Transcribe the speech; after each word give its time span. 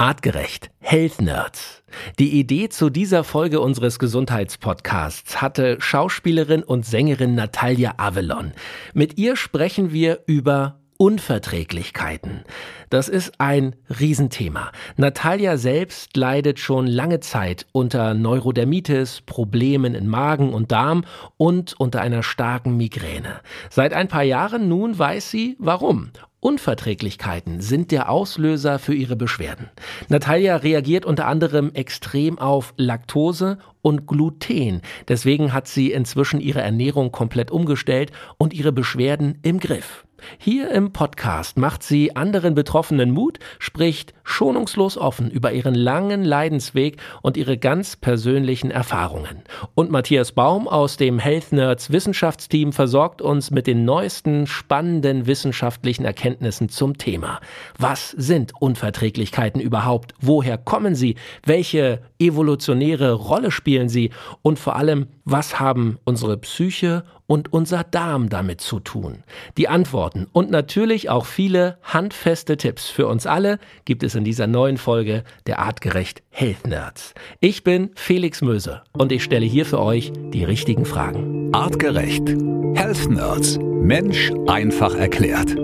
Artgerecht. 0.00 0.70
Health 0.80 1.20
Nerds. 1.20 1.82
Die 2.18 2.40
Idee 2.40 2.70
zu 2.70 2.88
dieser 2.88 3.22
Folge 3.22 3.60
unseres 3.60 3.98
Gesundheitspodcasts 3.98 5.42
hatte 5.42 5.76
Schauspielerin 5.78 6.62
und 6.62 6.86
Sängerin 6.86 7.34
Natalia 7.34 7.92
Avalon. 7.98 8.52
Mit 8.94 9.18
ihr 9.18 9.36
sprechen 9.36 9.92
wir 9.92 10.20
über 10.24 10.79
Unverträglichkeiten. 11.00 12.44
Das 12.90 13.08
ist 13.08 13.40
ein 13.40 13.74
Riesenthema. 13.88 14.70
Natalia 14.98 15.56
selbst 15.56 16.14
leidet 16.14 16.58
schon 16.58 16.86
lange 16.86 17.20
Zeit 17.20 17.64
unter 17.72 18.12
Neurodermitis, 18.12 19.22
Problemen 19.22 19.94
in 19.94 20.08
Magen 20.08 20.52
und 20.52 20.72
Darm 20.72 21.06
und 21.38 21.72
unter 21.80 22.02
einer 22.02 22.22
starken 22.22 22.76
Migräne. 22.76 23.40
Seit 23.70 23.94
ein 23.94 24.08
paar 24.08 24.24
Jahren 24.24 24.68
nun 24.68 24.98
weiß 24.98 25.30
sie, 25.30 25.56
warum 25.58 26.10
Unverträglichkeiten 26.40 27.62
sind 27.62 27.92
der 27.92 28.10
Auslöser 28.10 28.78
für 28.78 28.94
ihre 28.94 29.16
Beschwerden. 29.16 29.70
Natalia 30.08 30.56
reagiert 30.56 31.06
unter 31.06 31.26
anderem 31.26 31.70
extrem 31.72 32.38
auf 32.38 32.74
Laktose 32.76 33.56
und 33.80 34.06
Gluten. 34.06 34.82
Deswegen 35.08 35.54
hat 35.54 35.66
sie 35.66 35.92
inzwischen 35.92 36.40
ihre 36.40 36.60
Ernährung 36.60 37.10
komplett 37.10 37.50
umgestellt 37.50 38.12
und 38.36 38.52
ihre 38.52 38.72
Beschwerden 38.72 39.38
im 39.42 39.60
Griff. 39.60 40.04
Hier 40.38 40.70
im 40.70 40.92
Podcast 40.92 41.56
macht 41.56 41.82
sie 41.82 42.16
anderen 42.16 42.54
Betroffenen 42.54 43.10
Mut, 43.10 43.38
spricht 43.58 44.14
schonungslos 44.22 44.96
offen 44.96 45.30
über 45.30 45.52
ihren 45.52 45.74
langen 45.74 46.24
Leidensweg 46.24 46.98
und 47.22 47.36
ihre 47.36 47.58
ganz 47.58 47.96
persönlichen 47.96 48.70
Erfahrungen. 48.70 49.42
Und 49.74 49.90
Matthias 49.90 50.32
Baum 50.32 50.68
aus 50.68 50.96
dem 50.96 51.18
Health 51.18 51.52
Nerds 51.52 51.90
Wissenschaftsteam 51.90 52.72
versorgt 52.72 53.20
uns 53.22 53.50
mit 53.50 53.66
den 53.66 53.84
neuesten 53.84 54.46
spannenden 54.46 55.26
wissenschaftlichen 55.26 56.04
Erkenntnissen 56.04 56.68
zum 56.68 56.96
Thema. 56.96 57.40
Was 57.78 58.10
sind 58.10 58.52
Unverträglichkeiten 58.60 59.60
überhaupt? 59.60 60.14
Woher 60.20 60.58
kommen 60.58 60.94
sie? 60.94 61.16
Welche 61.44 62.00
evolutionäre 62.18 63.12
Rolle 63.12 63.50
spielen 63.50 63.88
sie? 63.88 64.10
Und 64.42 64.58
vor 64.58 64.76
allem, 64.76 65.08
was 65.24 65.60
haben 65.60 65.98
unsere 66.04 66.36
Psyche 66.36 67.04
und 67.26 67.52
unser 67.52 67.84
Darm 67.84 68.28
damit 68.28 68.60
zu 68.60 68.80
tun? 68.80 69.22
Die 69.56 69.68
Antworten 70.10 70.26
und 70.32 70.50
natürlich 70.50 71.10
auch 71.10 71.26
viele 71.26 71.78
handfeste 71.82 72.56
Tipps 72.56 72.88
für 72.88 73.06
uns 73.06 73.26
alle 73.26 73.58
gibt 73.84 74.02
es 74.02 74.14
in 74.14 74.24
dieser 74.24 74.46
neuen 74.46 74.76
Folge 74.76 75.24
der 75.46 75.58
Artgerecht 75.58 76.22
Health 76.30 76.66
Nerds. 76.66 77.14
Ich 77.40 77.64
bin 77.64 77.90
Felix 77.94 78.42
Möse 78.42 78.82
und 78.92 79.12
ich 79.12 79.24
stelle 79.24 79.46
hier 79.46 79.66
für 79.66 79.80
euch 79.80 80.12
die 80.32 80.44
richtigen 80.44 80.84
Fragen. 80.84 81.50
Artgerecht. 81.52 82.28
Health 82.74 83.10
Nerds. 83.10 83.58
Mensch 83.60 84.30
einfach 84.46 84.94
erklärt. 84.94 85.56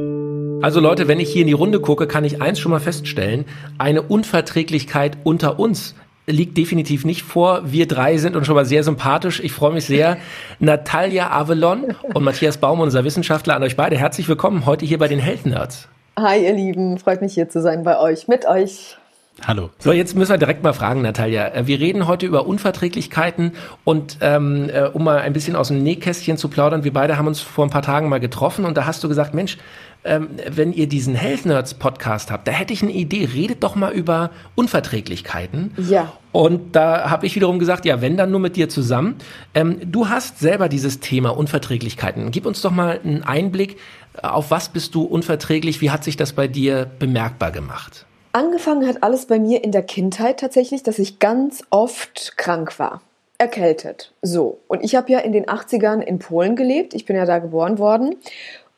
Also 0.63 0.81
Leute, 0.81 1.07
wenn 1.07 1.21
ich 1.21 1.31
hier 1.31 1.43
in 1.43 1.49
die 1.49 1.53
Runde 1.53 1.81
gucke, 1.81 2.07
kann 2.07 2.25
ich 2.25 2.41
eins 2.41 2.59
schon 2.59 2.71
mal 2.73 2.81
feststellen. 2.81 3.45
Eine 3.79 4.03
Unverträglichkeit 4.03 5.19
unter 5.23 5.59
uns 5.59 5.95
liegt 6.27 6.57
definitiv 6.57 7.05
nicht 7.05 7.23
vor. 7.23 7.63
Wir 7.65 7.87
drei 7.87 8.19
sind 8.19 8.37
uns 8.37 8.47
schon 8.47 8.57
mal 8.57 8.65
sehr 8.65 8.83
sympathisch. 8.83 9.41
Ich 9.41 9.53
freue 9.53 9.73
mich 9.73 9.85
sehr. 9.85 10.19
Natalia 10.59 11.31
Avalon 11.31 11.95
und 12.15 12.25
Matthias 12.25 12.59
Baum, 12.59 12.81
unser 12.81 13.05
Wissenschaftler, 13.05 13.55
an 13.55 13.63
euch 13.63 13.77
beide. 13.77 13.97
Herzlich 13.97 14.29
willkommen 14.29 14.67
heute 14.67 14.85
hier 14.85 14.99
bei 14.99 15.09
den 15.09 15.19
Health 15.19 15.47
Nerds. 15.47 15.89
Hi, 16.19 16.45
ihr 16.45 16.53
Lieben. 16.53 16.99
Freut 16.99 17.21
mich 17.21 17.35
hier 17.35 17.49
zu 17.49 17.61
sein 17.61 17.85
bei 17.85 17.99
euch, 17.99 18.27
mit 18.27 18.47
euch. 18.47 18.97
Hallo. 19.45 19.71
So, 19.79 19.93
jetzt 19.93 20.17
müssen 20.17 20.33
wir 20.33 20.39
direkt 20.39 20.63
mal 20.63 20.73
fragen, 20.73 21.03
Natalia. 21.03 21.49
Äh, 21.49 21.67
wir 21.67 21.79
reden 21.79 22.07
heute 22.07 22.27
über 22.27 22.47
Unverträglichkeiten 22.47 23.53
und 23.85 24.19
ähm, 24.21 24.71
äh, 24.73 24.85
um 24.85 25.05
mal 25.05 25.19
ein 25.19 25.33
bisschen 25.33 25.57
aus 25.57 25.69
dem 25.69 25.83
Nähkästchen 25.83 26.39
zu 26.39 26.49
plaudern, 26.49 26.85
wir 26.85 26.93
beide 26.93 27.19
haben 27.19 27.27
uns 27.27 27.41
vor 27.41 27.67
ein 27.67 27.71
paar 27.71 27.83
Tagen 27.83 28.09
mal 28.09 28.21
getroffen 28.21 28.65
und 28.65 28.77
da 28.77 28.87
hast 28.87 29.05
du 29.05 29.09
gesagt, 29.09 29.35
Mensch, 29.35 29.59
ähm, 30.05 30.29
wenn 30.49 30.73
ihr 30.73 30.89
diesen 30.89 31.15
Health 31.15 31.45
Nerds 31.45 31.75
Podcast 31.75 32.31
habt, 32.31 32.49
da 32.49 32.53
hätte 32.53 32.73
ich 32.73 32.83
eine 32.83 32.93
Idee, 32.93 33.29
redet 33.33 33.63
doch 33.63 33.75
mal 33.75 33.93
über 33.93 34.31
Unverträglichkeiten. 34.55 35.73
Ja. 35.77 36.13
Und 36.33 36.75
da 36.75 37.11
habe 37.11 37.27
ich 37.27 37.35
wiederum 37.35 37.59
gesagt, 37.59 37.85
ja, 37.85 38.01
wenn 38.01 38.17
dann 38.17 38.31
nur 38.31 38.41
mit 38.41 38.57
dir 38.57 38.69
zusammen. 38.69 39.17
Ähm, 39.55 39.79
du 39.85 40.09
hast 40.09 40.39
selber 40.39 40.69
dieses 40.69 41.01
Thema 41.01 41.37
Unverträglichkeiten. 41.37 42.31
Gib 42.31 42.47
uns 42.47 42.63
doch 42.63 42.71
mal 42.71 43.01
einen 43.05 43.23
Einblick, 43.23 43.77
auf 44.23 44.51
was 44.51 44.71
bist 44.71 44.95
du 44.95 45.03
unverträglich? 45.03 45.83
Wie 45.83 45.91
hat 45.91 46.05
sich 46.05 46.17
das 46.17 46.33
bei 46.33 46.49
dir 46.49 46.87
bemerkbar 46.99 47.51
gemacht? 47.51 48.07
Angefangen 48.37 48.87
hat 48.87 49.03
alles 49.03 49.25
bei 49.25 49.39
mir 49.39 49.65
in 49.65 49.73
der 49.73 49.83
Kindheit 49.83 50.41
tatsächlich, 50.41 50.83
dass 50.83 50.99
ich 50.99 51.21
ganz 51.21 51.65
oft 51.71 52.37
krank 52.37 52.79
war. 52.79 53.01
Erkältet. 53.39 54.13
So. 54.21 54.59
Und 54.69 54.85
ich 54.85 54.95
habe 54.95 55.11
ja 55.11 55.21
in 55.21 55.33
den 55.33 55.47
80ern 55.47 56.03
in 56.03 56.19
Polen 56.19 56.55
gelebt. 56.55 56.93
Ich 56.93 57.07
bin 57.07 57.17
ja 57.17 57.25
da 57.25 57.39
geboren 57.39 57.79
worden 57.79 58.17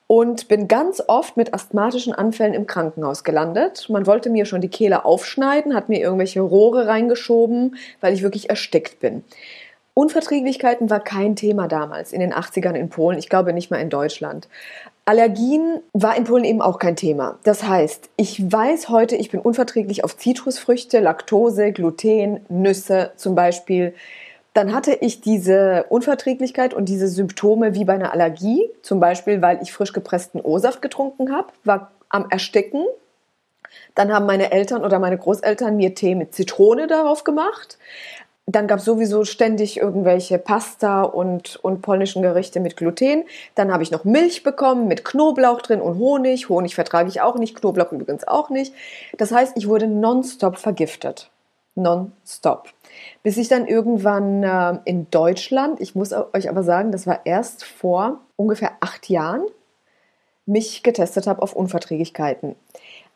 und 0.06 0.47
bin 0.47 0.68
ganz 0.68 1.02
oft 1.04 1.36
mit 1.36 1.54
asthmatischen 1.54 2.12
Anfällen 2.12 2.54
im 2.54 2.68
Krankenhaus 2.68 3.24
gelandet. 3.24 3.88
Man 3.88 4.06
wollte 4.06 4.30
mir 4.30 4.47
schon 4.47 4.60
die 4.60 4.68
Kehle 4.68 5.04
aufschneiden, 5.04 5.74
hat 5.74 5.88
mir 5.88 5.98
irgendwelche 5.98 6.41
Rohre 6.41 6.86
reingeschoben, 6.86 7.78
weil 8.00 8.14
ich 8.14 8.22
wirklich 8.22 8.50
erstickt 8.50 9.00
bin. 9.00 9.24
Unverträglichkeiten 9.94 10.88
war 10.88 11.00
kein 11.00 11.34
Thema 11.34 11.66
damals 11.66 12.12
in 12.12 12.20
den 12.20 12.32
80ern 12.32 12.74
in 12.74 12.91
Polen, 12.91 13.18
ich 13.18 13.28
glaube 13.28 13.52
nicht 13.52 13.72
mal 13.72 13.80
in 13.80 13.91
Deutschland. 13.91 14.47
Allergien 15.08 15.80
war 15.94 16.19
in 16.19 16.24
Polen 16.24 16.44
eben 16.44 16.60
auch 16.60 16.78
kein 16.78 16.94
Thema. 16.94 17.38
Das 17.42 17.62
heißt, 17.62 18.10
ich 18.19 18.52
weiß 18.52 18.91
heute, 18.91 19.16
ich 19.16 19.30
bin 19.30 19.41
unverträglich 19.41 20.04
auf 20.04 20.19
Zitrusfrüchte, 20.19 21.00
Laktose, 21.00 21.72
Gluten, 21.72 22.41
Nüsse 22.50 23.12
zum 23.16 23.34
Beispiel. 23.34 23.94
Dann 24.52 24.74
hatte 24.74 24.92
ich 24.92 25.22
diese 25.22 25.86
Unverträglichkeit 25.88 26.74
und 26.74 26.91
diese 26.91 27.08
Symptome 27.08 27.72
wie 27.72 27.86
bei 27.86 27.94
einer 27.94 28.12
Allergie, 28.12 28.68
zum 28.82 29.00
Beispiel, 29.00 29.41
weil 29.41 29.60
ich 29.62 29.72
frisch 29.72 29.94
gepressten 29.94 30.42
O-Saft 30.42 30.82
getrunken 30.82 31.32
habe, 31.32 31.54
war 31.64 31.91
am 32.10 32.26
Ersticken. 32.28 32.84
Dann 33.94 34.12
haben 34.12 34.26
meine 34.26 34.52
Eltern 34.52 34.84
oder 34.84 34.98
meine 34.98 35.16
Großeltern 35.16 35.74
mir 35.74 35.94
Tee 35.94 36.16
mit 36.16 36.34
Zitrone 36.34 36.86
darauf 36.86 37.24
gemacht 37.24 37.78
dann 38.50 38.66
gab 38.66 38.78
es 38.78 38.86
sowieso 38.86 39.25
ständig 39.25 39.76
irgendwelche 39.76 40.38
Pasta 40.38 41.03
und, 41.03 41.56
und 41.56 41.82
polnischen 41.82 42.22
Gerichte 42.22 42.60
mit 42.60 42.78
Gluten. 42.78 43.25
Dann 43.54 43.70
habe 43.70 43.82
ich 43.82 43.91
noch 43.91 44.04
Milch 44.04 44.42
bekommen 44.42 44.88
mit 44.88 45.04
Knoblauch 45.04 45.60
drin 45.60 45.82
und 45.82 45.98
Honig. 45.98 46.48
Honig 46.48 46.75
vertrage 46.75 47.10
ich 47.10 47.20
auch 47.20 47.36
nicht, 47.36 47.54
Knoblauch 47.54 47.92
übrigens 47.92 48.26
auch 48.26 48.48
nicht. 48.48 48.72
Das 49.19 49.32
heißt, 49.32 49.53
ich 49.56 49.69
wurde 49.69 49.86
nonstop 49.86 50.56
vergiftet. 50.56 51.31
Nonstop. 51.75 52.70
Bis 53.22 53.36
ich 53.36 53.48
dann 53.48 53.66
irgendwann 53.66 54.42
äh, 54.42 54.78
in 54.86 55.10
Deutschland, 55.10 55.78
ich 55.80 55.94
muss 55.94 56.12
euch 56.12 56.48
aber 56.48 56.62
sagen, 56.62 56.91
das 56.91 57.06
war 57.06 57.20
erst 57.25 57.65
vor 57.65 58.20
ungefähr 58.36 58.72
acht 58.80 59.10
Jahren, 59.10 59.42
mich 60.47 60.82
getestet 60.82 61.26
habe 61.26 61.42
auf 61.42 61.53
Unverträglichkeiten. 61.53 62.56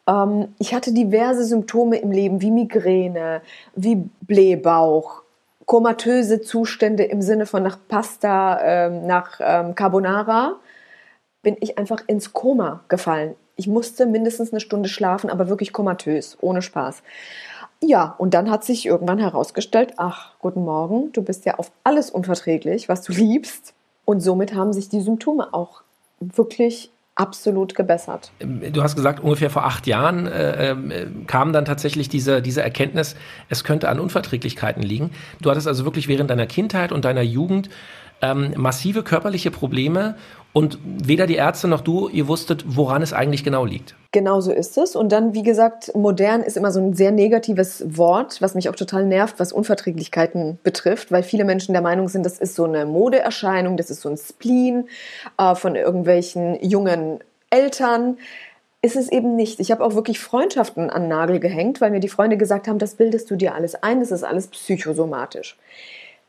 Ähm, 0.07 0.55
ich 0.59 0.75
hatte 0.75 0.93
diverse 0.93 1.45
Symptome 1.45 1.97
im 1.97 2.11
Leben, 2.11 2.41
wie 2.43 2.51
Migräne, 2.51 3.43
wie 3.75 4.09
Blähbauch, 4.21 5.22
komatöse 5.67 6.41
Zustände 6.41 7.05
im 7.05 7.23
Sinne 7.23 7.47
von 7.47 7.63
nach 7.63 7.79
Pasta, 7.89 8.61
ähm, 8.63 9.07
nach 9.07 9.41
ähm, 9.41 9.75
Carbonara, 9.75 10.57
bin 11.43 11.57
ich 11.61 11.79
einfach 11.79 12.03
ins 12.07 12.33
Koma 12.33 12.85
gefallen. 12.89 13.35
Ich 13.57 13.67
musste 13.67 14.07
mindestens 14.07 14.53
eine 14.53 14.61
Stunde 14.61 14.89
schlafen, 14.89 15.31
aber 15.31 15.49
wirklich 15.49 15.73
komatös, 15.73 16.39
ohne 16.41 16.63
Spaß. 16.63 17.03
Ja, 17.83 18.15
und 18.19 18.33
dann 18.35 18.51
hat 18.51 18.65
sich 18.65 18.87
irgendwann 18.87 19.19
herausgestellt, 19.19 19.95
ach, 19.97 20.39
guten 20.39 20.65
Morgen, 20.65 21.13
du 21.13 21.23
bist 21.23 21.45
ja 21.45 21.59
auf 21.59 21.73
alles 21.83 22.11
unverträglich, 22.11 22.89
was 22.89 23.03
du 23.03 23.13
liebst. 23.13 23.75
Und 24.05 24.21
somit 24.21 24.55
haben 24.55 24.73
sich 24.73 24.89
die 24.89 25.01
Symptome 25.01 25.53
auch 25.53 25.83
wirklich 26.21 26.93
absolut 27.15 27.75
gebessert. 27.75 28.33
Du 28.41 28.83
hast 28.83 28.97
gesagt, 28.97 29.21
ungefähr 29.21 29.51
vor 29.51 29.65
acht 29.65 29.87
Jahren 29.87 30.27
äh, 30.27 30.71
äh, 30.71 31.07
kam 31.27 31.53
dann 31.53 31.65
tatsächlich 31.65 32.09
diese, 32.09 32.41
diese 32.41 32.63
Erkenntnis, 32.63 33.17
es 33.49 33.65
könnte 33.65 33.89
an 33.89 34.01
Unverträglichkeiten 34.01 34.83
liegen. 34.83 35.11
Du 35.41 35.51
hattest 35.51 35.69
also 35.69 35.85
wirklich 35.85 36.09
während 36.09 36.31
deiner 36.31 36.47
Kindheit 36.47 36.91
und 36.91 37.05
deiner 37.05 37.23
Jugend 37.23 37.69
ähm, 38.23 38.55
massive 38.57 39.03
körperliche 39.03 39.51
Probleme 39.51 40.17
und 40.53 40.79
weder 40.83 41.27
die 41.27 41.37
Ärzte 41.37 41.67
noch 41.67 41.81
du, 41.81 42.09
ihr 42.09 42.29
wusstet, 42.29 42.65
woran 42.67 43.03
es 43.03 43.13
eigentlich 43.13 43.43
genau 43.43 43.65
liegt. 43.65 43.95
Genau 44.13 44.41
so 44.43 44.53
ist 44.53 44.77
es. 44.77 44.95
Und 44.95 45.11
dann, 45.11 45.33
wie 45.33 45.43
gesagt, 45.43 45.95
modern 45.95 46.43
ist 46.43 46.59
immer 46.59 46.71
so 46.71 46.81
ein 46.81 46.93
sehr 46.93 47.11
negatives 47.11 47.83
Wort, 47.97 48.43
was 48.43 48.55
mich 48.55 48.69
auch 48.69 48.77
total 48.77 49.07
nervt, 49.07 49.41
was 49.41 49.53
Unverträglichkeiten 49.53 50.59
betrifft, 50.63 51.11
weil 51.11 51.23
viele 51.23 51.45
Menschen 51.45 51.73
der 51.73 51.81
Meinung 51.81 52.09
sind, 52.09 52.27
das 52.27 52.39
ist 52.39 52.55
so 52.55 52.65
eine 52.65 52.85
Modeerscheinung, 52.85 53.79
das 53.79 53.91
ist 53.91 54.03
so 54.03 54.11
ein 54.11 54.19
Spleen 54.19 54.89
äh, 55.39 55.55
von 55.55 55.75
irgendwelchen 55.75 56.63
jungen 56.63 57.21
Eltern. 57.49 58.19
Ist 58.83 58.97
es 58.97 59.11
eben 59.11 59.37
nicht. 59.37 59.59
Ich 59.61 59.71
habe 59.71 59.83
auch 59.83 59.95
wirklich 59.95 60.19
Freundschaften 60.19 60.91
an 60.91 61.09
Nagel 61.09 61.41
gehängt, 61.41 61.81
weil 61.81 61.93
mir 61.93 62.01
die 62.01 62.09
Freunde 62.09 62.37
gesagt 62.37 62.69
haben, 62.69 62.79
das 62.79 62.97
bildest 62.97 63.31
du 63.31 63.37
dir 63.37 63.55
alles 63.55 63.77
ein, 63.77 64.01
das 64.01 64.11
ist 64.11 64.25
alles 64.25 64.49
psychosomatisch. 64.49 65.57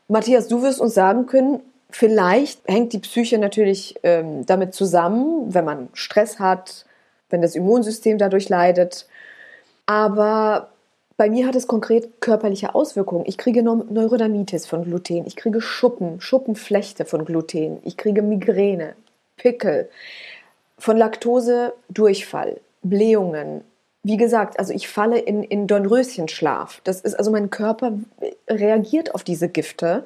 Matthias, 0.08 0.48
du 0.48 0.62
wirst 0.62 0.80
uns 0.80 0.94
sagen 0.94 1.26
können, 1.26 1.60
Vielleicht 1.96 2.60
hängt 2.66 2.92
die 2.92 2.98
Psyche 2.98 3.38
natürlich 3.38 3.94
ähm, 4.02 4.44
damit 4.46 4.74
zusammen, 4.74 5.54
wenn 5.54 5.64
man 5.64 5.90
Stress 5.92 6.40
hat, 6.40 6.86
wenn 7.30 7.40
das 7.40 7.54
Immunsystem 7.54 8.18
dadurch 8.18 8.48
leidet. 8.48 9.06
Aber 9.86 10.70
bei 11.16 11.30
mir 11.30 11.46
hat 11.46 11.54
es 11.54 11.68
konkret 11.68 12.20
körperliche 12.20 12.74
Auswirkungen. 12.74 13.22
Ich 13.28 13.38
kriege 13.38 13.62
Neurodermitis 13.62 14.66
von 14.66 14.82
Gluten, 14.82 15.24
ich 15.24 15.36
kriege 15.36 15.60
Schuppen, 15.60 16.20
Schuppenflechte 16.20 17.04
von 17.04 17.24
Gluten, 17.24 17.78
ich 17.84 17.96
kriege 17.96 18.22
Migräne, 18.22 18.96
Pickel, 19.36 19.88
von 20.76 20.96
Laktose 20.96 21.74
Durchfall, 21.90 22.60
Blähungen, 22.82 23.60
wie 24.02 24.16
gesagt, 24.16 24.58
also 24.58 24.72
ich 24.72 24.88
falle 24.88 25.20
in, 25.20 25.44
in 25.44 25.68
Dornröschenschlaf. 25.68 26.80
Das 26.82 27.02
ist 27.02 27.14
also 27.14 27.30
mein 27.30 27.50
Körper 27.50 27.92
reagiert 28.50 29.14
auf 29.14 29.22
diese 29.22 29.48
Gifte 29.48 30.04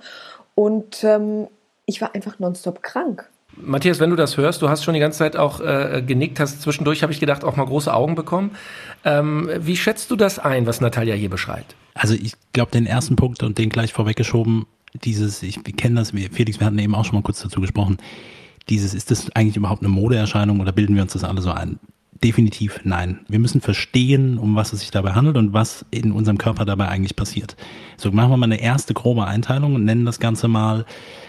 und 0.55 1.02
ähm, 1.02 1.49
ich 1.88 2.00
war 2.00 2.14
einfach 2.14 2.38
nonstop 2.38 2.82
krank. 2.82 3.29
Matthias, 3.56 3.99
wenn 3.99 4.11
du 4.11 4.17
das 4.17 4.37
hörst, 4.37 4.62
du 4.62 4.69
hast 4.69 4.85
schon 4.85 4.94
die 4.94 5.00
ganze 5.00 5.19
Zeit 5.19 5.37
auch 5.37 5.61
äh, 5.61 6.02
genickt, 6.06 6.38
hast 6.38 6.61
zwischendurch, 6.61 7.02
habe 7.02 7.12
ich 7.12 7.19
gedacht, 7.19 7.44
auch 7.44 7.56
mal 7.56 7.64
große 7.64 7.93
Augen 7.93 8.14
bekommen. 8.14 8.52
Ähm, 9.05 9.50
wie 9.58 9.76
schätzt 9.76 10.11
du 10.11 10.17
das 10.17 10.38
ein, 10.38 10.67
was 10.67 10.81
Natalia 10.81 11.14
hier 11.14 11.31
beschreibt? 11.31 11.75
Also 11.94 12.14
ich 12.14 12.35
glaube, 12.52 12.70
den 12.70 12.87
ersten 12.87 13.17
Punkt 13.17 13.43
und 13.43 13.58
den 13.58 13.70
gleich 13.70 13.93
vorweggeschoben, 13.93 14.67
dieses, 15.02 15.43
ich 15.43 15.64
kenne 15.76 15.96
das, 15.96 16.11
Felix, 16.11 16.61
wir 16.61 16.67
hatten 16.67 16.79
eben 16.79 16.94
auch 16.94 17.05
schon 17.05 17.17
mal 17.17 17.23
kurz 17.23 17.40
dazu 17.43 17.61
gesprochen, 17.61 17.96
dieses, 18.69 18.94
ist 18.94 19.11
das 19.11 19.35
eigentlich 19.35 19.56
überhaupt 19.56 19.82
eine 19.82 19.88
Modeerscheinung 19.88 20.61
oder 20.61 20.73
bilden 20.73 20.94
wir 20.94 21.02
uns 21.02 21.14
das 21.14 21.25
alle 21.25 21.40
so 21.40 21.50
ein? 21.50 21.81
Definitiv 22.13 22.81
nein. 22.83 23.21
Wir 23.29 23.39
müssen 23.39 23.61
verstehen, 23.61 24.39
um 24.39 24.57
was 24.57 24.73
es 24.73 24.81
sich 24.81 24.91
dabei 24.91 25.13
handelt 25.13 25.37
und 25.37 25.53
was 25.53 25.85
in 25.93 26.11
unserem 26.11 26.37
Körper 26.37 26.65
dabei 26.65 26.89
eigentlich 26.89 27.15
passiert. 27.15 27.57
So, 27.97 28.11
machen 28.11 28.31
wir 28.31 28.37
mal 28.37 28.47
eine 28.47 28.61
erste 28.61 28.93
grobe 28.93 29.27
Einteilung 29.27 29.77
und 29.77 29.85
nennen 29.85 30.05
das 30.05 30.19
Ganze 30.19 30.49
mal 30.49 30.85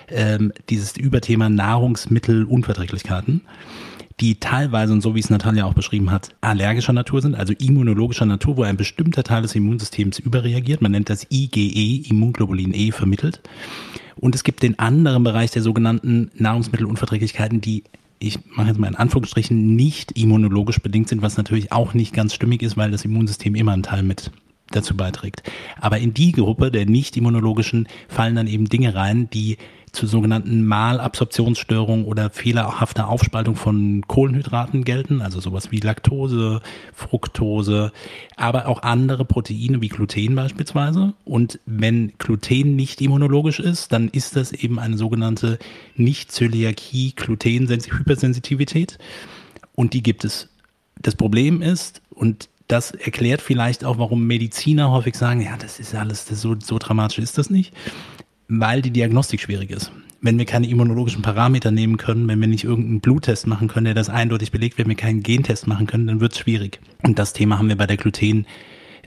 ähm, 0.09 0.51
dieses 0.69 0.97
Überthema 0.97 1.47
Nahrungsmittelunverträglichkeiten 1.49 3.41
die 4.19 4.39
teilweise, 4.39 4.91
und 4.93 5.01
so 5.01 5.15
wie 5.15 5.19
es 5.19 5.29
Natalia 5.29 5.65
auch 5.65 5.73
beschrieben 5.73 6.11
hat, 6.11 6.29
allergischer 6.41 6.93
Natur 6.93 7.21
sind, 7.21 7.35
also 7.35 7.53
immunologischer 7.53 8.25
Natur, 8.25 8.57
wo 8.57 8.63
ein 8.63 8.77
bestimmter 8.77 9.23
Teil 9.23 9.41
des 9.41 9.55
Immunsystems 9.55 10.19
überreagiert. 10.19 10.81
Man 10.81 10.91
nennt 10.91 11.09
das 11.09 11.25
IgE, 11.31 12.09
Immunglobulin 12.09 12.73
E, 12.73 12.91
vermittelt. 12.91 13.41
Und 14.17 14.35
es 14.35 14.43
gibt 14.43 14.63
den 14.63 14.77
anderen 14.77 15.23
Bereich 15.23 15.51
der 15.51 15.61
sogenannten 15.61 16.31
Nahrungsmittelunverträglichkeiten, 16.35 17.61
die 17.61 17.83
ich 18.19 18.39
mache 18.55 18.67
jetzt 18.67 18.79
mal 18.79 18.87
in 18.87 18.95
Anführungsstrichen, 18.95 19.75
nicht 19.75 20.11
immunologisch 20.17 20.79
bedingt 20.79 21.07
sind, 21.07 21.21
was 21.21 21.37
natürlich 21.37 21.71
auch 21.71 21.93
nicht 21.93 22.13
ganz 22.13 22.33
stimmig 22.33 22.61
ist, 22.61 22.77
weil 22.77 22.91
das 22.91 23.05
Immunsystem 23.05 23.55
immer 23.55 23.71
einen 23.71 23.83
Teil 23.83 24.03
mit 24.03 24.31
dazu 24.71 24.95
beiträgt. 24.95 25.43
Aber 25.79 25.97
in 25.97 26.13
die 26.13 26.31
Gruppe 26.31 26.69
der 26.71 26.85
nicht 26.85 27.17
immunologischen 27.17 27.87
fallen 28.07 28.35
dann 28.35 28.47
eben 28.47 28.69
Dinge 28.69 28.93
rein, 28.93 29.29
die 29.29 29.57
zu 29.91 30.07
sogenannten 30.07 30.65
Malabsorptionsstörungen 30.65 32.05
oder 32.05 32.29
fehlerhafter 32.29 33.07
Aufspaltung 33.07 33.55
von 33.55 34.03
Kohlenhydraten 34.07 34.83
gelten, 34.83 35.21
also 35.21 35.39
sowas 35.39 35.71
wie 35.71 35.79
Laktose, 35.79 36.61
Fructose, 36.93 37.91
aber 38.35 38.67
auch 38.67 38.83
andere 38.83 39.25
Proteine 39.25 39.81
wie 39.81 39.89
Gluten 39.89 40.35
beispielsweise. 40.35 41.13
Und 41.25 41.59
wenn 41.65 42.13
Gluten 42.17 42.75
nicht 42.75 43.01
immunologisch 43.01 43.59
ist, 43.59 43.91
dann 43.91 44.09
ist 44.09 44.35
das 44.35 44.51
eben 44.51 44.79
eine 44.79 44.97
sogenannte 44.97 45.59
Nicht-Zöliakie, 45.95 47.13
Gluten-Hypersensitivität. 47.15 48.97
Und 49.75 49.93
die 49.93 50.03
gibt 50.03 50.25
es. 50.25 50.49
Das 51.01 51.15
Problem 51.15 51.61
ist, 51.61 52.01
und 52.09 52.49
das 52.67 52.91
erklärt 52.91 53.41
vielleicht 53.41 53.83
auch, 53.85 53.97
warum 53.97 54.27
Mediziner 54.27 54.91
häufig 54.91 55.15
sagen, 55.15 55.41
ja, 55.41 55.57
das 55.57 55.79
ist 55.79 55.95
alles, 55.95 56.25
das 56.25 56.41
so, 56.41 56.55
so 56.59 56.77
dramatisch 56.77 57.19
ist 57.19 57.37
das 57.37 57.49
nicht 57.49 57.73
weil 58.49 58.81
die 58.81 58.91
Diagnostik 58.91 59.39
schwierig 59.39 59.69
ist. 59.69 59.91
Wenn 60.21 60.37
wir 60.37 60.45
keine 60.45 60.67
immunologischen 60.67 61.21
Parameter 61.21 61.71
nehmen 61.71 61.95
können, 61.95 62.27
wenn 62.27 62.41
wir 62.41 62.47
nicht 62.47 62.65
irgendeinen 62.65 62.99
Bluttest 62.99 63.47
machen 63.47 63.69
können, 63.69 63.85
der 63.85 63.93
das 63.93 64.09
eindeutig 64.09 64.51
belegt, 64.51 64.77
wenn 64.77 64.89
wir 64.89 64.95
keinen 64.95 65.23
Gentest 65.23 65.65
machen 65.65 65.87
können, 65.87 66.07
dann 66.07 66.19
wird 66.19 66.33
es 66.33 66.39
schwierig. 66.39 66.81
Und 67.03 67.19
das 67.19 67.31
Thema 67.31 67.57
haben 67.57 67.69
wir 67.69 67.77
bei 67.77 67.87
der 67.87 67.95
Gluten 67.95 68.45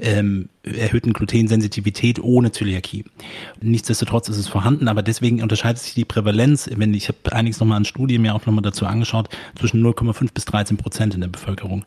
ähm, 0.02 0.49
erhöhten 0.64 1.12
Glutensensitivität 1.12 2.20
ohne 2.20 2.52
Zöliakie. 2.52 3.04
Nichtsdestotrotz 3.60 4.28
ist 4.28 4.37
es 4.37 4.49
vorhanden, 4.49 4.88
aber 4.88 5.02
deswegen 5.02 5.43
unterscheidet 5.43 5.81
sich 5.81 5.94
die 5.94 6.04
Prävalenz, 6.04 6.69
wenn 6.75 6.93
ich 6.93 7.08
habe 7.08 7.19
einiges 7.32 7.60
nochmal 7.60 7.76
an 7.78 7.84
Studien 7.84 8.22
mir 8.22 8.34
auch 8.34 8.44
nochmal 8.44 8.62
dazu 8.62 8.84
angeschaut, 8.84 9.28
zwischen 9.58 9.82
0,5 9.82 10.32
bis 10.34 10.44
13 10.44 10.76
Prozent 10.76 11.14
in 11.14 11.20
der 11.20 11.28
Bevölkerung. 11.28 11.84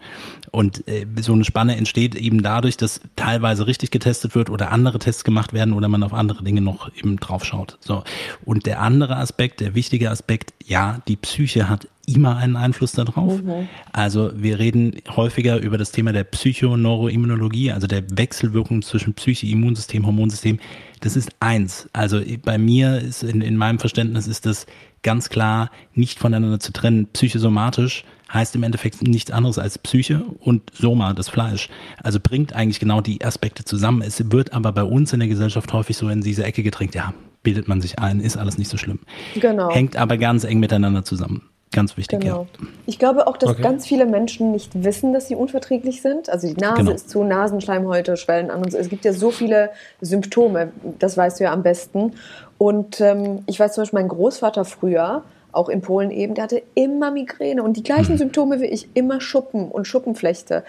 Und 0.51 0.87
äh, 0.87 1.05
so 1.21 1.33
eine 1.33 1.43
Spanne 1.43 1.75
entsteht 1.75 2.15
eben 2.15 2.41
dadurch, 2.41 2.77
dass 2.77 3.01
teilweise 3.15 3.67
richtig 3.67 3.91
getestet 3.91 4.33
wird 4.33 4.49
oder 4.49 4.71
andere 4.71 4.99
Tests 4.99 5.23
gemacht 5.23 5.51
werden 5.53 5.73
oder 5.73 5.89
man 5.89 6.03
auf 6.03 6.13
andere 6.13 6.43
Dinge 6.43 6.61
noch 6.61 6.89
eben 6.95 7.17
drauf 7.17 7.43
schaut. 7.43 7.77
So. 7.81 8.03
Und 8.45 8.65
der 8.65 8.81
andere 8.81 9.17
Aspekt, 9.17 9.59
der 9.59 9.75
wichtige 9.75 10.09
Aspekt, 10.09 10.53
ja, 10.65 11.01
die 11.07 11.17
Psyche 11.17 11.69
hat 11.69 11.87
immer 12.07 12.37
einen 12.37 12.55
Einfluss 12.55 12.93
darauf. 12.93 13.41
Mhm. 13.41 13.67
Also 13.91 14.31
wir 14.35 14.59
reden 14.59 14.95
häufiger 15.15 15.59
über 15.59 15.77
das 15.77 15.91
Thema 15.91 16.13
der 16.13 16.23
Psychoneuroimmunologie, 16.23 17.71
also 17.71 17.87
der 17.87 18.03
Wechselwirkung 18.17 18.81
zwischen 18.81 19.13
Psyche, 19.13 19.47
Immunsystem, 19.47 20.05
Hormonsystem. 20.05 20.59
Das 21.01 21.15
ist 21.15 21.31
eins. 21.39 21.89
Also 21.93 22.21
bei 22.43 22.57
mir 22.57 22.99
ist 22.99 23.23
in, 23.23 23.41
in 23.41 23.57
meinem 23.57 23.79
Verständnis 23.79 24.27
ist 24.27 24.45
das 24.45 24.65
ganz 25.03 25.29
klar 25.29 25.69
nicht 25.93 26.19
voneinander 26.19 26.59
zu 26.59 26.73
trennen. 26.73 27.07
Psychosomatisch 27.13 28.05
heißt 28.33 28.55
im 28.55 28.63
Endeffekt 28.63 29.01
nichts 29.03 29.31
anderes 29.31 29.59
als 29.59 29.77
Psyche 29.77 30.23
und 30.39 30.63
Soma, 30.73 31.13
das 31.13 31.29
Fleisch. 31.29 31.69
Also 32.01 32.19
bringt 32.19 32.53
eigentlich 32.53 32.79
genau 32.79 33.01
die 33.01 33.23
Aspekte 33.23 33.63
zusammen. 33.65 34.01
Es 34.01 34.31
wird 34.31 34.53
aber 34.53 34.71
bei 34.71 34.83
uns 34.83 35.13
in 35.13 35.19
der 35.19 35.29
Gesellschaft 35.29 35.71
häufig 35.73 35.97
so 35.97 36.09
in 36.09 36.21
diese 36.21 36.43
Ecke 36.43 36.63
gedrängt, 36.63 36.95
ja, 36.95 37.13
bildet 37.43 37.67
man 37.67 37.81
sich 37.81 37.99
ein, 37.99 38.19
ist 38.19 38.37
alles 38.37 38.57
nicht 38.57 38.69
so 38.69 38.77
schlimm. 38.77 38.99
Genau. 39.35 39.71
Hängt 39.71 39.95
aber 39.95 40.17
ganz 40.17 40.43
eng 40.43 40.59
miteinander 40.59 41.03
zusammen. 41.05 41.43
Ganz 41.75 41.97
wichtig, 41.97 42.21
genau. 42.21 42.47
ja. 42.59 42.67
Ich 42.85 42.97
glaube 42.99 43.27
auch, 43.27 43.35
dass 43.35 43.49
okay. 43.49 43.61
ganz 43.61 43.85
viele 43.85 44.05
Menschen 44.05 44.53
nicht 44.53 44.83
wissen, 44.83 45.11
dass 45.11 45.27
sie 45.27 45.35
unverträglich 45.35 46.01
sind. 46.01 46.29
Also 46.29 46.47
die 46.47 46.55
Nase 46.59 46.77
genau. 46.77 46.91
ist 46.91 47.09
zu, 47.09 47.23
Nasenschleimhäute 47.23 48.15
schwellen 48.15 48.49
an 48.49 48.63
und 48.63 48.71
so. 48.71 48.77
Es 48.77 48.87
gibt 48.87 49.03
ja 49.03 49.11
so 49.11 49.29
viele 49.29 49.71
Symptome, 49.99 50.71
das 50.99 51.17
weißt 51.17 51.39
du 51.39 51.43
ja 51.43 51.51
am 51.51 51.63
besten. 51.63 52.13
Und 52.57 53.01
ähm, 53.01 53.43
ich 53.45 53.59
weiß 53.59 53.73
zum 53.73 53.81
Beispiel, 53.81 53.99
mein 53.99 54.07
Großvater 54.07 54.63
früher, 54.63 55.23
auch 55.51 55.67
in 55.67 55.81
Polen 55.81 56.11
eben, 56.11 56.33
der 56.33 56.45
hatte 56.45 56.63
immer 56.75 57.11
Migräne 57.11 57.61
und 57.61 57.75
die 57.75 57.83
gleichen 57.83 58.13
mhm. 58.13 58.19
Symptome 58.19 58.61
wie 58.61 58.67
ich, 58.67 58.87
immer 58.93 59.19
Schuppen 59.19 59.69
und 59.69 59.85
Schuppenflechte. 59.85 60.63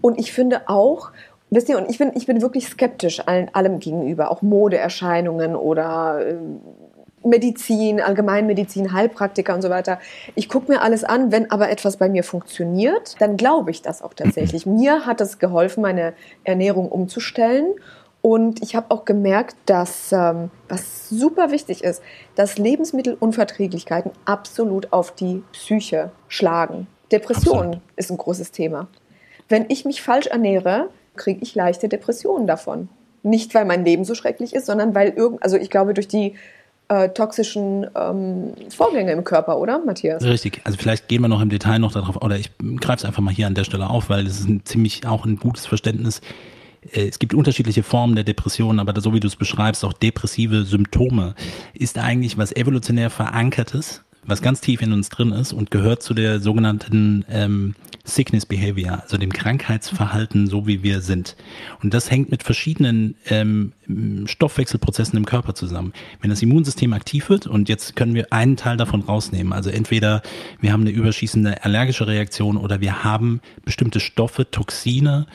Und 0.00 0.16
ich 0.18 0.32
finde 0.32 0.68
auch, 0.68 1.10
wisst 1.50 1.68
ihr, 1.68 1.76
und 1.76 1.90
ich 1.90 1.98
bin, 1.98 2.12
ich 2.14 2.26
bin 2.26 2.40
wirklich 2.40 2.68
skeptisch 2.68 3.26
allen, 3.26 3.52
allem 3.52 3.80
gegenüber, 3.80 4.30
auch 4.30 4.42
Modeerscheinungen 4.42 5.56
oder 5.56 6.24
äh, 6.24 6.36
Medizin, 7.24 8.00
Allgemeinmedizin, 8.00 8.92
Heilpraktiker 8.92 9.54
und 9.54 9.62
so 9.62 9.70
weiter. 9.70 9.98
Ich 10.34 10.48
gucke 10.48 10.70
mir 10.72 10.82
alles 10.82 11.04
an, 11.04 11.32
wenn 11.32 11.50
aber 11.50 11.70
etwas 11.70 11.96
bei 11.96 12.08
mir 12.08 12.24
funktioniert, 12.24 13.20
dann 13.20 13.36
glaube 13.36 13.70
ich 13.70 13.82
das 13.82 14.02
auch 14.02 14.14
tatsächlich. 14.14 14.66
Mir 14.72 15.06
hat 15.06 15.20
es 15.20 15.38
geholfen, 15.38 15.82
meine 15.82 16.14
Ernährung 16.44 16.88
umzustellen. 16.88 17.66
Und 18.22 18.62
ich 18.62 18.76
habe 18.76 18.86
auch 18.90 19.04
gemerkt, 19.04 19.56
dass, 19.66 20.12
ähm, 20.12 20.50
was 20.68 21.08
super 21.08 21.50
wichtig 21.50 21.82
ist, 21.82 22.02
dass 22.36 22.56
Lebensmittelunverträglichkeiten 22.56 24.12
absolut 24.24 24.92
auf 24.92 25.12
die 25.12 25.42
Psyche 25.52 26.12
schlagen. 26.28 26.86
Depression 27.10 27.58
absolut. 27.58 27.82
ist 27.96 28.10
ein 28.10 28.16
großes 28.16 28.52
Thema. 28.52 28.86
Wenn 29.48 29.66
ich 29.68 29.84
mich 29.84 30.02
falsch 30.02 30.28
ernähre, 30.28 30.88
kriege 31.16 31.40
ich 31.42 31.54
leichte 31.54 31.88
Depressionen 31.88 32.46
davon. 32.46 32.88
Nicht, 33.24 33.54
weil 33.54 33.64
mein 33.64 33.84
Leben 33.84 34.04
so 34.04 34.14
schrecklich 34.14 34.54
ist, 34.54 34.66
sondern 34.66 34.94
weil 34.94 35.10
irgend, 35.10 35.42
also 35.42 35.56
ich 35.56 35.70
glaube, 35.70 35.92
durch 35.92 36.08
die 36.08 36.34
äh, 36.92 37.08
toxischen 37.08 37.86
ähm, 37.94 38.52
Vorgänge 38.68 39.12
im 39.12 39.24
Körper, 39.24 39.58
oder, 39.58 39.82
Matthias? 39.84 40.22
Richtig. 40.22 40.60
Also 40.64 40.76
vielleicht 40.78 41.08
gehen 41.08 41.22
wir 41.22 41.28
noch 41.28 41.40
im 41.40 41.48
Detail 41.48 41.78
noch 41.78 41.92
darauf, 41.92 42.20
oder 42.20 42.36
ich 42.36 42.50
greife 42.80 42.98
es 42.98 43.04
einfach 43.06 43.22
mal 43.22 43.32
hier 43.32 43.46
an 43.46 43.54
der 43.54 43.64
Stelle 43.64 43.88
auf, 43.88 44.10
weil 44.10 44.26
es 44.26 44.40
ist 44.40 44.48
ein 44.48 44.64
ziemlich 44.66 45.06
auch 45.06 45.24
ein 45.24 45.36
gutes 45.36 45.64
Verständnis. 45.64 46.20
Äh, 46.92 47.08
es 47.08 47.18
gibt 47.18 47.32
unterschiedliche 47.32 47.82
Formen 47.82 48.14
der 48.14 48.24
Depression, 48.24 48.78
aber 48.78 49.00
so 49.00 49.14
wie 49.14 49.20
du 49.20 49.26
es 49.26 49.36
beschreibst, 49.36 49.84
auch 49.86 49.94
depressive 49.94 50.64
Symptome, 50.64 51.34
ist 51.72 51.98
eigentlich 51.98 52.36
was 52.36 52.54
evolutionär 52.54 53.08
verankertes, 53.08 54.04
was 54.24 54.42
ganz 54.42 54.60
tief 54.60 54.82
in 54.82 54.92
uns 54.92 55.08
drin 55.08 55.32
ist 55.32 55.52
und 55.52 55.70
gehört 55.70 56.02
zu 56.02 56.14
der 56.14 56.40
sogenannten 56.40 57.24
ähm, 57.28 57.74
Sickness 58.04 58.46
Behavior, 58.46 59.02
also 59.02 59.16
dem 59.16 59.32
Krankheitsverhalten, 59.32 60.48
so 60.48 60.66
wie 60.66 60.82
wir 60.82 61.00
sind. 61.00 61.36
Und 61.82 61.94
das 61.94 62.10
hängt 62.10 62.30
mit 62.30 62.42
verschiedenen 62.42 63.14
ähm, 63.26 63.72
Stoffwechselprozessen 64.26 65.16
im 65.16 65.24
Körper 65.24 65.54
zusammen. 65.54 65.92
Wenn 66.20 66.30
das 66.30 66.42
Immunsystem 66.42 66.92
aktiv 66.92 67.28
wird, 67.28 67.46
und 67.46 67.68
jetzt 67.68 67.94
können 67.94 68.14
wir 68.14 68.32
einen 68.32 68.56
Teil 68.56 68.76
davon 68.76 69.02
rausnehmen, 69.02 69.52
also 69.52 69.70
entweder 69.70 70.22
wir 70.60 70.72
haben 70.72 70.80
eine 70.82 70.90
überschießende 70.90 71.64
allergische 71.64 72.06
Reaktion 72.06 72.56
oder 72.56 72.80
wir 72.80 73.04
haben 73.04 73.40
bestimmte 73.64 74.00
Stoffe, 74.00 74.50
Toxine, 74.50 75.26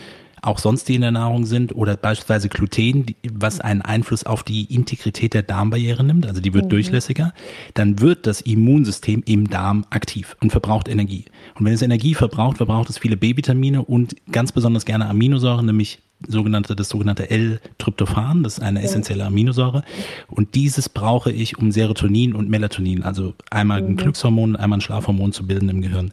auch 0.48 0.60
sonst 0.60 0.88
die 0.88 0.96
in 0.96 1.01
der 1.01 1.12
Nahrung 1.12 1.46
sind 1.46 1.75
oder 1.75 1.98
beispielsweise 1.98 2.50
Gluten, 2.50 3.06
was 3.34 3.60
einen 3.60 3.82
Einfluss 3.82 4.25
auf 4.25 4.44
die 4.44 4.74
Integrität 4.74 5.34
der 5.34 5.44
Darmbarriere 5.44 6.04
nimmt, 6.04 6.25
also 6.25 6.42
die 6.42 6.54
wird 6.54 6.66
mhm. 6.66 6.70
durchlässiger, 6.70 7.34
dann 7.74 8.00
wird 8.00 8.25
das 8.25 8.42
Immunsystem 8.42 9.24
im 9.25 9.50
Darm 9.50 9.86
aktiv 9.89 10.38
und 10.42 10.51
verbraucht 10.51 10.88
Energie. 10.88 11.25
Und 11.56 11.66
wenn 11.66 11.74
es 11.74 11.82
Energie 11.82 12.16
verbraucht, 12.16 12.58
verbraucht 12.58 12.89
es 12.89 12.98
viele 12.98 13.18
B-Vitamine 13.18 13.84
und 13.84 14.16
ganz 14.32 14.51
besonders 14.51 14.86
gerne 14.86 15.10
Aminosäuren, 15.10 15.66
nämlich 15.66 16.00
sogenannte, 16.25 16.75
das 16.75 16.89
sogenannte 16.89 17.30
L-Tryptophan, 17.30 18.44
das 18.44 18.58
ist 18.58 18.63
eine 18.63 18.82
essentielle 18.82 19.25
Aminosäure. 19.25 19.84
Und 20.27 20.56
dieses 20.56 20.89
brauche 20.89 21.32
ich, 21.32 21.58
um 21.58 21.72
Serotonin 21.72 22.34
und 22.34 22.50
Melatonin, 22.50 23.04
also 23.04 23.34
einmal 23.51 23.80
ein 23.80 23.92
mhm. 23.92 23.98
Glückshormon, 23.98 24.56
einmal 24.56 24.77
ein 24.77 24.82
Schlafhormon 24.82 25.34
zu 25.34 25.46
bilden 25.46 25.70
im 25.70 25.82
Gehirn. 25.82 26.12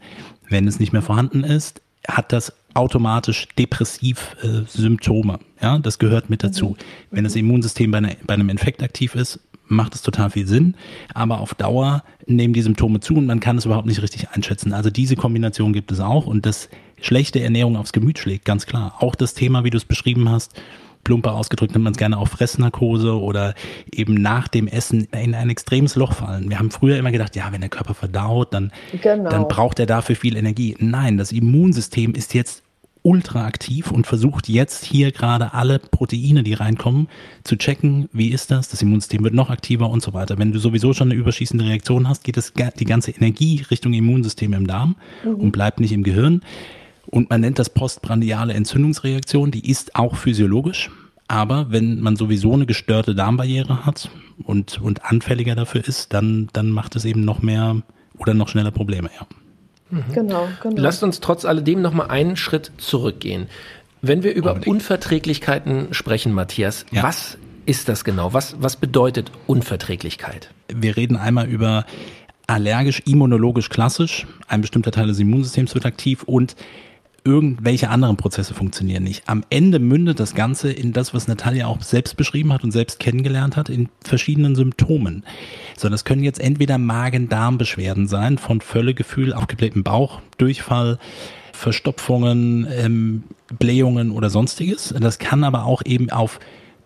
Wenn 0.48 0.68
es 0.68 0.78
nicht 0.78 0.92
mehr 0.92 1.02
vorhanden 1.02 1.42
ist, 1.42 1.80
hat 2.08 2.32
das 2.32 2.52
automatisch 2.74 3.48
depressiv 3.56 4.36
äh, 4.42 4.62
Symptome. 4.66 5.38
Ja, 5.62 5.78
das 5.78 5.98
gehört 5.98 6.28
mit 6.28 6.42
dazu. 6.42 6.70
Mhm. 6.70 6.76
Wenn 7.10 7.24
das 7.24 7.36
Immunsystem 7.36 7.90
bei, 7.90 7.98
einer, 7.98 8.12
bei 8.26 8.34
einem 8.34 8.48
Infekt 8.48 8.82
aktiv 8.82 9.14
ist, 9.14 9.40
macht 9.66 9.94
es 9.94 10.02
total 10.02 10.30
viel 10.30 10.46
Sinn. 10.46 10.74
Aber 11.14 11.40
auf 11.40 11.54
Dauer 11.54 12.02
nehmen 12.26 12.52
die 12.52 12.62
Symptome 12.62 13.00
zu 13.00 13.14
und 13.16 13.26
man 13.26 13.40
kann 13.40 13.58
es 13.58 13.64
überhaupt 13.64 13.86
nicht 13.86 14.02
richtig 14.02 14.28
einschätzen. 14.30 14.72
Also 14.72 14.90
diese 14.90 15.16
Kombination 15.16 15.72
gibt 15.72 15.92
es 15.92 16.00
auch 16.00 16.26
und 16.26 16.44
das 16.46 16.68
schlechte 17.00 17.40
Ernährung 17.40 17.76
aufs 17.76 17.92
Gemüt 17.92 18.18
schlägt, 18.18 18.44
ganz 18.44 18.66
klar. 18.66 18.94
Auch 18.98 19.14
das 19.14 19.34
Thema, 19.34 19.64
wie 19.64 19.70
du 19.70 19.76
es 19.76 19.84
beschrieben 19.84 20.28
hast, 20.28 20.60
plumper 21.04 21.34
ausgedrückt 21.34 21.72
nennt 21.72 21.84
man 21.84 21.92
es 21.92 21.98
gerne 21.98 22.18
auch 22.18 22.28
Fressnarkose 22.28 23.20
oder 23.20 23.54
eben 23.92 24.14
nach 24.14 24.48
dem 24.48 24.66
Essen 24.66 25.06
in 25.12 25.34
ein 25.34 25.50
extremes 25.50 25.96
Loch 25.96 26.14
fallen. 26.14 26.48
Wir 26.50 26.58
haben 26.58 26.70
früher 26.70 26.96
immer 26.96 27.12
gedacht, 27.12 27.36
ja, 27.36 27.52
wenn 27.52 27.60
der 27.60 27.70
Körper 27.70 27.94
verdaut, 27.94 28.52
dann, 28.52 28.72
genau. 29.00 29.30
dann 29.30 29.48
braucht 29.48 29.78
er 29.78 29.86
dafür 29.86 30.16
viel 30.16 30.36
Energie. 30.36 30.76
Nein, 30.78 31.18
das 31.18 31.32
Immunsystem 31.32 32.14
ist 32.14 32.34
jetzt 32.34 32.64
ultra 33.04 33.44
aktiv 33.46 33.92
und 33.92 34.06
versucht 34.06 34.48
jetzt 34.48 34.84
hier 34.86 35.12
gerade 35.12 35.52
alle 35.52 35.78
Proteine, 35.78 36.42
die 36.42 36.54
reinkommen, 36.54 37.08
zu 37.44 37.56
checken, 37.56 38.08
wie 38.12 38.30
ist 38.30 38.50
das, 38.50 38.70
das 38.70 38.80
Immunsystem 38.80 39.22
wird 39.22 39.34
noch 39.34 39.50
aktiver 39.50 39.90
und 39.90 40.02
so 40.02 40.14
weiter. 40.14 40.38
Wenn 40.38 40.52
du 40.52 40.58
sowieso 40.58 40.94
schon 40.94 41.10
eine 41.10 41.20
überschießende 41.20 41.66
Reaktion 41.66 42.08
hast, 42.08 42.24
geht 42.24 42.38
das, 42.38 42.54
die 42.54 42.84
ganze 42.86 43.10
Energie 43.10 43.62
Richtung 43.70 43.92
Immunsystem 43.92 44.54
im 44.54 44.66
Darm 44.66 44.96
mhm. 45.22 45.34
und 45.34 45.52
bleibt 45.52 45.80
nicht 45.80 45.92
im 45.92 46.02
Gehirn. 46.02 46.40
Und 47.06 47.30
man 47.30 47.40
nennt 47.40 47.58
das 47.58 47.70
postprandiale 47.70 48.54
Entzündungsreaktion, 48.54 49.50
die 49.50 49.70
ist 49.70 49.94
auch 49.96 50.16
physiologisch. 50.16 50.90
Aber 51.28 51.70
wenn 51.70 52.00
man 52.00 52.16
sowieso 52.16 52.52
eine 52.52 52.66
gestörte 52.66 53.14
Darmbarriere 53.14 53.86
hat 53.86 54.10
und, 54.42 54.80
und 54.80 55.04
anfälliger 55.04 55.54
dafür 55.54 55.86
ist, 55.86 56.12
dann, 56.12 56.48
dann 56.52 56.70
macht 56.70 56.96
es 56.96 57.04
eben 57.04 57.24
noch 57.24 57.40
mehr 57.40 57.82
oder 58.18 58.34
noch 58.34 58.48
schneller 58.48 58.70
Probleme, 58.70 59.10
ja. 59.18 59.26
Mhm. 59.90 60.04
Genau, 60.12 60.48
genau. 60.62 60.80
Lasst 60.80 61.02
uns 61.02 61.20
trotz 61.20 61.44
alledem 61.44 61.82
noch 61.82 61.92
mal 61.92 62.06
einen 62.06 62.36
Schritt 62.36 62.72
zurückgehen. 62.78 63.48
Wenn 64.02 64.22
wir 64.22 64.34
über 64.34 64.52
Unbedingt. 64.52 64.74
Unverträglichkeiten 64.74 65.94
sprechen, 65.94 66.32
Matthias, 66.32 66.84
ja. 66.90 67.02
was 67.02 67.38
ist 67.64 67.88
das 67.88 68.04
genau? 68.04 68.34
Was, 68.34 68.56
was 68.60 68.76
bedeutet 68.76 69.30
Unverträglichkeit? 69.46 70.50
Wir 70.68 70.96
reden 70.96 71.16
einmal 71.16 71.46
über 71.48 71.86
allergisch, 72.46 73.02
immunologisch 73.06 73.70
klassisch. 73.70 74.26
Ein 74.46 74.60
bestimmter 74.60 74.90
Teil 74.90 75.06
des 75.06 75.18
Immunsystems 75.18 75.74
wird 75.74 75.86
aktiv 75.86 76.22
und 76.24 76.56
irgendwelche 77.24 77.88
anderen 77.88 78.18
Prozesse 78.18 78.52
funktionieren 78.52 79.02
nicht. 79.02 79.28
Am 79.28 79.44
Ende 79.48 79.78
mündet 79.78 80.20
das 80.20 80.34
Ganze 80.34 80.70
in 80.70 80.92
das, 80.92 81.14
was 81.14 81.26
Natalia 81.26 81.66
auch 81.66 81.80
selbst 81.80 82.16
beschrieben 82.16 82.52
hat 82.52 82.64
und 82.64 82.70
selbst 82.70 83.00
kennengelernt 83.00 83.56
hat, 83.56 83.70
in 83.70 83.88
verschiedenen 84.04 84.54
Symptomen. 84.54 85.24
So, 85.76 85.88
das 85.88 86.04
können 86.04 86.22
jetzt 86.22 86.38
entweder 86.38 86.76
Magen-Darm-Beschwerden 86.76 88.08
sein, 88.08 88.36
von 88.36 88.60
Völlegefühl, 88.60 89.32
aufgeblähtem 89.32 89.82
Bauch, 89.82 90.20
Durchfall, 90.36 90.98
Verstopfungen, 91.52 92.68
ähm, 92.70 93.24
Blähungen 93.58 94.10
oder 94.10 94.28
sonstiges. 94.28 94.94
Das 95.00 95.18
kann 95.18 95.44
aber 95.44 95.64
auch 95.64 95.82
eben 95.86 96.10
auf 96.10 96.40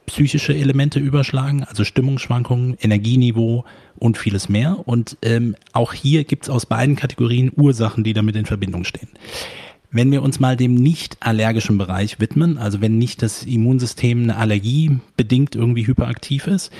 psychische 0.06 0.54
Elemente 0.54 1.00
überschlagen, 1.00 1.64
also 1.64 1.84
Stimmungsschwankungen, 1.84 2.76
Energieniveau 2.80 3.64
und 3.98 4.16
vieles 4.16 4.48
mehr. 4.48 4.78
Und 4.86 5.18
ähm, 5.22 5.56
auch 5.72 5.92
hier 5.92 6.24
gibt's 6.24 6.48
aus 6.48 6.64
beiden 6.64 6.96
Kategorien 6.96 7.50
Ursachen, 7.54 8.04
die 8.04 8.14
damit 8.14 8.36
in 8.36 8.46
Verbindung 8.46 8.84
stehen. 8.84 9.08
Wenn 9.90 10.12
wir 10.12 10.22
uns 10.22 10.38
mal 10.38 10.56
dem 10.56 10.74
nicht 10.74 11.16
allergischen 11.20 11.78
Bereich 11.78 12.20
widmen, 12.20 12.58
also 12.58 12.80
wenn 12.80 12.98
nicht 12.98 13.22
das 13.22 13.44
Immunsystem 13.44 14.22
eine 14.22 14.36
Allergie 14.36 14.98
bedingt 15.16 15.56
irgendwie 15.56 15.86
hyperaktiv 15.86 16.46
ist, 16.46 16.70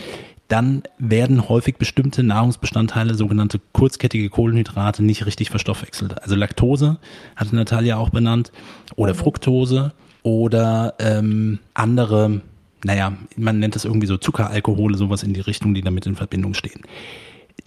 dann 0.49 0.83
werden 0.99 1.49
häufig 1.49 1.77
bestimmte 1.77 2.23
Nahrungsbestandteile, 2.23 3.15
sogenannte 3.15 3.61
kurzkettige 3.73 4.31
Kohlenhydrate, 4.31 5.03
nicht 5.05 5.27
richtig 5.27 5.51
verstoffwechselt. 5.51 6.23
Also 6.23 6.35
Laktose, 6.35 6.99
hatte 7.37 7.55
Natalia 7.55 7.97
auch 7.97 8.11
benannt, 8.11 8.51
oder 8.97 9.15
Fructose 9.15 9.93
oder 10.23 10.95
ähm, 10.99 11.59
andere, 11.75 12.41
naja, 12.85 13.13
man 13.37 13.59
nennt 13.59 13.75
das 13.75 13.85
irgendwie 13.85 14.07
so 14.07 14.17
Zuckeralkohole, 14.17 14.97
sowas 14.97 15.23
in 15.23 15.35
die 15.35 15.41
Richtung, 15.41 15.75
die 15.75 15.83
damit 15.83 16.07
in 16.07 16.17
Verbindung 16.17 16.55
stehen 16.55 16.83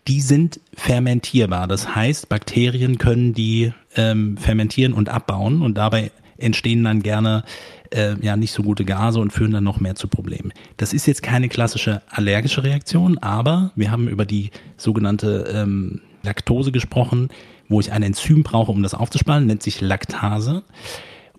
die 0.07 0.21
sind 0.21 0.59
fermentierbar. 0.73 1.67
Das 1.67 1.95
heißt, 1.95 2.29
Bakterien 2.29 2.97
können 2.97 3.33
die 3.33 3.73
ähm, 3.95 4.37
fermentieren 4.37 4.93
und 4.93 5.09
abbauen 5.09 5.61
und 5.61 5.77
dabei 5.77 6.11
entstehen 6.37 6.83
dann 6.83 7.03
gerne 7.03 7.43
äh, 7.91 8.15
ja 8.21 8.35
nicht 8.35 8.51
so 8.51 8.63
gute 8.63 8.85
Gase 8.85 9.19
und 9.19 9.31
führen 9.31 9.51
dann 9.51 9.63
noch 9.63 9.79
mehr 9.79 9.95
zu 9.95 10.07
Problemen. 10.07 10.53
Das 10.77 10.93
ist 10.93 11.05
jetzt 11.05 11.21
keine 11.21 11.49
klassische 11.49 12.01
allergische 12.09 12.63
Reaktion, 12.63 13.17
aber 13.19 13.71
wir 13.75 13.91
haben 13.91 14.07
über 14.07 14.25
die 14.25 14.51
sogenannte 14.77 15.51
ähm, 15.53 16.01
Laktose 16.23 16.71
gesprochen, 16.71 17.29
wo 17.69 17.79
ich 17.79 17.91
ein 17.91 18.03
Enzym 18.03 18.43
brauche, 18.43 18.71
um 18.71 18.83
das 18.83 18.93
aufzuspalten, 18.93 19.47
nennt 19.47 19.63
sich 19.63 19.81
Laktase. 19.81 20.63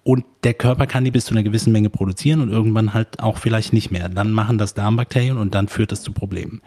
Und 0.05 0.25
der 0.43 0.55
Körper 0.55 0.89
kann 0.89 1.05
die 1.05 1.13
bis 1.13 1.27
zu 1.27 1.35
einer 1.35 1.45
gewissen 1.45 1.73
Menge 1.73 1.89
produzieren 1.89 2.41
und 2.41 2.51
irgendwann 2.51 2.93
halt 2.93 3.21
auch 3.21 3.39
vielleicht 3.39 3.73
nicht 3.73 3.93
mehr. 3.93 4.09
Dann 4.09 4.33
machen 4.33 4.59
das 4.59 4.75
Darmbakterien 4.75 5.39
und 5.39 5.55
dann 5.55 5.69
führt 5.69 5.93
das 5.93 6.03
zu 6.03 6.11
Problemen. 6.11 6.61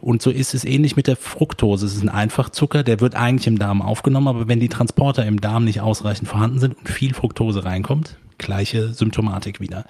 Und 0.00 0.20
so 0.20 0.30
ist 0.30 0.52
es 0.52 0.64
ähnlich 0.64 0.96
mit 0.96 1.06
der 1.06 1.14
Fructose. 1.14 1.86
Es 1.86 1.94
ist 1.94 2.02
ein 2.02 2.08
Einfachzucker, 2.08 2.82
der 2.82 3.00
wird 3.00 3.14
eigentlich 3.14 3.46
im 3.46 3.58
Darm 3.58 3.82
aufgenommen, 3.82 4.26
aber 4.26 4.48
wenn 4.48 4.58
die 4.58 4.68
Transporter 4.68 5.24
im 5.24 5.40
Darm 5.40 5.64
nicht 5.64 5.80
ausreichend 5.80 6.28
vorhanden 6.28 6.58
sind 6.58 6.76
und 6.76 6.88
viel 6.88 7.14
Fructose 7.14 7.64
reinkommt, 7.64 8.16
gleiche 8.38 8.92
Symptomatik 8.92 9.60
wieder. 9.60 9.84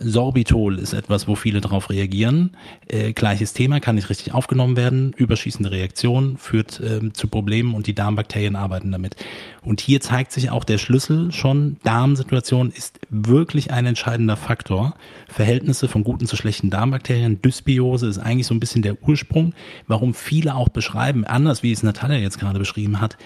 Sorbitol 0.00 0.78
ist 0.78 0.92
etwas, 0.92 1.28
wo 1.28 1.34
viele 1.34 1.60
darauf 1.60 1.90
reagieren. 1.90 2.56
Äh, 2.88 3.12
gleiches 3.12 3.52
Thema, 3.52 3.80
kann 3.80 3.94
nicht 3.94 4.10
richtig 4.10 4.34
aufgenommen 4.34 4.76
werden. 4.76 5.12
Überschießende 5.16 5.70
Reaktion 5.70 6.36
führt 6.36 6.80
äh, 6.80 7.12
zu 7.12 7.28
Problemen 7.28 7.74
und 7.74 7.86
die 7.86 7.94
Darmbakterien 7.94 8.56
arbeiten 8.56 8.90
damit. 8.90 9.16
Und 9.62 9.80
hier 9.80 10.00
zeigt 10.00 10.32
sich 10.32 10.50
auch 10.50 10.64
der 10.64 10.78
Schlüssel 10.78 11.32
schon. 11.32 11.76
Darmsituation 11.82 12.70
ist 12.70 12.98
wirklich 13.10 13.70
ein 13.70 13.86
entscheidender 13.86 14.36
Faktor. 14.36 14.94
Verhältnisse 15.28 15.86
von 15.86 16.02
guten 16.02 16.26
zu 16.26 16.36
schlechten 16.36 16.70
Darmbakterien. 16.70 17.42
Dysbiose 17.42 18.08
ist 18.08 18.18
eigentlich 18.18 18.46
so 18.46 18.54
ein 18.54 18.60
bisschen 18.60 18.82
der 18.82 19.02
Ursprung, 19.02 19.54
warum 19.86 20.14
viele 20.14 20.54
auch 20.54 20.70
beschreiben, 20.70 21.24
anders 21.24 21.62
wie 21.62 21.72
es 21.72 21.82
Natalia 21.82 22.18
jetzt 22.18 22.40
gerade 22.40 22.58
beschrieben 22.58 23.00
hat, 23.00 23.18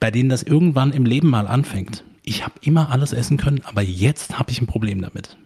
bei 0.00 0.10
denen 0.10 0.30
das 0.30 0.42
irgendwann 0.42 0.92
im 0.92 1.04
Leben 1.04 1.28
mal 1.28 1.46
anfängt 1.46 2.04
ich 2.22 2.44
habe 2.44 2.54
immer 2.60 2.90
alles 2.90 3.12
essen 3.12 3.36
können, 3.36 3.62
aber 3.64 3.82
jetzt 3.82 4.38
habe 4.38 4.50
ich 4.50 4.60
ein 4.60 4.66
Problem 4.66 5.02
damit. 5.02 5.36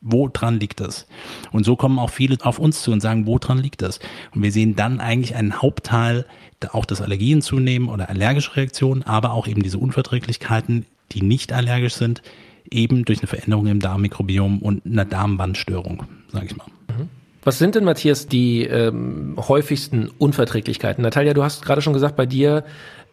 Wo 0.00 0.28
dran 0.28 0.60
liegt 0.60 0.80
das? 0.80 1.06
Und 1.52 1.64
so 1.64 1.76
kommen 1.76 1.98
auch 1.98 2.10
viele 2.10 2.36
auf 2.42 2.58
uns 2.58 2.82
zu 2.82 2.92
und 2.92 3.00
sagen, 3.00 3.26
wo 3.26 3.38
dran 3.38 3.58
liegt 3.58 3.82
das? 3.82 3.98
Und 4.34 4.42
wir 4.42 4.52
sehen 4.52 4.76
dann 4.76 5.00
eigentlich 5.00 5.34
einen 5.34 5.60
Hauptteil, 5.60 6.24
auch 6.72 6.84
das 6.84 7.00
Allergien 7.00 7.42
zunehmen 7.42 7.88
oder 7.88 8.08
allergische 8.08 8.56
Reaktionen, 8.56 9.02
aber 9.02 9.32
auch 9.32 9.46
eben 9.46 9.62
diese 9.62 9.78
Unverträglichkeiten, 9.78 10.86
die 11.12 11.22
nicht 11.22 11.52
allergisch 11.52 11.94
sind, 11.94 12.22
eben 12.70 13.04
durch 13.04 13.20
eine 13.20 13.28
Veränderung 13.28 13.66
im 13.66 13.80
Darmmikrobiom 13.80 14.58
und 14.58 14.84
einer 14.84 15.04
Darmwandstörung, 15.04 16.04
sage 16.32 16.46
ich 16.46 16.56
mal. 16.56 16.66
Mhm. 16.88 17.08
Was 17.44 17.58
sind 17.58 17.76
denn, 17.76 17.84
Matthias, 17.84 18.26
die 18.26 18.64
ähm, 18.64 19.36
häufigsten 19.38 20.10
Unverträglichkeiten? 20.18 21.02
Natalia, 21.02 21.34
du 21.34 21.42
hast 21.42 21.64
gerade 21.64 21.80
schon 21.80 21.92
gesagt, 21.92 22.16
bei 22.16 22.26
dir 22.26 22.64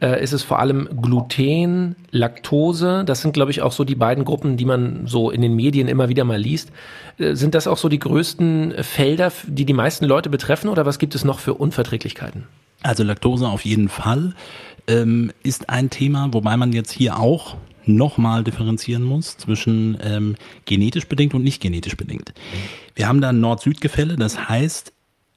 äh, 0.02 0.22
ist 0.22 0.34
es 0.34 0.44
vor 0.44 0.60
allem 0.60 0.90
Gluten, 1.02 1.96
Laktose. 2.12 3.04
Das 3.06 3.22
sind, 3.22 3.34
glaube 3.34 3.52
ich, 3.52 3.62
auch 3.62 3.72
so 3.72 3.84
die 3.84 3.96
beiden 3.96 4.26
Gruppen, 4.26 4.58
die 4.58 4.66
man 4.66 5.08
so 5.08 5.32
in 5.32 5.42
den 5.42 5.56
Medien 5.56 5.88
immer 5.88 6.10
wieder 6.10 6.24
mal 6.24 6.40
liest. 6.40 6.72
Äh, 7.18 7.36
sind 7.36 7.56
das 7.56 7.68
auch 7.68 7.78
so 7.78 7.90
die 7.90 8.00
größten 8.00 8.84
Felder, 8.84 9.32
die 9.48 9.66
die 9.66 9.74
meisten 9.74 10.06
Leute 10.06 10.30
betreffen 10.30 10.70
oder 10.70 10.86
was 10.86 11.00
gibt 11.00 11.16
es 11.16 11.24
noch 11.24 11.40
für 11.40 11.54
Unverträglichkeiten? 11.54 12.44
Also 12.84 13.04
Laktose 13.04 13.48
auf 13.48 13.66
jeden 13.66 13.90
Fall 13.90 14.34
ähm, 14.88 15.32
ist 15.44 15.70
ein 15.70 15.90
Thema, 15.90 16.30
wobei 16.32 16.58
man 16.58 16.74
jetzt 16.74 16.92
hier 16.92 17.20
auch 17.20 17.56
nochmal 17.88 18.44
differenzieren 18.44 19.04
muss 19.04 19.38
zwischen 19.38 19.98
ähm, 20.02 20.36
genetisch 20.66 21.08
bedingt 21.08 21.34
und 21.34 21.44
nicht 21.44 21.62
genetisch 21.62 21.96
bedingt. 21.96 22.34
Wir 22.96 23.08
haben 23.08 23.22
da 23.22 23.30
ein 23.30 23.40
Nord-Süd-Gefälle, 23.40 24.16
das 24.16 24.50
heißt, 24.50 24.92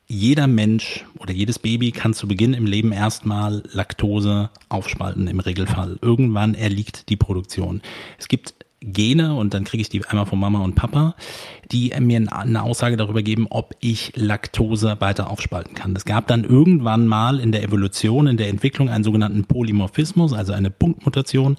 jeder 0.09 0.47
Mensch 0.47 1.05
oder 1.19 1.33
jedes 1.33 1.59
Baby 1.59 1.93
kann 1.93 2.15
zu 2.15 2.27
Beginn 2.27 2.55
im 2.55 2.65
Leben 2.65 2.93
erstmal 2.93 3.63
Laktose 3.73 4.49
aufspalten 4.71 5.27
im 5.27 5.39
Regelfall. 5.39 5.99
Irgendwann 6.01 6.55
erliegt 6.55 7.11
die 7.11 7.17
Produktion. 7.17 7.83
Es 8.19 8.29
gibt 8.29 8.55
Gene 8.81 9.35
und 9.35 9.53
dann 9.55 9.65
kriege 9.65 9.83
ich 9.83 9.91
die 9.91 10.05
einmal 10.07 10.25
von 10.25 10.39
Mama 10.39 10.61
und 10.61 10.77
Papa, 10.77 11.15
die 11.73 11.93
mir 12.01 12.27
eine 12.33 12.63
Aussage 12.63 12.97
darüber 12.97 13.23
geben, 13.23 13.49
ob 13.51 13.75
ich 13.81 14.13
Laktose 14.15 14.97
weiter 15.01 15.31
aufspalten 15.31 15.75
kann. 15.75 15.95
Es 15.95 16.07
gab 16.07 16.27
dann 16.29 16.45
irgendwann 16.45 17.07
mal 17.07 17.39
in 17.39 17.53
der 17.53 17.63
Evolution, 17.63 18.29
in 18.29 18.37
der 18.39 18.49
Entwicklung 18.49 18.89
einen 18.89 19.05
sogenannten 19.05 19.45
Polymorphismus, 19.45 20.33
also 20.33 20.55
eine 20.55 20.71
Punktmutation, 20.71 21.59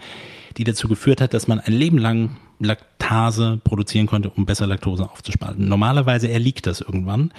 die 0.57 0.63
dazu 0.63 0.87
geführt 0.87 1.21
hat, 1.21 1.33
dass 1.33 1.47
man 1.47 1.59
ein 1.59 1.73
Leben 1.73 1.99
lang 1.99 2.37
Laktase 2.59 3.59
produzieren 3.63 4.07
konnte, 4.07 4.29
um 4.29 4.45
besser 4.45 4.65
Laktose 4.65 5.09
aufzuspalten. 5.09 5.67
Normalerweise 5.67 6.29
erliegt 6.29 6.67
das 6.67 6.81
irgendwann. 6.81 7.31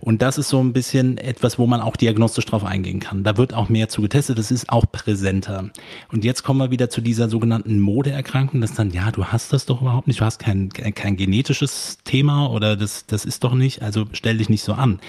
Und 0.00 0.22
das 0.22 0.38
ist 0.38 0.48
so 0.48 0.60
ein 0.60 0.72
bisschen 0.72 1.18
etwas, 1.18 1.58
wo 1.58 1.66
man 1.66 1.80
auch 1.80 1.96
diagnostisch 1.96 2.46
drauf 2.46 2.64
eingehen 2.64 3.00
kann. 3.00 3.24
Da 3.24 3.36
wird 3.36 3.54
auch 3.54 3.68
mehr 3.68 3.88
zu 3.88 4.02
getestet, 4.02 4.38
das 4.38 4.50
ist 4.50 4.68
auch 4.70 4.84
präsenter. 4.90 5.70
Und 6.12 6.24
jetzt 6.24 6.42
kommen 6.42 6.60
wir 6.60 6.70
wieder 6.70 6.90
zu 6.90 7.00
dieser 7.00 7.28
sogenannten 7.28 7.80
Modeerkrankung, 7.80 8.60
dass 8.60 8.74
dann, 8.74 8.90
ja, 8.90 9.10
du 9.10 9.26
hast 9.26 9.52
das 9.52 9.66
doch 9.66 9.80
überhaupt 9.80 10.06
nicht, 10.06 10.20
du 10.20 10.24
hast 10.24 10.38
kein, 10.38 10.68
kein 10.70 11.16
genetisches 11.16 11.98
Thema 12.04 12.46
oder 12.50 12.76
das, 12.76 13.06
das 13.06 13.24
ist 13.24 13.44
doch 13.44 13.54
nicht, 13.54 13.82
also 13.82 14.06
stell 14.12 14.38
dich 14.38 14.48
nicht 14.48 14.62
so 14.62 14.74
an. 14.74 15.00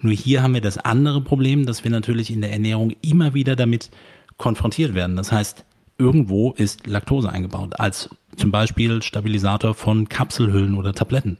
Nur 0.00 0.12
hier 0.12 0.42
haben 0.42 0.54
wir 0.54 0.60
das 0.60 0.78
andere 0.78 1.20
Problem, 1.20 1.66
dass 1.66 1.84
wir 1.84 1.90
natürlich 1.90 2.30
in 2.30 2.40
der 2.40 2.52
Ernährung 2.52 2.92
immer 3.00 3.34
wieder 3.34 3.56
damit 3.56 3.90
konfrontiert 4.36 4.94
werden. 4.94 5.16
Das 5.16 5.32
heißt, 5.32 5.64
irgendwo 5.98 6.52
ist 6.52 6.86
Laktose 6.86 7.30
eingebaut 7.30 7.78
als 7.78 8.10
zum 8.36 8.50
Beispiel 8.50 9.02
Stabilisator 9.02 9.74
von 9.74 10.08
Kapselhüllen 10.08 10.76
oder 10.76 10.92
Tabletten 10.92 11.38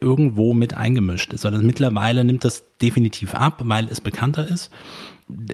irgendwo 0.00 0.54
mit 0.54 0.74
eingemischt 0.74 1.32
ist. 1.32 1.46
Also 1.46 1.58
mittlerweile 1.58 2.24
nimmt 2.24 2.44
das 2.44 2.64
definitiv 2.80 3.34
ab, 3.34 3.62
weil 3.64 3.88
es 3.88 4.00
bekannter 4.00 4.48
ist. 4.48 4.70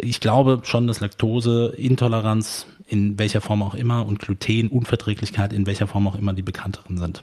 Ich 0.00 0.20
glaube 0.20 0.60
schon, 0.64 0.86
dass 0.86 1.00
Laktoseintoleranz 1.00 2.66
in 2.88 3.18
welcher 3.18 3.40
Form 3.40 3.62
auch 3.62 3.74
immer 3.74 4.06
und 4.06 4.20
Glutenunverträglichkeit 4.20 5.52
in 5.52 5.66
welcher 5.66 5.86
Form 5.86 6.06
auch 6.06 6.16
immer 6.16 6.32
die 6.32 6.42
bekannteren 6.42 6.98
sind. 6.98 7.22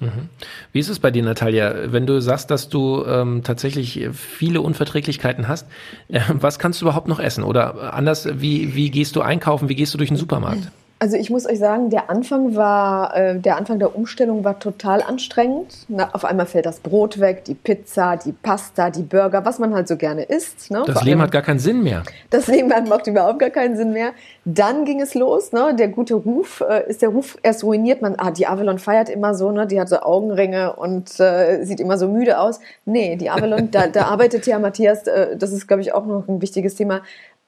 Mhm. 0.00 0.28
Wie 0.72 0.78
ist 0.78 0.88
es 0.88 0.98
bei 0.98 1.10
dir, 1.10 1.22
Natalia? 1.22 1.92
Wenn 1.92 2.06
du 2.06 2.20
sagst, 2.20 2.50
dass 2.50 2.68
du 2.68 3.04
ähm, 3.04 3.42
tatsächlich 3.42 4.08
viele 4.12 4.60
Unverträglichkeiten 4.60 5.48
hast, 5.48 5.66
äh, 6.08 6.20
was 6.32 6.58
kannst 6.58 6.80
du 6.80 6.86
überhaupt 6.86 7.08
noch 7.08 7.20
essen? 7.20 7.44
Oder 7.44 7.94
anders, 7.94 8.28
wie, 8.40 8.74
wie 8.74 8.90
gehst 8.90 9.16
du 9.16 9.22
einkaufen? 9.22 9.68
Wie 9.68 9.74
gehst 9.74 9.94
du 9.94 9.98
durch 9.98 10.08
den 10.08 10.16
Supermarkt? 10.16 10.70
Also 11.00 11.16
ich 11.16 11.30
muss 11.30 11.46
euch 11.46 11.60
sagen, 11.60 11.90
der 11.90 12.10
Anfang 12.10 12.56
war, 12.56 13.16
äh, 13.16 13.38
der 13.38 13.56
Anfang 13.56 13.78
der 13.78 13.94
Umstellung 13.94 14.42
war 14.42 14.58
total 14.58 15.00
anstrengend. 15.00 15.86
Na, 15.86 16.10
auf 16.12 16.24
einmal 16.24 16.46
fällt 16.46 16.66
das 16.66 16.80
Brot 16.80 17.20
weg, 17.20 17.44
die 17.44 17.54
Pizza, 17.54 18.16
die 18.16 18.32
Pasta, 18.32 18.90
die 18.90 19.02
Burger, 19.02 19.44
was 19.44 19.60
man 19.60 19.74
halt 19.74 19.86
so 19.86 19.96
gerne 19.96 20.24
isst. 20.24 20.72
Ne? 20.72 20.82
Das 20.86 20.96
Vor 20.96 21.04
Leben 21.04 21.22
hat 21.22 21.30
gar 21.30 21.42
keinen 21.42 21.60
Sinn 21.60 21.84
mehr. 21.84 22.02
Das 22.30 22.48
Leben 22.48 22.68
macht 22.88 23.06
überhaupt 23.06 23.38
gar 23.38 23.50
keinen 23.50 23.76
Sinn 23.76 23.92
mehr. 23.92 24.10
Dann 24.44 24.84
ging 24.84 25.00
es 25.00 25.14
los, 25.14 25.52
ne? 25.52 25.74
Der 25.78 25.88
gute 25.88 26.14
Ruf, 26.14 26.64
äh, 26.68 26.88
ist 26.90 27.02
der 27.02 27.10
Ruf 27.10 27.38
erst 27.44 27.62
ruiniert. 27.62 28.02
Man, 28.02 28.16
ah, 28.18 28.32
die 28.32 28.48
Avalon 28.48 28.80
feiert 28.80 29.08
immer 29.08 29.34
so, 29.34 29.52
ne? 29.52 29.68
Die 29.68 29.80
hat 29.80 29.88
so 29.88 30.00
Augenringe 30.00 30.74
und 30.74 31.20
äh, 31.20 31.62
sieht 31.64 31.78
immer 31.78 31.96
so 31.96 32.08
müde 32.08 32.40
aus. 32.40 32.58
Nee, 32.86 33.14
die 33.14 33.30
Avalon, 33.30 33.70
da, 33.70 33.86
da 33.86 34.06
arbeitet 34.06 34.46
ja 34.46 34.58
Matthias, 34.58 35.06
äh, 35.06 35.36
das 35.36 35.52
ist, 35.52 35.68
glaube 35.68 35.82
ich, 35.82 35.94
auch 35.94 36.06
noch 36.06 36.26
ein 36.26 36.42
wichtiges 36.42 36.74
Thema, 36.74 37.02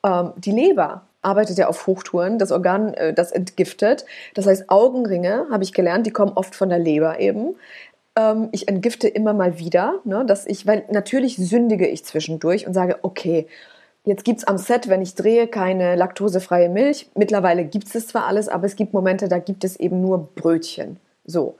ähm, 0.04 0.32
die 0.36 0.52
Leber 0.52 1.02
arbeitet 1.22 1.58
ja 1.58 1.68
auf 1.68 1.86
Hochtouren, 1.86 2.38
das 2.38 2.52
Organ, 2.52 2.94
äh, 2.94 3.12
das 3.12 3.32
entgiftet. 3.32 4.04
Das 4.34 4.46
heißt, 4.46 4.70
Augenringe, 4.70 5.46
habe 5.50 5.64
ich 5.64 5.72
gelernt, 5.72 6.06
die 6.06 6.12
kommen 6.12 6.32
oft 6.34 6.54
von 6.54 6.68
der 6.68 6.78
Leber 6.78 7.20
eben. 7.20 7.56
Ähm, 8.16 8.48
ich 8.52 8.68
entgifte 8.68 9.08
immer 9.08 9.32
mal 9.32 9.58
wieder, 9.58 10.00
ne, 10.04 10.24
dass 10.26 10.46
ich, 10.46 10.66
weil 10.66 10.84
natürlich 10.90 11.36
sündige 11.36 11.86
ich 11.86 12.04
zwischendurch 12.04 12.66
und 12.66 12.74
sage, 12.74 12.98
okay, 13.02 13.46
jetzt 14.04 14.24
gibt 14.24 14.38
es 14.38 14.46
am 14.46 14.58
Set, 14.58 14.88
wenn 14.88 15.02
ich 15.02 15.14
drehe, 15.14 15.46
keine 15.46 15.94
laktosefreie 15.96 16.68
Milch. 16.68 17.10
Mittlerweile 17.14 17.64
gibt 17.64 17.94
es 17.94 18.06
zwar 18.06 18.26
alles, 18.26 18.48
aber 18.48 18.66
es 18.66 18.76
gibt 18.76 18.92
Momente, 18.94 19.28
da 19.28 19.38
gibt 19.38 19.64
es 19.64 19.76
eben 19.76 20.00
nur 20.00 20.28
Brötchen. 20.34 20.98
So 21.24 21.56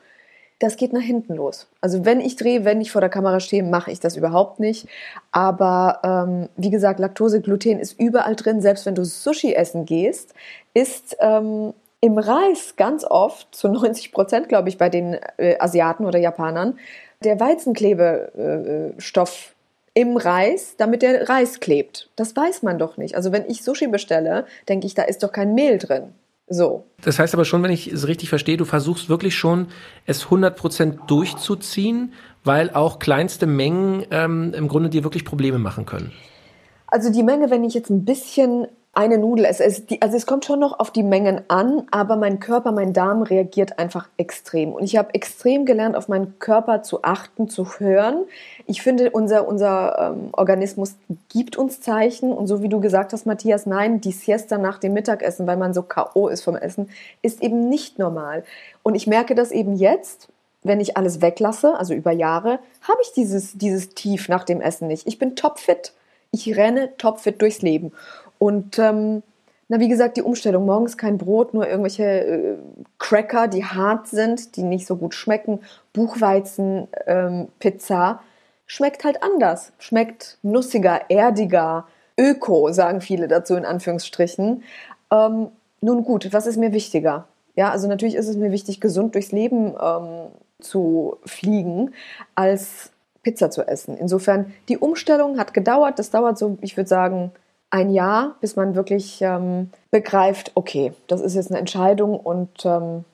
das 0.60 0.76
geht 0.76 0.92
nach 0.92 1.00
hinten 1.00 1.34
los. 1.34 1.66
Also 1.80 2.04
wenn 2.04 2.20
ich 2.20 2.36
drehe, 2.36 2.64
wenn 2.64 2.82
ich 2.82 2.92
vor 2.92 3.00
der 3.00 3.10
Kamera 3.10 3.40
stehe, 3.40 3.62
mache 3.62 3.90
ich 3.90 3.98
das 3.98 4.16
überhaupt 4.16 4.60
nicht. 4.60 4.86
Aber 5.32 6.00
ähm, 6.04 6.48
wie 6.56 6.70
gesagt, 6.70 7.00
Laktose, 7.00 7.40
Gluten 7.40 7.80
ist 7.80 7.98
überall 7.98 8.36
drin. 8.36 8.60
Selbst 8.60 8.86
wenn 8.86 8.94
du 8.94 9.04
Sushi 9.04 9.54
essen 9.54 9.86
gehst, 9.86 10.34
ist 10.74 11.16
ähm, 11.20 11.72
im 12.02 12.18
Reis 12.18 12.74
ganz 12.76 13.04
oft, 13.04 13.54
zu 13.54 13.68
90 13.68 14.12
Prozent 14.12 14.48
glaube 14.48 14.68
ich 14.68 14.76
bei 14.76 14.90
den 14.90 15.16
äh, 15.38 15.56
Asiaten 15.58 16.04
oder 16.04 16.18
Japanern, 16.18 16.78
der 17.24 17.40
Weizenklebstoff 17.40 19.54
äh, 19.94 20.00
im 20.00 20.18
Reis, 20.18 20.74
damit 20.76 21.02
der 21.02 21.28
Reis 21.28 21.60
klebt. 21.60 22.10
Das 22.16 22.36
weiß 22.36 22.62
man 22.62 22.78
doch 22.78 22.98
nicht. 22.98 23.16
Also 23.16 23.32
wenn 23.32 23.48
ich 23.48 23.64
Sushi 23.64 23.88
bestelle, 23.88 24.46
denke 24.68 24.86
ich, 24.86 24.94
da 24.94 25.02
ist 25.02 25.22
doch 25.22 25.32
kein 25.32 25.54
Mehl 25.54 25.78
drin. 25.78 26.12
So. 26.52 26.84
Das 27.02 27.20
heißt 27.20 27.32
aber 27.32 27.44
schon, 27.44 27.62
wenn 27.62 27.70
ich 27.70 27.86
es 27.86 28.08
richtig 28.08 28.28
verstehe, 28.28 28.56
du 28.56 28.64
versuchst 28.64 29.08
wirklich 29.08 29.36
schon, 29.36 29.68
es 30.04 30.26
100% 30.26 31.06
durchzuziehen, 31.06 32.12
weil 32.42 32.70
auch 32.70 32.98
kleinste 32.98 33.46
Mengen 33.46 34.04
ähm, 34.10 34.52
im 34.54 34.66
Grunde 34.66 34.90
dir 34.90 35.04
wirklich 35.04 35.24
Probleme 35.24 35.58
machen 35.58 35.86
können. 35.86 36.10
Also 36.88 37.12
die 37.12 37.22
Menge, 37.22 37.50
wenn 37.50 37.62
ich 37.62 37.74
jetzt 37.74 37.88
ein 37.88 38.04
bisschen 38.04 38.66
eine 38.92 39.18
Nudel 39.18 39.44
esse. 39.44 39.64
Es, 39.64 39.86
die, 39.86 40.02
also 40.02 40.16
es 40.16 40.26
kommt 40.26 40.44
schon 40.44 40.58
noch 40.58 40.78
auf 40.80 40.90
die 40.90 41.04
Mengen 41.04 41.42
an, 41.48 41.86
aber 41.92 42.16
mein 42.16 42.40
Körper, 42.40 42.72
mein 42.72 42.92
Darm 42.92 43.22
reagiert 43.22 43.78
einfach 43.78 44.08
extrem. 44.16 44.72
Und 44.72 44.82
ich 44.82 44.96
habe 44.96 45.14
extrem 45.14 45.64
gelernt, 45.64 45.96
auf 45.96 46.08
meinen 46.08 46.38
Körper 46.40 46.82
zu 46.82 47.04
achten, 47.04 47.48
zu 47.48 47.78
hören. 47.78 48.24
Ich 48.66 48.82
finde, 48.82 49.10
unser, 49.10 49.46
unser 49.46 50.12
ähm, 50.16 50.30
Organismus 50.32 50.96
gibt 51.28 51.56
uns 51.56 51.80
Zeichen. 51.80 52.32
Und 52.32 52.48
so 52.48 52.62
wie 52.62 52.68
du 52.68 52.80
gesagt 52.80 53.12
hast, 53.12 53.26
Matthias, 53.26 53.64
nein, 53.64 54.00
die 54.00 54.12
Siesta 54.12 54.58
nach 54.58 54.78
dem 54.78 54.92
Mittagessen, 54.92 55.46
weil 55.46 55.56
man 55.56 55.72
so 55.72 55.82
K.O. 55.82 56.28
ist 56.28 56.42
vom 56.42 56.56
Essen, 56.56 56.90
ist 57.22 57.42
eben 57.42 57.68
nicht 57.68 57.98
normal. 57.98 58.42
Und 58.82 58.96
ich 58.96 59.06
merke 59.06 59.36
das 59.36 59.52
eben 59.52 59.76
jetzt, 59.76 60.28
wenn 60.62 60.80
ich 60.80 60.96
alles 60.96 61.22
weglasse, 61.22 61.78
also 61.78 61.94
über 61.94 62.10
Jahre, 62.10 62.58
habe 62.82 62.98
ich 63.02 63.12
dieses, 63.12 63.56
dieses 63.56 63.90
Tief 63.90 64.28
nach 64.28 64.44
dem 64.44 64.60
Essen 64.60 64.88
nicht. 64.88 65.06
Ich 65.06 65.18
bin 65.18 65.36
topfit. 65.36 65.92
Ich 66.32 66.56
renne 66.56 66.96
topfit 66.96 67.40
durchs 67.40 67.62
Leben. 67.62 67.92
Und 68.40 68.78
ähm, 68.78 69.22
na, 69.68 69.78
wie 69.78 69.88
gesagt, 69.88 70.16
die 70.16 70.22
Umstellung. 70.22 70.64
Morgens 70.64 70.96
kein 70.96 71.16
Brot, 71.16 71.54
nur 71.54 71.68
irgendwelche 71.68 72.04
äh, 72.04 72.56
Cracker, 72.98 73.46
die 73.46 73.64
hart 73.64 74.08
sind, 74.08 74.56
die 74.56 74.64
nicht 74.64 74.84
so 74.84 74.96
gut 74.96 75.14
schmecken. 75.14 75.60
Buchweizen, 75.92 76.88
ähm, 77.06 77.46
Pizza. 77.60 78.20
Schmeckt 78.66 79.04
halt 79.04 79.22
anders. 79.22 79.72
Schmeckt 79.78 80.38
nussiger, 80.42 81.02
erdiger, 81.08 81.86
öko, 82.18 82.72
sagen 82.72 83.00
viele 83.00 83.28
dazu 83.28 83.54
in 83.54 83.64
Anführungsstrichen. 83.64 84.64
Ähm, 85.12 85.48
nun 85.82 86.04
gut, 86.04 86.32
was 86.32 86.46
ist 86.46 86.56
mir 86.56 86.72
wichtiger? 86.72 87.26
Ja, 87.54 87.70
also 87.70 87.88
natürlich 87.88 88.14
ist 88.14 88.28
es 88.28 88.36
mir 88.36 88.52
wichtig, 88.52 88.80
gesund 88.80 89.14
durchs 89.14 89.32
Leben 89.32 89.74
ähm, 89.80 90.30
zu 90.60 91.18
fliegen, 91.24 91.92
als 92.34 92.90
Pizza 93.22 93.50
zu 93.50 93.62
essen. 93.68 93.96
Insofern, 93.96 94.52
die 94.68 94.78
Umstellung 94.78 95.38
hat 95.38 95.52
gedauert. 95.52 95.98
Das 95.98 96.10
dauert 96.10 96.38
so, 96.38 96.58
ich 96.60 96.76
würde 96.76 96.88
sagen, 96.88 97.32
ein 97.70 97.90
Jahr, 97.90 98.36
bis 98.40 98.56
man 98.56 98.74
wirklich 98.74 99.22
ähm, 99.22 99.70
begreift, 99.90 100.52
okay, 100.56 100.92
das 101.06 101.20
ist 101.20 101.34
jetzt 101.34 101.50
eine 101.50 101.60
Entscheidung 101.60 102.18
und 102.18 102.64
ähm, 102.64 103.04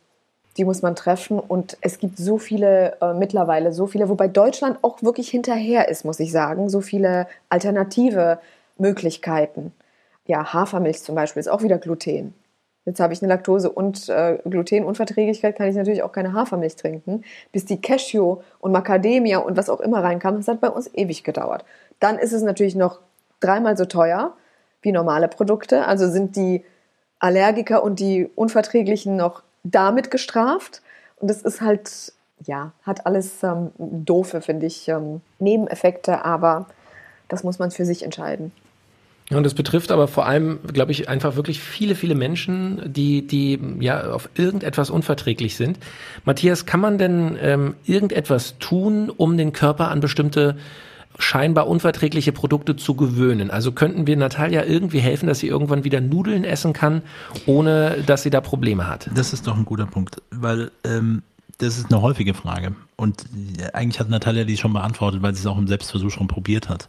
die 0.56 0.64
muss 0.64 0.82
man 0.82 0.96
treffen. 0.96 1.38
Und 1.38 1.76
es 1.82 1.98
gibt 1.98 2.16
so 2.16 2.38
viele 2.38 2.96
äh, 3.00 3.12
mittlerweile, 3.12 3.72
so 3.72 3.86
viele, 3.86 4.08
wobei 4.08 4.28
Deutschland 4.28 4.78
auch 4.82 5.02
wirklich 5.02 5.28
hinterher 5.28 5.88
ist, 5.88 6.04
muss 6.04 6.20
ich 6.20 6.32
sagen, 6.32 6.70
so 6.70 6.80
viele 6.80 7.26
alternative 7.50 8.38
Möglichkeiten. 8.78 9.72
Ja, 10.26 10.52
Hafermilch 10.52 11.02
zum 11.02 11.14
Beispiel 11.14 11.40
ist 11.40 11.48
auch 11.48 11.62
wieder 11.62 11.78
Gluten. 11.78 12.34
Jetzt 12.86 13.00
habe 13.00 13.12
ich 13.12 13.20
eine 13.20 13.28
Laktose- 13.28 13.70
und 13.70 14.08
äh, 14.08 14.38
Glutenunverträglichkeit, 14.44 15.56
kann 15.56 15.68
ich 15.68 15.74
natürlich 15.74 16.04
auch 16.04 16.12
keine 16.12 16.32
Hafermilch 16.32 16.76
trinken. 16.76 17.24
Bis 17.52 17.64
die 17.64 17.80
Cashew 17.80 18.38
und 18.60 18.72
Macadamia 18.72 19.38
und 19.38 19.56
was 19.56 19.68
auch 19.68 19.80
immer 19.80 20.02
reinkam, 20.02 20.36
das 20.36 20.48
hat 20.48 20.60
bei 20.60 20.70
uns 20.70 20.88
ewig 20.94 21.24
gedauert. 21.24 21.64
Dann 21.98 22.16
ist 22.16 22.32
es 22.32 22.42
natürlich 22.42 22.76
noch 22.76 23.00
dreimal 23.40 23.76
so 23.76 23.84
teuer 23.84 24.34
wie 24.82 24.92
normale 24.92 25.28
Produkte. 25.28 25.86
Also 25.86 26.10
sind 26.10 26.36
die 26.36 26.64
Allergiker 27.18 27.82
und 27.82 28.00
die 28.00 28.28
Unverträglichen 28.34 29.16
noch 29.16 29.42
damit 29.64 30.10
gestraft. 30.10 30.82
Und 31.16 31.28
das 31.28 31.42
ist 31.42 31.60
halt, 31.60 32.12
ja, 32.44 32.72
hat 32.82 33.06
alles 33.06 33.42
ähm, 33.42 33.70
doofe, 33.78 34.40
finde 34.40 34.66
ich, 34.66 34.88
ähm, 34.88 35.20
Nebeneffekte, 35.38 36.24
aber 36.24 36.66
das 37.28 37.42
muss 37.42 37.58
man 37.58 37.70
für 37.70 37.84
sich 37.84 38.02
entscheiden. 38.02 38.52
Und 39.30 39.42
das 39.42 39.54
betrifft 39.54 39.90
aber 39.90 40.06
vor 40.06 40.26
allem, 40.26 40.60
glaube 40.72 40.92
ich, 40.92 41.08
einfach 41.08 41.34
wirklich 41.34 41.60
viele, 41.60 41.96
viele 41.96 42.14
Menschen, 42.14 42.80
die, 42.92 43.26
die 43.26 43.58
ja 43.80 44.12
auf 44.12 44.28
irgendetwas 44.36 44.88
unverträglich 44.88 45.56
sind. 45.56 45.80
Matthias, 46.24 46.64
kann 46.64 46.78
man 46.78 46.96
denn 46.96 47.36
ähm, 47.40 47.74
irgendetwas 47.84 48.58
tun, 48.58 49.10
um 49.10 49.36
den 49.36 49.52
Körper 49.52 49.90
an 49.90 49.98
bestimmte 49.98 50.56
scheinbar 51.18 51.68
unverträgliche 51.68 52.32
Produkte 52.32 52.76
zu 52.76 52.94
gewöhnen. 52.94 53.50
Also 53.50 53.72
könnten 53.72 54.06
wir 54.06 54.16
Natalia 54.16 54.64
irgendwie 54.64 55.00
helfen, 55.00 55.26
dass 55.26 55.38
sie 55.38 55.48
irgendwann 55.48 55.84
wieder 55.84 56.00
Nudeln 56.00 56.44
essen 56.44 56.72
kann, 56.72 57.02
ohne 57.46 58.02
dass 58.06 58.22
sie 58.22 58.30
da 58.30 58.40
Probleme 58.40 58.86
hat? 58.86 59.10
Das 59.14 59.32
ist 59.32 59.46
doch 59.46 59.56
ein 59.56 59.64
guter 59.64 59.86
Punkt, 59.86 60.22
weil 60.30 60.70
ähm, 60.84 61.22
das 61.58 61.78
ist 61.78 61.90
eine 61.90 62.02
häufige 62.02 62.34
Frage. 62.34 62.74
Und 62.96 63.24
eigentlich 63.72 63.98
hat 64.00 64.08
Natalia 64.08 64.44
die 64.44 64.56
schon 64.56 64.72
beantwortet, 64.72 65.22
weil 65.22 65.34
sie 65.34 65.40
es 65.40 65.46
auch 65.46 65.58
im 65.58 65.66
Selbstversuch 65.66 66.10
schon 66.10 66.28
probiert 66.28 66.68
hat. 66.68 66.88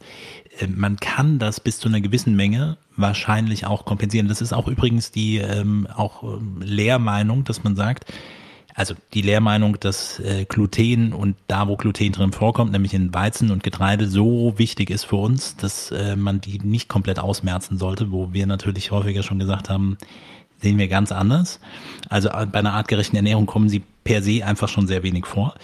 Ähm, 0.60 0.76
man 0.78 0.98
kann 0.98 1.40
das 1.40 1.60
bis 1.60 1.80
zu 1.80 1.88
einer 1.88 2.02
gewissen 2.02 2.36
Menge 2.36 2.78
wahrscheinlich 2.96 3.66
auch 3.66 3.86
kompensieren. 3.86 4.28
Das 4.28 4.42
ist 4.42 4.54
auch 4.54 4.68
übrigens 4.68 5.12
die 5.12 5.38
ähm, 5.38 5.88
auch 5.96 6.24
ähm, 6.24 6.62
Lehrmeinung, 6.62 7.44
dass 7.44 7.63
man 7.63 7.76
sagt, 7.76 8.12
also 8.78 8.94
die 9.16 9.24
Lehrmeinung, 9.24 9.80
dass 9.80 10.20
äh, 10.20 10.46
Gluten 10.46 11.12
und 11.12 11.36
da, 11.48 11.68
wo 11.68 11.78
Gluten 11.78 12.12
drin 12.12 12.32
vorkommt, 12.32 12.72
nämlich 12.72 12.94
in 12.94 13.12
Weizen 13.12 13.50
und 13.50 13.63
Getreide, 13.63 14.08
so 14.08 14.54
wichtig 14.58 14.92
ist 14.92 15.06
für 15.06 15.16
uns, 15.16 15.58
dass 15.58 15.90
äh, 15.90 16.16
man 16.16 16.42
die 16.42 16.60
nicht 16.60 16.88
komplett 16.88 17.18
ausmerzen 17.18 17.80
sollte, 17.80 18.12
wo 18.12 18.34
wir 18.34 18.46
natürlich 18.46 18.92
häufiger 18.92 19.24
schon 19.24 19.40
gesagt 19.40 19.72
haben, 19.72 19.98
sehen 20.62 20.78
wir 20.78 20.88
ganz 20.90 21.12
anders. 21.12 21.60
Also 22.08 22.30
äh, 22.30 22.46
bei 22.46 22.60
einer 22.60 22.74
artgerechten 22.74 23.16
Ernährung 23.16 23.48
kommen 23.48 23.68
sie 23.68 23.82
per 24.04 24.22
se 24.22 24.46
einfach 24.46 24.70
schon 24.70 24.86
sehr 24.86 25.02
wenig 25.02 25.26
vor. 25.26 25.56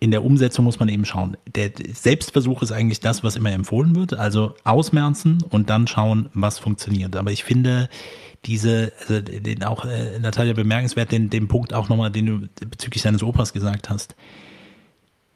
In 0.00 0.12
der 0.12 0.24
Umsetzung 0.24 0.64
muss 0.64 0.78
man 0.78 0.88
eben 0.88 1.04
schauen. 1.04 1.36
Der 1.54 1.72
Selbstversuch 1.92 2.62
ist 2.62 2.70
eigentlich 2.70 3.00
das, 3.00 3.24
was 3.24 3.34
immer 3.34 3.50
empfohlen 3.50 3.96
wird. 3.96 4.14
Also 4.14 4.54
ausmerzen 4.62 5.42
und 5.48 5.70
dann 5.70 5.88
schauen, 5.88 6.28
was 6.34 6.58
funktioniert. 6.60 7.16
Aber 7.16 7.32
ich 7.32 7.42
finde, 7.42 7.88
diese, 8.44 8.92
also 9.00 9.20
den 9.20 9.64
auch 9.64 9.84
äh, 9.84 10.18
Natalia 10.20 10.52
bemerkenswert, 10.52 11.10
den, 11.10 11.30
den 11.30 11.48
Punkt 11.48 11.74
auch 11.74 11.88
nochmal, 11.88 12.10
den 12.10 12.26
du 12.26 12.48
bezüglich 12.68 13.02
deines 13.02 13.22
Opas 13.22 13.52
gesagt 13.52 13.90
hast. 13.90 14.14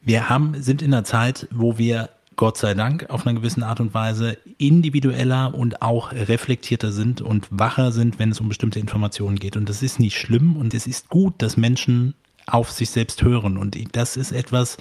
Wir 0.01 0.29
haben, 0.29 0.61
sind 0.63 0.83
in 0.83 0.95
einer 0.95 1.05
Zeit, 1.05 1.49
wo 1.51 1.79
wir 1.79 2.11
Gott 2.37 2.57
sei 2.57 2.75
Dank 2.75 3.11
auf 3.11 3.27
einer 3.27 3.39
gewissen 3.39 3.63
Art 3.63 3.81
und 3.81 3.95
Weise 3.95 4.39
individueller 4.59 5.55
und 5.55 5.83
auch 5.83 6.13
reflektierter 6.13 6.93
sind 6.93 7.21
und 7.21 7.47
wacher 7.51 7.93
sind, 7.93 8.19
wenn 8.19 8.31
es 8.31 8.41
um 8.41 8.49
bestimmte 8.49 8.81
Informationen 8.81 9.39
geht. 9.39 9.57
Und 9.57 9.69
das 9.69 9.83
ist 9.83 10.01
nicht 10.01 10.17
schlimm 10.17 10.57
und 10.57 10.73
es 10.75 10.87
ist 10.87 11.09
gut, 11.09 11.35
dass 11.39 11.57
Menschen 11.57 12.15
auf 12.47 12.71
sich 12.71 12.91
selbst 12.91 13.23
hören. 13.23 13.57
Und 13.57 13.77
das 13.97 14.17
ist 14.17 14.33
etwas, 14.33 14.77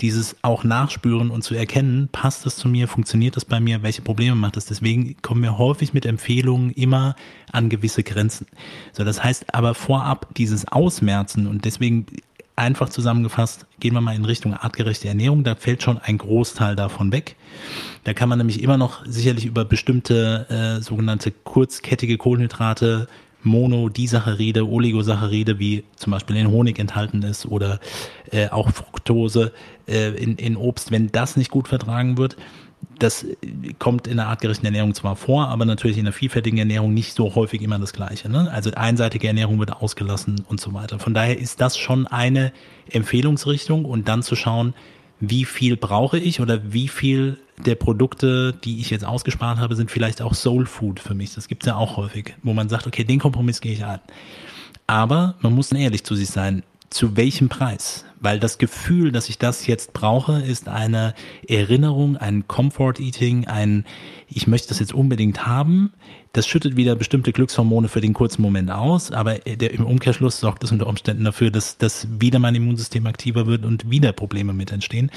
dieses 0.00 0.36
auch 0.42 0.64
nachspüren 0.64 1.30
und 1.30 1.42
zu 1.42 1.54
erkennen, 1.54 2.08
passt 2.10 2.46
das 2.46 2.56
zu 2.56 2.68
mir, 2.68 2.88
funktioniert 2.88 3.36
das 3.36 3.44
bei 3.44 3.60
mir, 3.60 3.82
welche 3.82 4.02
Probleme 4.02 4.34
macht 4.34 4.56
das. 4.56 4.66
Deswegen 4.66 5.16
kommen 5.22 5.42
wir 5.42 5.58
häufig 5.58 5.94
mit 5.94 6.06
Empfehlungen 6.06 6.70
immer 6.70 7.14
an 7.52 7.68
gewisse 7.68 8.02
Grenzen. 8.02 8.46
So, 8.92 9.04
das 9.04 9.22
heißt 9.22 9.54
aber 9.54 9.74
vorab 9.74 10.34
dieses 10.34 10.66
Ausmerzen 10.68 11.46
und 11.46 11.64
deswegen 11.64 12.06
einfach 12.56 12.88
zusammengefasst, 12.88 13.66
gehen 13.80 13.94
wir 13.94 14.00
mal 14.00 14.14
in 14.14 14.24
Richtung 14.24 14.54
artgerechte 14.54 15.08
Ernährung, 15.08 15.42
da 15.42 15.54
fällt 15.56 15.82
schon 15.82 15.98
ein 15.98 16.18
Großteil 16.18 16.76
davon 16.76 17.10
weg. 17.10 17.36
Da 18.04 18.14
kann 18.14 18.28
man 18.28 18.38
nämlich 18.38 18.62
immer 18.62 18.76
noch 18.76 19.04
sicherlich 19.06 19.44
über 19.44 19.64
bestimmte 19.64 20.46
äh, 20.78 20.82
sogenannte 20.82 21.32
kurzkettige 21.32 22.16
Kohlenhydrate 22.16 23.08
Monodisaccharide, 23.44 24.68
Oligosaccharide, 24.68 25.58
wie 25.58 25.84
zum 25.96 26.12
Beispiel 26.12 26.36
in 26.36 26.50
Honig 26.50 26.78
enthalten 26.78 27.22
ist 27.22 27.46
oder 27.46 27.78
äh, 28.30 28.48
auch 28.48 28.70
Fructose 28.70 29.52
äh, 29.86 30.10
in, 30.10 30.36
in 30.36 30.56
Obst, 30.56 30.90
wenn 30.90 31.12
das 31.12 31.36
nicht 31.36 31.50
gut 31.50 31.68
vertragen 31.68 32.18
wird, 32.18 32.36
das 32.98 33.26
kommt 33.78 34.06
in 34.06 34.16
der 34.16 34.26
artgerechten 34.28 34.66
Ernährung 34.66 34.94
zwar 34.94 35.16
vor, 35.16 35.48
aber 35.48 35.64
natürlich 35.64 35.98
in 35.98 36.04
der 36.04 36.12
vielfältigen 36.12 36.58
Ernährung 36.58 36.94
nicht 36.94 37.14
so 37.14 37.34
häufig 37.34 37.62
immer 37.62 37.78
das 37.78 37.92
Gleiche. 37.92 38.28
Ne? 38.28 38.50
Also 38.50 38.70
einseitige 38.72 39.26
Ernährung 39.26 39.58
wird 39.58 39.72
ausgelassen 39.72 40.44
und 40.48 40.60
so 40.60 40.74
weiter. 40.74 40.98
Von 40.98 41.14
daher 41.14 41.38
ist 41.38 41.60
das 41.60 41.76
schon 41.76 42.06
eine 42.06 42.52
Empfehlungsrichtung 42.90 43.84
und 43.84 44.08
dann 44.08 44.22
zu 44.22 44.36
schauen, 44.36 44.74
wie 45.20 45.44
viel 45.44 45.76
brauche 45.76 46.18
ich 46.18 46.40
oder 46.40 46.72
wie 46.72 46.88
viel 46.88 47.38
der 47.64 47.76
Produkte, 47.76 48.52
die 48.64 48.80
ich 48.80 48.90
jetzt 48.90 49.04
ausgespart 49.04 49.58
habe, 49.58 49.76
sind 49.76 49.90
vielleicht 49.90 50.20
auch 50.20 50.34
Soul 50.34 50.66
Food 50.66 51.00
für 51.00 51.14
mich. 51.14 51.34
Das 51.34 51.48
gibt 51.48 51.62
es 51.62 51.68
ja 51.68 51.76
auch 51.76 51.96
häufig, 51.96 52.34
wo 52.42 52.52
man 52.52 52.68
sagt, 52.68 52.86
okay, 52.86 53.04
den 53.04 53.20
Kompromiss 53.20 53.60
gehe 53.60 53.72
ich 53.72 53.84
ein. 53.84 54.00
Aber 54.86 55.36
man 55.40 55.54
muss 55.54 55.72
ehrlich 55.72 56.04
zu 56.04 56.14
sich 56.14 56.28
sein, 56.28 56.62
zu 56.94 57.16
welchem 57.16 57.48
Preis? 57.48 58.04
Weil 58.20 58.38
das 58.38 58.56
Gefühl, 58.56 59.12
dass 59.12 59.28
ich 59.28 59.36
das 59.36 59.66
jetzt 59.66 59.92
brauche, 59.92 60.40
ist 60.40 60.68
eine 60.68 61.12
Erinnerung, 61.46 62.16
ein 62.16 62.46
Comfort 62.46 62.94
Eating, 63.00 63.46
ein 63.46 63.84
ich 64.28 64.46
möchte 64.46 64.68
das 64.68 64.78
jetzt 64.78 64.94
unbedingt 64.94 65.44
haben. 65.46 65.92
Das 66.32 66.46
schüttet 66.46 66.76
wieder 66.76 66.94
bestimmte 66.96 67.32
Glückshormone 67.32 67.88
für 67.88 68.00
den 68.00 68.14
kurzen 68.14 68.42
Moment 68.42 68.70
aus, 68.70 69.10
aber 69.10 69.34
der, 69.34 69.72
im 69.72 69.84
Umkehrschluss 69.84 70.40
sorgt 70.40 70.64
es 70.64 70.72
unter 70.72 70.86
Umständen 70.86 71.24
dafür, 71.24 71.50
dass, 71.50 71.76
dass 71.78 72.06
wieder 72.20 72.38
mein 72.38 72.54
Immunsystem 72.54 73.06
aktiver 73.06 73.46
wird 73.46 73.64
und 73.64 73.90
wieder 73.90 74.12
Probleme 74.12 74.52
mit 74.52 74.72
entstehen. 74.72 75.10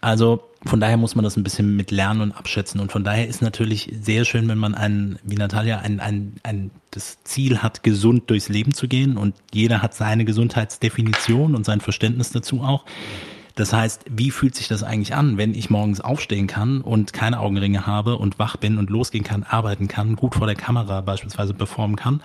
Also 0.00 0.47
von 0.64 0.80
daher 0.80 0.96
muss 0.96 1.14
man 1.14 1.22
das 1.22 1.36
ein 1.36 1.44
bisschen 1.44 1.76
mit 1.76 1.90
lernen 1.90 2.20
und 2.20 2.32
abschätzen. 2.32 2.80
Und 2.80 2.90
von 2.90 3.04
daher 3.04 3.28
ist 3.28 3.42
natürlich 3.42 3.92
sehr 4.00 4.24
schön, 4.24 4.48
wenn 4.48 4.58
man 4.58 4.74
ein, 4.74 5.18
wie 5.22 5.36
Natalia, 5.36 5.78
ein, 5.78 6.00
ein, 6.00 6.34
ein, 6.42 6.70
das 6.90 7.22
Ziel 7.22 7.58
hat, 7.58 7.82
gesund 7.84 8.28
durchs 8.28 8.48
Leben 8.48 8.74
zu 8.74 8.88
gehen. 8.88 9.16
Und 9.16 9.36
jeder 9.52 9.82
hat 9.82 9.94
seine 9.94 10.24
Gesundheitsdefinition 10.24 11.54
und 11.54 11.64
sein 11.64 11.80
Verständnis 11.80 12.30
dazu 12.30 12.62
auch. 12.62 12.84
Das 13.54 13.72
heißt, 13.72 14.04
wie 14.10 14.30
fühlt 14.30 14.54
sich 14.54 14.68
das 14.68 14.82
eigentlich 14.82 15.14
an, 15.14 15.36
wenn 15.36 15.54
ich 15.54 15.70
morgens 15.70 16.00
aufstehen 16.00 16.46
kann 16.46 16.80
und 16.80 17.12
keine 17.12 17.40
Augenringe 17.40 17.86
habe 17.86 18.16
und 18.16 18.38
wach 18.38 18.56
bin 18.56 18.78
und 18.78 18.90
losgehen 18.90 19.24
kann, 19.24 19.42
arbeiten 19.42 19.88
kann, 19.88 20.16
gut 20.16 20.34
vor 20.34 20.46
der 20.46 20.56
Kamera 20.56 21.00
beispielsweise 21.00 21.54
performen 21.54 21.96
kann 21.96 22.20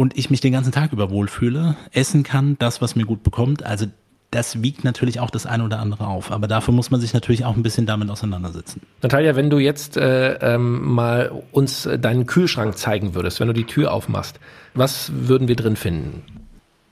und 0.00 0.16
ich 0.16 0.30
mich 0.30 0.40
den 0.40 0.52
ganzen 0.52 0.72
Tag 0.72 0.94
über 0.94 1.10
wohlfühle, 1.10 1.76
essen 1.92 2.22
kann, 2.22 2.56
das, 2.58 2.80
was 2.80 2.96
mir 2.96 3.04
gut 3.04 3.22
bekommt. 3.22 3.64
Also 3.64 3.84
das 4.30 4.62
wiegt 4.62 4.84
natürlich 4.84 5.18
auch 5.18 5.30
das 5.30 5.46
eine 5.46 5.64
oder 5.64 5.80
andere 5.80 6.06
auf. 6.06 6.30
Aber 6.30 6.46
dafür 6.46 6.72
muss 6.72 6.90
man 6.90 7.00
sich 7.00 7.12
natürlich 7.12 7.44
auch 7.44 7.56
ein 7.56 7.62
bisschen 7.62 7.86
damit 7.86 8.10
auseinandersetzen. 8.10 8.82
Natalia, 9.02 9.34
wenn 9.34 9.50
du 9.50 9.58
jetzt 9.58 9.96
äh, 9.96 10.34
ähm, 10.34 10.94
mal 10.94 11.32
uns 11.52 11.88
deinen 12.00 12.26
Kühlschrank 12.26 12.78
zeigen 12.78 13.14
würdest, 13.14 13.40
wenn 13.40 13.48
du 13.48 13.54
die 13.54 13.66
Tür 13.66 13.92
aufmachst, 13.92 14.38
was 14.74 15.10
würden 15.12 15.48
wir 15.48 15.56
drin 15.56 15.76
finden? 15.76 16.24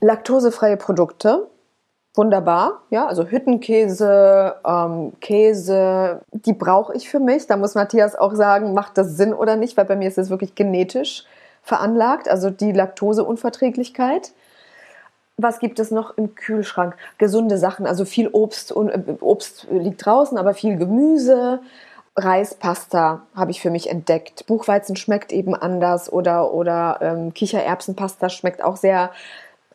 Laktosefreie 0.01 0.77
Produkte. 0.77 1.47
Wunderbar, 2.15 2.83
ja, 2.91 3.07
also 3.07 3.27
Hüttenkäse, 3.27 4.57
ähm, 4.67 5.13
Käse, 5.21 6.23
die 6.33 6.53
brauche 6.53 6.93
ich 6.97 7.09
für 7.09 7.21
mich. 7.21 7.47
Da 7.47 7.57
muss 7.57 7.77
Matthias 7.77 8.17
auch 8.17 8.35
sagen, 8.35 8.75
macht 8.75 8.99
das 8.99 9.17
Sinn 9.17 9.33
oder 9.33 9.55
nicht, 9.55 9.77
weil 9.77 9.85
bei 9.85 9.95
mir 9.95 10.09
ist 10.09 10.19
es 10.19 10.29
wirklich 10.29 10.57
genetisch 10.57 11.25
veranlagt, 11.63 12.29
also 12.29 12.51
die 12.51 12.73
Laktoseunverträglichkeit 12.73 14.33
was 15.39 15.61
gibt 15.61 15.79
es 15.79 15.91
noch 15.91 16.19
im 16.19 16.35
Kühlschrank? 16.35 16.97
Gesunde 17.17 17.57
Sachen, 17.59 17.87
also 17.87 18.05
viel 18.05 18.29
Obst 18.29 18.73
und 18.73 18.91
äh, 18.91 19.01
Obst 19.21 19.67
liegt 19.71 20.05
draußen, 20.05 20.37
aber 20.37 20.53
viel 20.53 20.77
Gemüse. 20.77 21.61
Reispasta 22.17 23.23
habe 23.35 23.53
ich 23.53 23.63
für 23.63 23.71
mich 23.71 23.89
entdeckt. 23.89 24.47
Buchweizen 24.47 24.97
schmeckt 24.97 25.33
eben 25.33 25.55
anders 25.55 26.13
oder, 26.13 26.53
oder 26.53 26.99
ähm, 27.01 27.33
Kichererbsenpasta 27.33 28.29
schmeckt 28.29 28.63
auch 28.63 28.77
sehr 28.77 29.13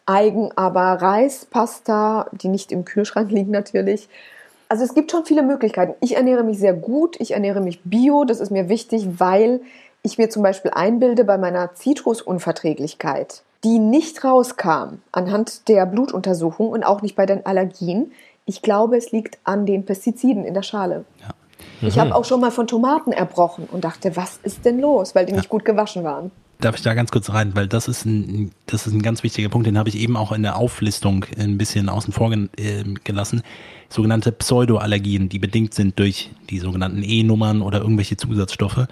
eigen, 0.06 0.52
aber 0.58 1.02
Reispasta, 1.02 2.28
die 2.34 2.50
nicht 2.50 2.74
im 2.74 2.84
Kühlschrank 2.84 3.32
liegt 3.32 3.50
natürlich. 3.50 4.10
Also 4.68 4.84
es 4.84 4.94
gibt 4.94 5.12
schon 5.12 5.24
viele 5.24 5.44
Möglichkeiten. 5.44 5.94
Ich 6.02 6.18
ernähre 6.18 6.44
mich 6.44 6.60
sehr 6.60 6.74
gut, 6.74 7.16
ich 7.22 7.32
ernähre 7.32 7.62
mich 7.62 7.82
bio, 7.84 8.26
das 8.26 8.42
ist 8.42 8.52
mir 8.52 8.68
wichtig, 8.68 9.08
weil 9.20 9.62
ich 10.02 10.18
mir 10.18 10.30
zum 10.30 10.44
Beispiel 10.44 10.72
einbilde 10.72 11.24
bei 11.24 11.38
meiner 11.38 11.74
Zitrusunverträglichkeit 11.76 13.44
die 13.64 13.80
nicht 13.80 14.24
rauskam 14.24 15.00
anhand 15.12 15.68
der 15.68 15.86
Blutuntersuchung 15.86 16.70
und 16.70 16.84
auch 16.84 17.02
nicht 17.02 17.16
bei 17.16 17.26
den 17.26 17.46
Allergien. 17.46 18.12
Ich 18.46 18.62
glaube, 18.62 18.98
es 18.98 19.12
liegt 19.12 19.38
an 19.44 19.66
den 19.66 19.86
Pestiziden 19.86 20.44
in 20.44 20.54
der 20.54 20.64
Schale. 20.64 21.06
Ja. 21.22 21.34
Mhm. 21.82 21.88
Ich 21.88 22.00
habe 22.00 22.16
auch 22.16 22.26
schon 22.26 22.42
mal 22.42 22.52
von 22.52 22.68
Tomaten 22.68 23.12
erbrochen 23.12 23.68
und 23.72 23.84
dachte, 23.84 24.16
was 24.16 24.38
ist 24.44 24.66
denn 24.66 24.80
los, 24.80 25.16
weil 25.16 25.26
die 25.26 25.32
ja. 25.32 25.38
nicht 25.38 25.50
gut 25.50 25.66
gewaschen 25.66 26.04
waren. 26.04 26.32
Darf 26.60 26.76
ich 26.76 26.82
da 26.82 26.94
ganz 26.94 27.12
kurz 27.12 27.30
rein, 27.30 27.56
weil 27.56 27.68
das 27.68 27.88
ist 27.88 28.06
ein, 28.06 28.52
das 28.68 28.88
ist 28.88 28.94
ein 28.94 29.02
ganz 29.02 29.24
wichtiger 29.24 29.50
Punkt, 29.50 29.68
den 29.68 29.78
habe 29.78 29.90
ich 29.90 29.98
eben 29.98 30.16
auch 30.16 30.32
in 30.32 30.44
der 30.44 30.56
Auflistung 30.56 31.26
ein 31.38 31.58
bisschen 31.58 31.90
außen 31.90 32.14
vor 32.14 32.32
äh, 32.32 32.84
gelassen. 33.04 33.42
Sogenannte 33.90 34.32
Pseudoallergien, 34.32 35.28
die 35.28 35.40
bedingt 35.40 35.74
sind 35.74 36.00
durch 36.00 36.32
die 36.50 36.60
sogenannten 36.60 37.04
E-Nummern 37.04 37.62
oder 37.62 37.82
irgendwelche 37.82 38.16
Zusatzstoffe. 38.16 38.88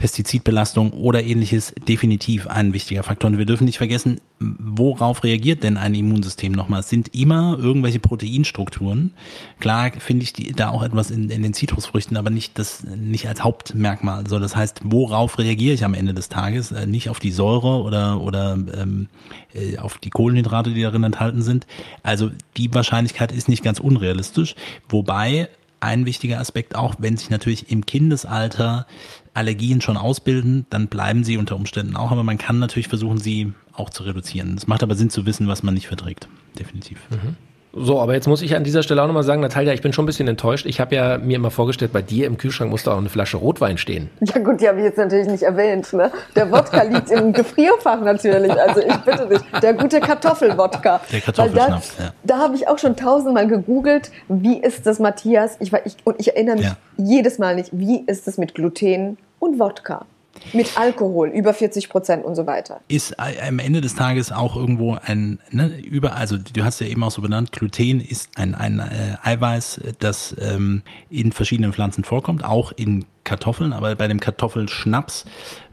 Pestizidbelastung 0.00 0.92
oder 0.92 1.22
ähnliches 1.22 1.74
definitiv 1.86 2.46
ein 2.46 2.72
wichtiger 2.72 3.02
Faktor. 3.02 3.28
Und 3.30 3.36
wir 3.36 3.44
dürfen 3.44 3.66
nicht 3.66 3.76
vergessen, 3.76 4.18
worauf 4.38 5.24
reagiert 5.24 5.62
denn 5.62 5.76
ein 5.76 5.94
Immunsystem 5.94 6.52
nochmal? 6.52 6.80
Es 6.80 6.88
sind 6.88 7.14
immer 7.14 7.58
irgendwelche 7.60 8.00
Proteinstrukturen. 8.00 9.12
Klar 9.58 9.92
finde 9.98 10.22
ich 10.22 10.32
die, 10.32 10.52
da 10.52 10.70
auch 10.70 10.82
etwas 10.82 11.10
in, 11.10 11.28
in 11.28 11.42
den 11.42 11.52
Zitrusfrüchten, 11.52 12.16
aber 12.16 12.30
nicht 12.30 12.58
das 12.58 12.82
nicht 12.82 13.28
als 13.28 13.44
Hauptmerkmal. 13.44 14.26
So, 14.26 14.38
das 14.38 14.56
heißt, 14.56 14.80
worauf 14.84 15.38
reagiere 15.38 15.74
ich 15.74 15.84
am 15.84 15.92
Ende 15.92 16.14
des 16.14 16.30
Tages? 16.30 16.72
Äh, 16.72 16.86
nicht 16.86 17.10
auf 17.10 17.20
die 17.20 17.30
Säure 17.30 17.82
oder 17.82 18.22
oder 18.22 18.54
ähm, 18.54 19.08
äh, 19.52 19.76
auf 19.76 19.98
die 19.98 20.08
Kohlenhydrate, 20.08 20.72
die 20.72 20.80
darin 20.80 21.04
enthalten 21.04 21.42
sind. 21.42 21.66
Also 22.02 22.30
die 22.56 22.72
Wahrscheinlichkeit 22.72 23.32
ist 23.32 23.50
nicht 23.50 23.62
ganz 23.62 23.78
unrealistisch. 23.78 24.54
Wobei 24.88 25.50
ein 25.80 26.06
wichtiger 26.06 26.38
Aspekt 26.38 26.76
auch, 26.76 26.96
wenn 26.98 27.16
sich 27.16 27.30
natürlich 27.30 27.70
im 27.70 27.86
Kindesalter 27.86 28.86
Allergien 29.34 29.80
schon 29.80 29.96
ausbilden, 29.96 30.66
dann 30.70 30.88
bleiben 30.88 31.24
sie 31.24 31.36
unter 31.36 31.56
Umständen 31.56 31.96
auch, 31.96 32.10
aber 32.10 32.22
man 32.22 32.38
kann 32.38 32.58
natürlich 32.58 32.88
versuchen, 32.88 33.18
sie 33.18 33.52
auch 33.72 33.90
zu 33.90 34.02
reduzieren. 34.02 34.56
Es 34.56 34.66
macht 34.66 34.82
aber 34.82 34.94
Sinn 34.94 35.10
zu 35.10 35.26
wissen, 35.26 35.48
was 35.48 35.62
man 35.62 35.74
nicht 35.74 35.88
verträgt. 35.88 36.28
Definitiv. 36.58 36.98
Mhm. 37.10 37.36
So, 37.72 38.00
aber 38.00 38.14
jetzt 38.14 38.26
muss 38.26 38.42
ich 38.42 38.56
an 38.56 38.64
dieser 38.64 38.82
Stelle 38.82 39.02
auch 39.02 39.06
nochmal 39.06 39.22
sagen, 39.22 39.40
Natalia, 39.40 39.72
ich 39.72 39.80
bin 39.80 39.92
schon 39.92 40.04
ein 40.04 40.06
bisschen 40.06 40.26
enttäuscht. 40.26 40.66
Ich 40.66 40.80
habe 40.80 40.94
ja 40.94 41.18
mir 41.18 41.36
immer 41.36 41.52
vorgestellt, 41.52 41.92
bei 41.92 42.02
dir 42.02 42.26
im 42.26 42.36
Kühlschrank 42.36 42.70
muss 42.70 42.82
da 42.82 42.94
auch 42.94 42.98
eine 42.98 43.08
Flasche 43.08 43.36
Rotwein 43.36 43.78
stehen. 43.78 44.10
Ja 44.20 44.38
gut, 44.40 44.60
die 44.60 44.68
habe 44.68 44.78
ich 44.78 44.84
jetzt 44.84 44.98
natürlich 44.98 45.28
nicht 45.28 45.42
erwähnt. 45.44 45.92
Ne? 45.92 46.10
Der 46.34 46.50
Wodka 46.50 46.82
liegt 46.82 47.10
im 47.10 47.32
Gefrierfach 47.32 48.00
natürlich. 48.00 48.52
Also 48.52 48.80
ich 48.80 48.96
bitte 48.98 49.28
dich, 49.28 49.40
der 49.62 49.74
gute 49.74 50.00
Kartoffelwodka. 50.00 51.00
Der 51.12 51.20
Kartoffelschnaps, 51.20 51.92
ja. 51.98 52.12
Da 52.24 52.38
habe 52.38 52.56
ich 52.56 52.66
auch 52.66 52.78
schon 52.78 52.96
tausendmal 52.96 53.46
gegoogelt, 53.46 54.10
wie 54.28 54.58
ist 54.58 54.86
das, 54.86 54.98
Matthias? 54.98 55.56
Ich, 55.60 55.72
ich, 55.84 55.96
und 56.04 56.16
ich 56.18 56.28
erinnere 56.28 56.56
mich 56.56 56.66
ja. 56.66 56.76
jedes 56.96 57.38
Mal 57.38 57.54
nicht, 57.54 57.70
wie 57.72 58.04
ist 58.06 58.26
es 58.26 58.36
mit 58.36 58.54
Gluten 58.54 59.16
und 59.38 59.60
Wodka? 59.60 60.06
Mit 60.52 60.78
Alkohol, 60.78 61.28
über 61.28 61.54
40 61.54 61.88
Prozent 61.88 62.24
und 62.24 62.34
so 62.34 62.46
weiter. 62.46 62.80
Ist 62.88 63.18
am 63.18 63.58
Ende 63.58 63.80
des 63.80 63.94
Tages 63.94 64.32
auch 64.32 64.56
irgendwo 64.56 64.96
ein, 65.02 65.38
ne, 65.50 65.78
über, 65.78 66.14
also 66.16 66.36
du 66.38 66.64
hast 66.64 66.80
ja 66.80 66.86
eben 66.86 67.02
auch 67.02 67.10
so 67.10 67.22
benannt, 67.22 67.52
Gluten 67.52 68.00
ist 68.00 68.30
ein, 68.36 68.54
ein 68.54 68.78
äh, 68.78 69.16
Eiweiß, 69.22 69.80
das 69.98 70.34
ähm, 70.40 70.82
in 71.08 71.32
verschiedenen 71.32 71.72
Pflanzen 71.72 72.04
vorkommt, 72.04 72.44
auch 72.44 72.72
in 72.72 73.04
Kartoffeln, 73.24 73.72
aber 73.72 73.94
bei 73.96 74.08
dem 74.08 74.18
Kartoffelschnaps 74.18 75.24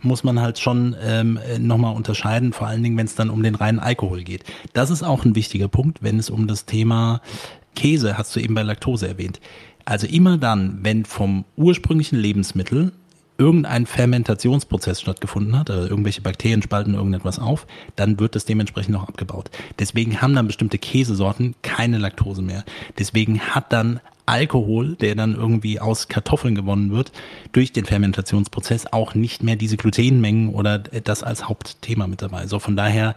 muss 0.01 0.23
man 0.23 0.41
halt 0.41 0.59
schon 0.59 0.95
ähm, 1.01 1.39
nochmal 1.59 1.95
unterscheiden, 1.95 2.53
vor 2.53 2.67
allen 2.67 2.83
Dingen, 2.83 2.97
wenn 2.97 3.05
es 3.05 3.15
dann 3.15 3.29
um 3.29 3.41
den 3.41 3.55
reinen 3.55 3.79
Alkohol 3.79 4.23
geht. 4.23 4.43
Das 4.73 4.89
ist 4.89 5.03
auch 5.03 5.25
ein 5.25 5.35
wichtiger 5.35 5.67
Punkt, 5.67 6.03
wenn 6.03 6.19
es 6.19 6.29
um 6.29 6.47
das 6.47 6.65
Thema 6.65 7.21
Käse, 7.75 8.17
hast 8.17 8.35
du 8.35 8.39
eben 8.39 8.53
bei 8.53 8.63
Laktose 8.63 9.07
erwähnt. 9.07 9.39
Also 9.85 10.05
immer 10.05 10.37
dann, 10.37 10.79
wenn 10.81 11.05
vom 11.05 11.45
ursprünglichen 11.55 12.19
Lebensmittel 12.19 12.91
irgendein 13.37 13.85
Fermentationsprozess 13.85 15.01
stattgefunden 15.01 15.57
hat, 15.57 15.69
also 15.69 15.87
irgendwelche 15.87 16.21
Bakterien 16.21 16.61
spalten 16.61 16.93
irgendetwas 16.93 17.39
auf, 17.39 17.67
dann 17.95 18.19
wird 18.19 18.35
das 18.35 18.45
dementsprechend 18.45 18.93
noch 18.93 19.07
abgebaut. 19.07 19.49
Deswegen 19.79 20.21
haben 20.21 20.35
dann 20.35 20.47
bestimmte 20.47 20.77
Käsesorten 20.77 21.55
keine 21.61 21.97
Laktose 21.97 22.41
mehr. 22.41 22.63
Deswegen 22.97 23.39
hat 23.39 23.71
dann 23.71 23.99
Alkohol, 24.25 24.95
der 24.95 25.15
dann 25.15 25.35
irgendwie 25.35 25.79
aus 25.79 26.09
Kartoffeln 26.09 26.53
gewonnen 26.53 26.91
wird, 26.91 27.11
durch 27.53 27.71
den 27.71 27.85
Fermentationsprozess 27.85 28.91
auch 28.91 29.15
nicht 29.15 29.41
mehr 29.41 29.55
diese 29.55 29.77
Glutenmengen 29.77 30.49
oder 30.53 30.79
das 30.79 31.23
als 31.23 31.47
Hauptthema 31.47 32.07
mit 32.07 32.21
dabei. 32.21 32.45
So 32.47 32.59
von 32.59 32.75
daher, 32.75 33.15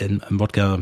ein 0.00 0.22
Wodka 0.30 0.80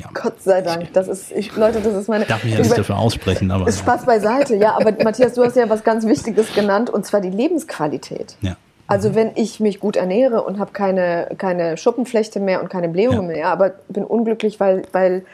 Ja. 0.00 0.08
Gott 0.14 0.42
sei 0.42 0.62
Dank. 0.62 0.92
Das 0.92 1.08
ist, 1.08 1.30
ich, 1.32 1.54
Leute, 1.56 1.80
das 1.80 1.94
ist 1.94 2.08
meine. 2.08 2.24
Darf 2.24 2.42
mich 2.44 2.54
ja 2.54 2.60
nicht 2.60 2.76
dafür 2.76 2.98
aussprechen, 2.98 3.50
aber. 3.50 3.68
Ist 3.68 3.80
Spaß 3.80 4.04
beiseite, 4.06 4.56
ja. 4.56 4.76
Aber 4.76 4.92
Matthias, 5.04 5.34
du 5.34 5.44
hast 5.44 5.56
ja 5.56 5.68
was 5.68 5.84
ganz 5.84 6.06
Wichtiges 6.06 6.52
genannt 6.54 6.90
und 6.90 7.06
zwar 7.06 7.20
die 7.20 7.30
Lebensqualität. 7.30 8.36
Ja. 8.40 8.56
Also 8.86 9.14
wenn 9.14 9.30
ich 9.36 9.60
mich 9.60 9.78
gut 9.78 9.94
ernähre 9.96 10.42
und 10.42 10.58
habe 10.58 10.72
keine, 10.72 11.28
keine 11.38 11.76
Schuppenflechte 11.76 12.40
mehr 12.40 12.60
und 12.60 12.68
keine 12.70 12.88
Blähungen 12.88 13.30
Ja. 13.30 13.36
mehr, 13.36 13.48
aber 13.48 13.72
bin 13.88 14.02
unglücklich, 14.04 14.58
weil, 14.58 14.82
weil 14.90 15.24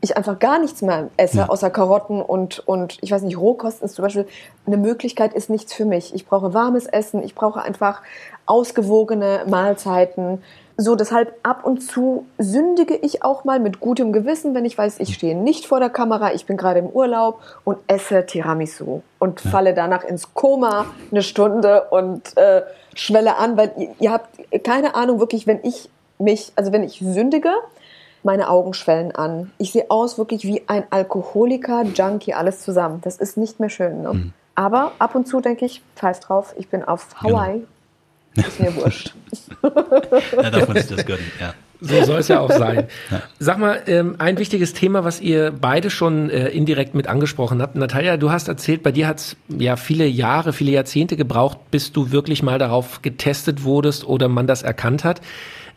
ich 0.00 0.16
einfach 0.16 0.38
gar 0.38 0.58
nichts 0.58 0.80
mehr 0.80 1.10
esse, 1.18 1.38
Ja. 1.38 1.48
außer 1.50 1.68
Karotten 1.68 2.22
und, 2.22 2.60
und 2.60 2.96
ich 3.02 3.10
weiß 3.12 3.20
nicht, 3.20 3.36
Rohkosten 3.36 3.84
ist 3.84 3.96
zum 3.96 4.02
Beispiel 4.04 4.26
eine 4.66 4.78
Möglichkeit, 4.78 5.34
ist 5.34 5.50
nichts 5.50 5.74
für 5.74 5.84
mich. 5.84 6.14
Ich 6.14 6.24
brauche 6.26 6.54
warmes 6.54 6.86
Essen, 6.86 7.22
ich 7.22 7.34
brauche 7.34 7.60
einfach 7.60 8.00
ausgewogene 8.46 9.40
Mahlzeiten. 9.46 10.42
So, 10.82 10.96
deshalb 10.96 11.34
ab 11.42 11.66
und 11.66 11.82
zu 11.82 12.24
sündige 12.38 12.96
ich 12.96 13.22
auch 13.22 13.44
mal 13.44 13.60
mit 13.60 13.80
gutem 13.80 14.14
Gewissen, 14.14 14.54
wenn 14.54 14.64
ich 14.64 14.78
weiß, 14.78 14.98
ich 15.00 15.12
stehe 15.12 15.36
nicht 15.36 15.66
vor 15.66 15.78
der 15.78 15.90
Kamera, 15.90 16.32
ich 16.32 16.46
bin 16.46 16.56
gerade 16.56 16.78
im 16.78 16.86
Urlaub 16.86 17.42
und 17.64 17.76
esse 17.86 18.24
Tiramisu 18.24 19.02
und 19.18 19.42
falle 19.42 19.74
danach 19.74 20.04
ins 20.04 20.32
Koma 20.32 20.86
eine 21.10 21.20
Stunde 21.20 21.88
und 21.90 22.34
äh, 22.38 22.62
schwelle 22.94 23.36
an, 23.36 23.58
weil 23.58 23.72
ihr, 23.76 23.94
ihr 24.00 24.10
habt 24.10 24.30
keine 24.64 24.94
Ahnung 24.94 25.20
wirklich, 25.20 25.46
wenn 25.46 25.60
ich 25.64 25.90
mich, 26.18 26.50
also 26.56 26.72
wenn 26.72 26.82
ich 26.82 26.98
sündige, 26.98 27.52
meine 28.22 28.48
Augen 28.48 28.72
schwellen 28.72 29.14
an. 29.14 29.52
Ich 29.58 29.72
sehe 29.72 29.84
aus 29.90 30.16
wirklich 30.16 30.44
wie 30.44 30.62
ein 30.66 30.84
Alkoholiker, 30.88 31.82
Junkie, 31.82 32.32
alles 32.32 32.62
zusammen. 32.62 33.02
Das 33.02 33.18
ist 33.18 33.36
nicht 33.36 33.60
mehr 33.60 33.68
schön. 33.68 34.00
Ne? 34.00 34.32
Aber 34.54 34.92
ab 34.98 35.14
und 35.14 35.28
zu 35.28 35.42
denke 35.42 35.66
ich, 35.66 35.82
pfeif 35.94 36.20
drauf, 36.20 36.54
ich 36.56 36.70
bin 36.70 36.82
auf 36.82 37.20
Hawaii. 37.22 37.66
Ist 38.34 38.60
mir 38.60 38.74
wurscht. 38.76 39.14
Da 39.62 40.50
darf 40.50 40.68
man 40.68 40.76
sich 40.78 40.86
das 40.86 41.04
gönnen, 41.04 41.30
ja. 41.38 41.54
So 41.82 42.04
soll 42.04 42.18
es 42.20 42.28
ja 42.28 42.40
auch 42.40 42.50
sein. 42.50 42.86
Sag 43.38 43.58
mal, 43.58 43.80
ähm, 43.86 44.16
ein 44.18 44.38
wichtiges 44.38 44.74
Thema, 44.74 45.04
was 45.04 45.20
ihr 45.20 45.50
beide 45.50 45.88
schon 45.90 46.28
äh, 46.30 46.48
indirekt 46.48 46.94
mit 46.94 47.06
angesprochen 47.06 47.60
habt. 47.62 47.74
Natalia, 47.76 48.16
du 48.16 48.30
hast 48.30 48.48
erzählt, 48.48 48.82
bei 48.82 48.92
dir 48.92 49.06
hat 49.06 49.18
es 49.18 49.36
ja 49.48 49.76
viele 49.76 50.06
Jahre, 50.06 50.52
viele 50.52 50.72
Jahrzehnte 50.72 51.16
gebraucht, 51.16 51.58
bis 51.70 51.92
du 51.92 52.10
wirklich 52.10 52.42
mal 52.42 52.58
darauf 52.58 53.02
getestet 53.02 53.64
wurdest 53.64 54.04
oder 54.06 54.28
man 54.28 54.46
das 54.46 54.62
erkannt 54.62 55.04
hat. 55.04 55.20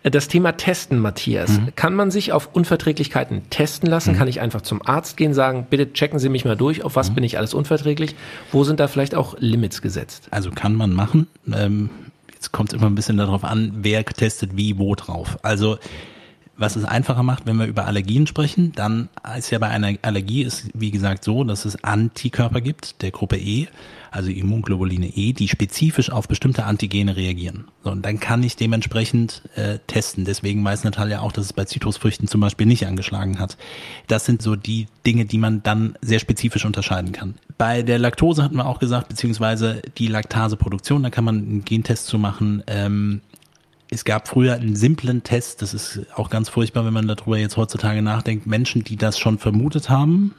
Äh, 0.04 0.12
Das 0.12 0.28
Thema 0.28 0.54
Testen, 0.58 1.00
Matthias. 1.00 1.60
Kann 1.76 1.96
man 1.96 2.12
sich 2.12 2.34
auf 2.34 2.50
Unverträglichkeiten 2.54 3.50
testen 3.50 3.90
lassen? 3.90 4.16
Kann 4.16 4.28
ich 4.28 4.42
einfach 4.42 4.62
zum 4.62 4.82
Arzt 4.86 5.16
gehen, 5.16 5.34
sagen, 5.34 5.68
bitte 5.70 5.94
checken 5.94 6.20
Sie 6.20 6.30
mich 6.30 6.44
mal 6.44 6.58
durch, 6.58 6.84
auf 6.84 6.96
was 6.98 7.12
bin 7.12 7.24
ich 7.24 7.38
alles 7.38 7.54
unverträglich? 7.54 8.16
Wo 8.52 8.64
sind 8.66 8.80
da 8.82 8.88
vielleicht 8.88 9.16
auch 9.16 9.36
Limits 9.40 9.82
gesetzt? 9.82 10.28
Also 10.32 10.52
kann 10.52 10.76
man 10.76 10.92
machen. 10.94 11.28
Ähm, 11.54 11.90
kommt 12.52 12.74
immer 12.74 12.88
ein 12.88 12.96
bisschen 12.96 13.18
darauf 13.18 13.44
an, 13.44 13.72
wer 13.76 14.04
testet 14.06 14.58
wie 14.58 14.78
wo 14.78 14.96
drauf. 14.96 15.38
Also 15.42 15.78
was 16.56 16.76
es 16.76 16.86
einfacher 16.86 17.24
macht, 17.24 17.46
wenn 17.46 17.58
wir 17.58 17.66
über 17.66 17.86
Allergien 17.86 18.28
sprechen, 18.28 18.74
dann 18.76 19.10
ist 19.38 19.50
ja 19.50 19.58
bei 19.58 19.70
einer 19.70 19.96
Allergie 20.04 20.44
ist 20.44 20.70
wie 20.74 20.92
gesagt 20.92 21.24
so, 21.24 21.44
dass 21.44 21.66
es 21.66 21.84
Antikörper 21.84 22.62
gibt 22.62 23.02
der 23.02 23.12
Gruppe 23.12 23.38
E, 23.38 23.68
also 24.12 24.30
Immunglobuline 24.30 25.08
E, 25.08 25.34
die 25.34 25.48
spezifisch 25.48 26.12
auf 26.12 26.28
bestimmte 26.28 26.66
Antigene 26.66 27.16
reagieren. 27.16 27.66
So, 27.84 27.90
und 27.90 28.06
dann 28.06 28.20
kann 28.20 28.44
ich 28.44 28.56
dementsprechend 28.56 29.42
äh, 29.56 29.80
testen. 29.88 30.26
Deswegen 30.26 30.64
weiß 30.64 30.84
Natalia 30.84 31.22
auch, 31.22 31.32
dass 31.32 31.46
es 31.46 31.54
bei 31.54 31.66
Zitrusfrüchten 31.66 32.28
zum 32.28 32.42
Beispiel 32.42 32.68
nicht 32.68 32.86
angeschlagen 32.86 33.40
hat. 33.40 33.58
Das 34.08 34.26
sind 34.26 34.44
so 34.44 34.56
die 34.56 34.88
Dinge, 35.08 35.26
die 35.26 35.40
man 35.40 35.64
dann 35.64 35.96
sehr 36.02 36.20
spezifisch 36.20 36.66
unterscheiden 36.66 37.12
kann. 37.12 37.34
Bei 37.58 37.82
der 37.82 37.98
Laktose 37.98 38.44
hatten 38.44 38.58
wir 38.58 38.68
auch 38.68 38.80
gesagt, 38.80 39.10
beziehungsweise 39.10 39.82
die 39.98 40.08
Laktaseproduktion, 40.08 41.02
da 41.02 41.10
kann 41.10 41.24
man 41.24 41.38
einen 41.38 41.66
Gentest 41.66 42.06
zu 42.06 42.20
machen. 42.20 42.64
Ähm, 42.68 43.22
es 43.94 44.06
gab 44.06 44.28
früher 44.28 44.56
einen 44.56 44.76
simplen 44.76 45.24
Test, 45.24 45.62
das 45.62 45.74
ist 45.74 46.02
auch 46.16 46.30
ganz 46.30 46.50
furchtbar, 46.50 46.86
wenn 46.86 46.94
man 46.94 47.08
darüber 47.08 47.38
jetzt 47.38 47.58
heutzutage 47.58 48.02
nachdenkt. 48.02 48.48
Menschen, 48.48 48.84
die 48.84 48.96
das 48.96 49.20
schon 49.20 49.38
vermutet 49.38 49.90
haben, 49.90 50.34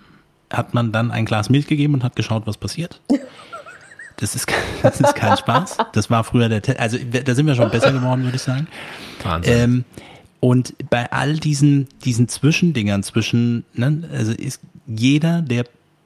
hat 0.50 0.74
man 0.74 0.92
dann 0.92 1.10
ein 1.10 1.24
Glas 1.24 1.50
Milch 1.50 1.66
gegeben 1.66 1.94
und 1.94 2.04
hat 2.04 2.16
geschaut, 2.16 2.46
was 2.46 2.58
passiert. 2.58 3.00
Das 4.16 4.36
ist, 4.36 4.46
das 4.80 5.00
ist 5.00 5.16
kein 5.16 5.36
Spaß. 5.36 5.76
Das 5.92 6.08
war 6.08 6.22
früher 6.22 6.48
der 6.48 6.62
Test. 6.62 6.78
Also 6.78 6.98
da 6.98 7.34
sind 7.34 7.48
wir 7.48 7.56
schon 7.56 7.68
besser 7.72 7.90
geworden, 7.90 8.22
würde 8.22 8.36
ich 8.36 8.42
sagen. 8.42 8.68
Wahnsinn. 9.24 9.52
Ähm, 9.52 9.84
und 10.38 10.72
bei 10.88 11.10
all 11.10 11.34
diesen, 11.34 11.88
diesen 12.04 12.28
Zwischendingern 12.28 13.02
zwischen, 13.02 13.64
ne, 13.74 14.08
also 14.12 14.30
ist 14.30 14.60
jeder, 14.86 15.42
der 15.42 15.64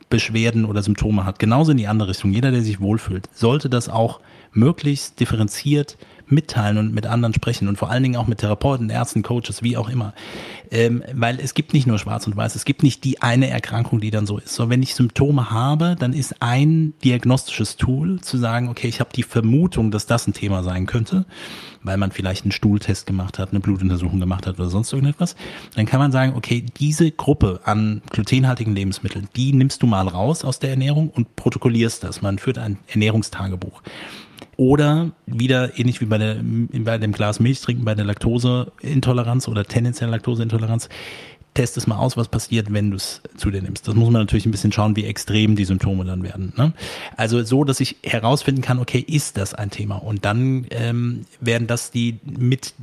Beschwerden 0.08 0.64
oder 0.64 0.82
Symptome 0.82 1.26
hat, 1.26 1.38
genauso 1.38 1.72
in 1.72 1.76
die 1.76 1.87
andere 1.87 2.08
Richtung, 2.08 2.32
jeder, 2.32 2.50
der 2.50 2.62
sich 2.62 2.80
wohlfühlt, 2.80 3.28
sollte 3.34 3.68
das 3.68 3.90
auch 3.90 4.20
möglichst 4.52 5.20
differenziert 5.20 5.98
mitteilen 6.31 6.79
und 6.79 6.95
mit 6.95 7.07
anderen 7.07 7.35
sprechen 7.35 7.69
und 7.69 7.77
vor 7.77 7.91
allen 7.91 8.03
Dingen 8.03 8.17
auch 8.17 8.27
mit 8.27 8.38
Therapeuten, 8.38 8.91
Ärzten, 8.91 9.23
Coaches, 9.23 9.62
wie 9.62 9.77
auch 9.77 9.88
immer. 9.88 10.14
Ähm, 10.71 11.03
weil 11.12 11.41
es 11.41 11.55
gibt 11.55 11.73
nicht 11.73 11.87
nur 11.87 11.99
schwarz 11.99 12.27
und 12.27 12.37
weiß, 12.37 12.55
es 12.55 12.64
gibt 12.64 12.83
nicht 12.83 13.05
die 13.05 13.23
eine 13.23 13.49
Erkrankung, 13.49 14.01
die 14.01 14.11
dann 14.11 14.27
so 14.27 14.38
ist. 14.38 14.55
So, 14.55 14.69
wenn 14.69 14.83
ich 14.83 14.95
Symptome 14.95 15.51
habe, 15.51 15.97
dann 15.99 16.12
ist 16.12 16.43
ein 16.43 16.93
diagnostisches 17.03 17.77
Tool 17.77 18.21
zu 18.21 18.37
sagen, 18.37 18.69
okay, 18.69 18.88
ich 18.88 19.01
habe 19.01 19.11
die 19.14 19.23
Vermutung, 19.23 19.91
dass 19.91 20.07
das 20.07 20.27
ein 20.27 20.35
Thema 20.35 20.62
sein 20.62 20.87
könnte, 20.87 21.25
weil 21.83 21.97
man 21.97 22.12
vielleicht 22.12 22.45
einen 22.45 22.53
Stuhltest 22.53 23.07
gemacht 23.07 23.38
hat, 23.38 23.51
eine 23.51 23.61
Blutuntersuchung 23.61 24.21
gemacht 24.21 24.47
hat 24.47 24.59
oder 24.59 24.69
sonst 24.69 24.93
irgendetwas. 24.93 25.37
Dann 25.75 25.87
kann 25.87 26.01
man 26.01 26.12
sagen, 26.12 26.35
okay, 26.37 26.64
diese 26.79 27.11
Gruppe 27.11 27.61
an 27.64 28.03
glutenhaltigen 28.11 28.75
Lebensmitteln, 28.75 29.29
die 29.37 29.53
nimmst 29.53 29.83
du 29.83 29.87
mal 29.87 30.07
raus 30.07 30.45
aus 30.45 30.59
der 30.59 30.71
Ernährung 30.71 31.11
und 31.11 31.37
protokollierst 31.37 32.05
das. 32.05 32.21
Man 32.21 32.38
führt 32.38 32.59
ein 32.59 32.79
Ernährungstagebuch. 32.88 33.83
Oder 34.59 35.12
wieder 35.25 35.79
ähnlich 35.79 36.01
wie 36.01 36.07
bei, 36.07 36.18
der, 36.18 36.38
bei 36.42 36.99
dem 36.99 37.12
Glas 37.12 37.38
Milch 37.38 37.61
trinken, 37.61 37.85
bei 37.85 37.94
der 37.94 38.05
Laktoseintoleranz 38.05 39.47
oder 39.47 39.64
tendenzielle 39.64 40.11
Laktoseintoleranz, 40.11 40.88
test 41.55 41.77
es 41.77 41.87
mal 41.87 41.97
aus, 41.97 42.16
was 42.16 42.27
passiert, 42.27 42.73
wenn 42.73 42.90
du 42.90 42.97
es 42.97 43.23
zu 43.37 43.53
dir 43.53 43.62
nimmst. 43.62 43.87
Das 43.87 43.94
muss 43.94 44.11
man 44.11 44.23
natürlich 44.23 44.47
ein 44.47 44.51
bisschen 44.51 44.73
schauen, 44.73 44.97
wie 44.97 45.05
extrem 45.05 45.55
die 45.55 45.64
Symptome 45.64 46.05
dann 46.05 46.25
werden. 46.25 46.53
Ne? 46.57 46.73
Also 47.16 47.40
so, 47.44 47.62
dass 47.62 47.79
ich 47.79 47.99
herausfinden 48.03 48.61
kann, 48.61 48.81
okay, 48.81 48.99
ist 48.99 49.37
das 49.37 49.55
ein 49.55 49.71
Thema? 49.71 49.97
Und 49.97 50.25
dann 50.25 50.66
ähm, 50.71 51.25
werden 51.40 51.68
das 51.68 51.92
die 51.92 52.18
mit 52.25 52.75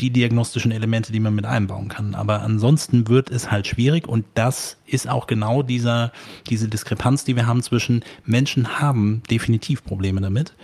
die 0.00 0.10
diagnostischen 0.10 0.70
Elemente, 0.70 1.10
die 1.10 1.18
man 1.18 1.34
mit 1.34 1.46
einbauen 1.46 1.88
kann. 1.88 2.14
Aber 2.14 2.42
ansonsten 2.42 3.08
wird 3.08 3.28
es 3.28 3.50
halt 3.50 3.66
schwierig 3.66 4.06
und 4.06 4.24
das 4.34 4.76
ist 4.86 5.08
auch 5.08 5.26
genau 5.26 5.64
dieser 5.64 6.12
diese 6.48 6.68
Diskrepanz, 6.68 7.24
die 7.24 7.34
wir 7.34 7.48
haben 7.48 7.60
zwischen 7.60 8.04
Menschen 8.24 8.80
haben 8.80 9.24
definitiv 9.28 9.84
Probleme 9.84 10.20
damit 10.20 10.54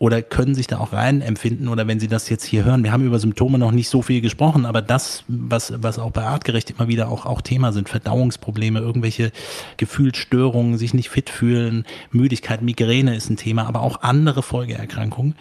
oder 0.00 0.22
können 0.22 0.54
sich 0.54 0.66
da 0.66 0.78
auch 0.78 0.94
rein 0.94 1.20
empfinden 1.20 1.68
oder 1.68 1.86
wenn 1.86 2.00
Sie 2.00 2.08
das 2.08 2.30
jetzt 2.30 2.44
hier 2.44 2.64
hören, 2.64 2.82
wir 2.82 2.90
haben 2.90 3.04
über 3.04 3.18
Symptome 3.18 3.58
noch 3.58 3.70
nicht 3.70 3.90
so 3.90 4.00
viel 4.00 4.22
gesprochen, 4.22 4.64
aber 4.64 4.80
das, 4.80 5.24
was, 5.28 5.74
was 5.76 5.98
auch 5.98 6.10
bei 6.10 6.22
Artgerecht 6.22 6.70
immer 6.70 6.88
wieder 6.88 7.10
auch, 7.10 7.26
auch 7.26 7.42
Thema 7.42 7.70
sind, 7.74 7.90
Verdauungsprobleme, 7.90 8.80
irgendwelche 8.80 9.30
Gefühlsstörungen, 9.76 10.78
sich 10.78 10.94
nicht 10.94 11.10
fit 11.10 11.28
fühlen, 11.28 11.84
Müdigkeit, 12.12 12.62
Migräne 12.62 13.14
ist 13.14 13.28
ein 13.28 13.36
Thema, 13.36 13.66
aber 13.66 13.82
auch 13.82 14.00
andere 14.00 14.42
Folgeerkrankungen, 14.42 15.34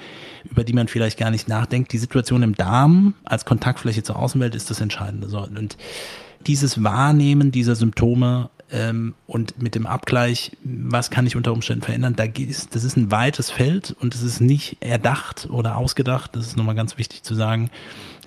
über 0.43 0.65
die 0.65 0.73
man 0.73 0.89
vielleicht 0.89 1.17
gar 1.17 1.31
nicht 1.31 1.47
nachdenkt. 1.47 1.93
Die 1.93 1.97
Situation 1.97 2.43
im 2.43 2.55
Darm 2.55 3.13
als 3.23 3.45
Kontaktfläche 3.45 4.03
zur 4.03 4.17
Außenwelt 4.17 4.55
ist 4.55 4.69
das 4.69 4.81
Entscheidende. 4.81 5.29
Und 5.57 5.77
dieses 6.47 6.83
Wahrnehmen 6.83 7.51
dieser 7.51 7.77
Symptome 7.77 8.49
ähm, 8.71 9.15
und 9.25 9.62
mit 9.62 9.75
dem 9.75 9.88
Abgleich, 9.88 10.51
was 10.63 11.10
kann 11.10 11.25
ich 11.25 11.36
unter 11.36 11.53
Umständen 11.53 11.84
verändern, 11.84 12.15
da 12.15 12.25
ist, 12.25 12.75
das 12.75 12.84
ist 12.84 12.97
ein 12.97 13.12
weites 13.12 13.49
Feld 13.49 13.95
und 13.99 14.13
es 14.13 14.21
ist 14.21 14.41
nicht 14.41 14.77
erdacht 14.79 15.47
oder 15.49 15.77
ausgedacht, 15.77 16.36
das 16.36 16.47
ist 16.47 16.58
nochmal 16.58 16.75
ganz 16.75 16.97
wichtig 16.97 17.23
zu 17.23 17.34
sagen. 17.34 17.71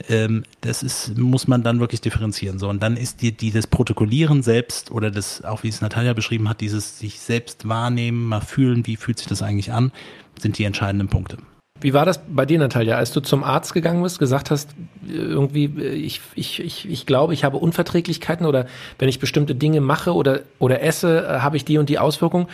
Ähm, 0.09 0.43
das 0.61 0.83
ist, 0.83 1.17
muss 1.17 1.47
man 1.47 1.63
dann 1.63 1.79
wirklich 1.79 2.01
differenzieren. 2.01 2.59
So, 2.59 2.69
und 2.69 2.83
dann 2.83 2.97
ist 2.97 3.23
die, 3.23 3.33
die 3.33 3.53
das 3.53 3.67
Protokollieren 3.67 4.43
selbst 4.43 4.91
oder 4.91 5.11
das, 5.11 5.45
auch 5.45 5.63
wie 5.63 5.69
es 5.69 5.81
Natalia 5.81 6.13
beschrieben 6.13 6.49
hat, 6.49 6.61
dieses 6.61 6.99
sich 6.99 7.21
selbst 7.21 7.69
wahrnehmen, 7.69 8.27
mal 8.27 8.41
fühlen, 8.41 8.87
wie 8.87 8.97
fühlt 8.97 9.19
sich 9.19 9.29
das 9.29 9.43
eigentlich 9.43 9.73
an, 9.73 9.93
sind 10.41 10.59
die 10.59 10.65
entscheidenden 10.65 11.09
Punkte. 11.09 11.39
Wie 11.83 11.95
war 11.95 12.05
das 12.05 12.21
bei 12.29 12.47
dir, 12.47 12.59
Natalia, 12.59 12.97
als 12.97 13.11
du 13.11 13.21
zum 13.21 13.43
Arzt 13.43 13.75
gegangen 13.75 14.03
bist, 14.03 14.21
gesagt 14.21 14.51
hast, 14.51 14.71
irgendwie, 15.07 15.67
ich, 15.83 16.21
ich, 16.37 16.61
ich, 16.61 16.89
ich 16.89 17.07
glaube, 17.07 17.35
ich 17.35 17.43
habe 17.43 17.57
Unverträglichkeiten 17.57 18.47
oder 18.47 18.67
wenn 19.01 19.09
ich 19.09 19.19
bestimmte 19.19 19.57
Dinge 19.57 19.81
mache 19.81 20.15
oder, 20.15 20.41
oder 20.61 20.81
esse, 20.83 21.27
äh, 21.27 21.41
habe 21.41 21.57
ich 21.57 21.65
die 21.65 21.79
und 21.79 21.89
die 21.89 21.99
Auswirkungen? 21.99 22.47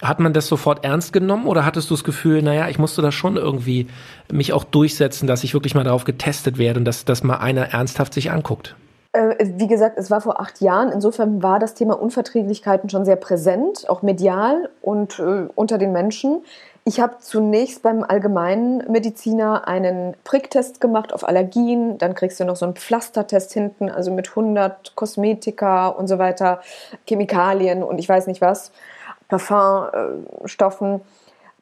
Hat 0.00 0.20
man 0.20 0.32
das 0.32 0.46
sofort 0.46 0.84
ernst 0.84 1.12
genommen 1.12 1.46
oder 1.46 1.66
hattest 1.66 1.90
du 1.90 1.94
das 1.94 2.04
Gefühl, 2.04 2.42
naja, 2.42 2.68
ich 2.68 2.78
musste 2.78 3.02
da 3.02 3.12
schon 3.12 3.36
irgendwie 3.36 3.88
mich 4.32 4.52
auch 4.52 4.64
durchsetzen, 4.64 5.26
dass 5.26 5.44
ich 5.44 5.52
wirklich 5.52 5.74
mal 5.74 5.84
darauf 5.84 6.04
getestet 6.04 6.56
werde 6.56 6.78
und 6.78 6.84
dass 6.84 7.04
das 7.04 7.22
mal 7.22 7.36
einer 7.36 7.72
ernsthaft 7.72 8.14
sich 8.14 8.30
anguckt? 8.30 8.76
Äh, 9.12 9.34
Wie 9.56 9.66
gesagt, 9.66 9.98
es 9.98 10.10
war 10.10 10.20
vor 10.20 10.40
acht 10.40 10.60
Jahren. 10.60 10.92
Insofern 10.92 11.42
war 11.42 11.58
das 11.58 11.74
Thema 11.74 12.00
Unverträglichkeiten 12.00 12.88
schon 12.88 13.04
sehr 13.04 13.16
präsent, 13.16 13.88
auch 13.88 14.02
medial 14.02 14.70
und 14.80 15.18
äh, 15.18 15.48
unter 15.54 15.78
den 15.78 15.92
Menschen. 15.92 16.42
Ich 16.84 16.98
habe 16.98 17.18
zunächst 17.20 17.82
beim 17.82 18.02
Allgemeinmediziner 18.02 19.68
einen 19.68 20.14
Pricktest 20.24 20.80
gemacht 20.80 21.12
auf 21.12 21.28
Allergien. 21.28 21.98
Dann 21.98 22.14
kriegst 22.14 22.40
du 22.40 22.44
noch 22.44 22.56
so 22.56 22.64
einen 22.64 22.74
Pflastertest 22.74 23.52
hinten, 23.52 23.90
also 23.90 24.10
mit 24.10 24.30
100 24.30 24.96
Kosmetika 24.96 25.88
und 25.88 26.08
so 26.08 26.18
weiter, 26.18 26.60
Chemikalien 27.06 27.82
und 27.82 27.98
ich 27.98 28.08
weiß 28.08 28.26
nicht 28.26 28.40
was, 28.40 28.72
Parfumstoffen. 29.28 31.02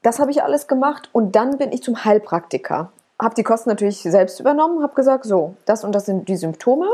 Das 0.03 0.21
habe 0.21 0.31
ich 0.31 0.43
alles 0.43 0.69
gemacht 0.69 1.09
und 1.13 1.35
dann 1.35 1.59
bin 1.59 1.73
ich 1.73 1.83
zum 1.83 2.05
Heilpraktiker. 2.05 2.93
Habe 3.21 3.35
die 3.35 3.43
Kosten 3.43 3.69
natürlich 3.69 4.01
selbst 4.01 4.39
übernommen, 4.39 4.83
habe 4.83 4.95
gesagt, 4.95 5.25
so, 5.25 5.57
das 5.67 5.83
und 5.83 5.93
das 5.93 6.07
sind 6.07 6.29
die 6.29 6.37
Symptome. 6.37 6.87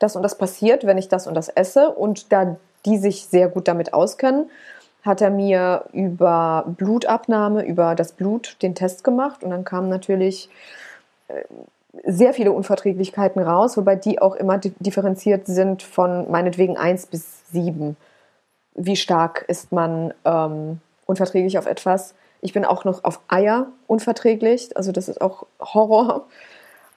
das 0.00 0.16
und 0.16 0.22
das 0.22 0.36
passiert, 0.36 0.84
wenn 0.86 0.98
ich 0.98 1.08
das 1.08 1.28
und 1.28 1.34
das 1.34 1.48
esse. 1.48 1.90
Und 1.90 2.32
da 2.32 2.56
die 2.86 2.96
sich 2.96 3.26
sehr 3.26 3.48
gut 3.48 3.68
damit 3.68 3.92
auskennen, 3.92 4.50
hat 5.02 5.20
er 5.20 5.30
mir 5.30 5.84
über 5.92 6.64
Blutabnahme, 6.76 7.64
über 7.64 7.94
das 7.94 8.12
Blut 8.12 8.56
den 8.62 8.74
Test 8.74 9.04
gemacht. 9.04 9.42
Und 9.42 9.50
dann 9.50 9.64
kamen 9.64 9.88
natürlich 9.88 10.48
äh, 11.28 11.44
sehr 12.04 12.34
viele 12.34 12.52
Unverträglichkeiten 12.52 13.42
raus, 13.42 13.76
wobei 13.76 13.96
die 13.96 14.20
auch 14.20 14.34
immer 14.34 14.58
differenziert 14.58 15.46
sind 15.46 15.82
von 15.82 16.30
meinetwegen 16.30 16.76
1 16.76 17.06
bis 17.06 17.50
7. 17.50 17.96
Wie 18.74 18.96
stark 18.96 19.44
ist 19.48 19.72
man 19.72 20.14
ähm, 20.24 20.80
unverträglich 21.06 21.58
auf 21.58 21.66
etwas? 21.66 22.14
Ich 22.42 22.52
bin 22.52 22.64
auch 22.64 22.84
noch 22.84 23.04
auf 23.04 23.20
Eier 23.28 23.66
unverträglich, 23.86 24.76
also 24.76 24.92
das 24.92 25.08
ist 25.08 25.20
auch 25.20 25.46
Horror. 25.60 26.26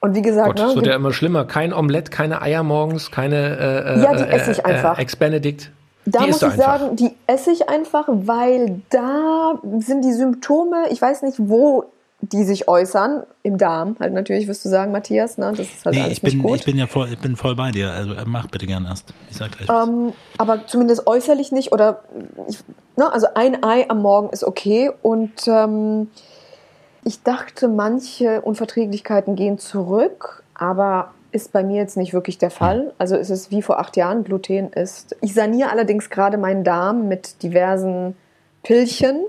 Und 0.00 0.14
wie 0.14 0.22
gesagt, 0.22 0.46
Gott, 0.46 0.58
ne, 0.58 0.64
das 0.64 0.76
wird 0.76 0.86
ja 0.86 0.94
immer 0.94 1.12
schlimmer. 1.12 1.44
Kein 1.44 1.72
Omelett, 1.72 2.10
keine 2.10 2.40
Eier 2.40 2.62
morgens, 2.62 3.10
keine 3.10 3.96
äh, 3.96 4.02
ja, 4.02 4.14
die 4.14 4.24
esse 4.24 4.52
ich 4.52 4.58
äh, 4.58 4.62
einfach. 4.62 4.98
Äh, 4.98 5.02
Ex-Benedict. 5.02 5.70
Da 6.06 6.20
die 6.20 6.26
muss 6.28 6.36
ich 6.36 6.44
einfach. 6.44 6.80
sagen, 6.80 6.96
die 6.96 7.12
esse 7.26 7.50
ich 7.50 7.68
einfach, 7.68 8.04
weil 8.08 8.82
da 8.90 9.58
sind 9.78 10.04
die 10.04 10.12
Symptome, 10.12 10.88
ich 10.90 11.00
weiß 11.00 11.22
nicht, 11.22 11.36
wo 11.38 11.86
die 12.20 12.44
sich 12.44 12.68
äußern, 12.68 13.24
im 13.42 13.58
Darm, 13.58 13.96
halt 14.00 14.14
natürlich, 14.14 14.48
wirst 14.48 14.64
du 14.64 14.68
sagen, 14.68 14.92
Matthias, 14.92 15.36
ne? 15.36 15.52
Das 15.56 15.66
ist 15.66 15.84
halt 15.84 15.94
nee, 15.94 16.02
alles 16.02 16.14
ich 16.14 16.22
bin, 16.22 16.38
nicht 16.38 16.42
gut. 16.42 16.58
ich 16.58 16.64
bin 16.64 16.78
ja 16.78 16.86
voll, 16.86 17.08
ich 17.10 17.18
bin 17.18 17.36
voll 17.36 17.54
bei 17.54 17.70
dir. 17.70 17.90
Also 17.92 18.14
mach 18.26 18.46
bitte 18.48 18.66
gern 18.66 18.86
erst. 18.86 19.12
Ich 19.30 19.36
sag 19.36 19.52
gleich. 19.52 19.68
Ähm, 19.68 20.12
aber 20.38 20.66
zumindest 20.66 21.06
äußerlich 21.06 21.52
nicht 21.52 21.72
oder 21.72 22.02
ich, 22.48 22.58
ne, 22.96 23.12
also 23.12 23.26
ein 23.34 23.62
Ei 23.62 23.88
am 23.88 24.00
Morgen 24.00 24.30
ist 24.30 24.44
okay 24.44 24.90
und 25.02 25.32
ähm, 25.46 26.08
ich 27.04 27.22
dachte, 27.22 27.68
manche 27.68 28.40
Unverträglichkeiten 28.40 29.36
gehen 29.36 29.58
zurück, 29.58 30.42
aber 30.54 31.10
ist 31.34 31.52
bei 31.52 31.64
mir 31.64 31.76
jetzt 31.76 31.96
nicht 31.96 32.14
wirklich 32.14 32.38
der 32.38 32.50
Fall. 32.50 32.92
Also 32.96 33.16
ist 33.16 33.30
es 33.30 33.50
wie 33.50 33.60
vor 33.60 33.80
acht 33.80 33.96
Jahren, 33.96 34.22
Gluten 34.22 34.68
ist. 34.72 35.16
Ich 35.20 35.34
saniere 35.34 35.70
allerdings 35.70 36.08
gerade 36.08 36.38
meinen 36.38 36.62
Darm 36.62 37.08
mit 37.08 37.42
diversen 37.42 38.16
Pillchen. 38.62 39.24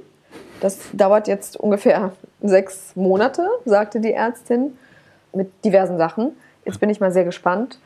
Das 0.61 0.79
dauert 0.93 1.27
jetzt 1.27 1.57
ungefähr 1.57 2.11
sechs 2.43 2.95
Monate, 2.95 3.47
sagte 3.65 3.99
die 3.99 4.13
Ärztin, 4.13 4.73
mit 5.33 5.49
diversen 5.65 5.97
Sachen. 5.97 6.33
Jetzt 6.63 6.79
bin 6.79 6.89
ich 6.91 6.99
mal 6.99 7.11
sehr 7.11 7.25
gespannt. 7.25 7.79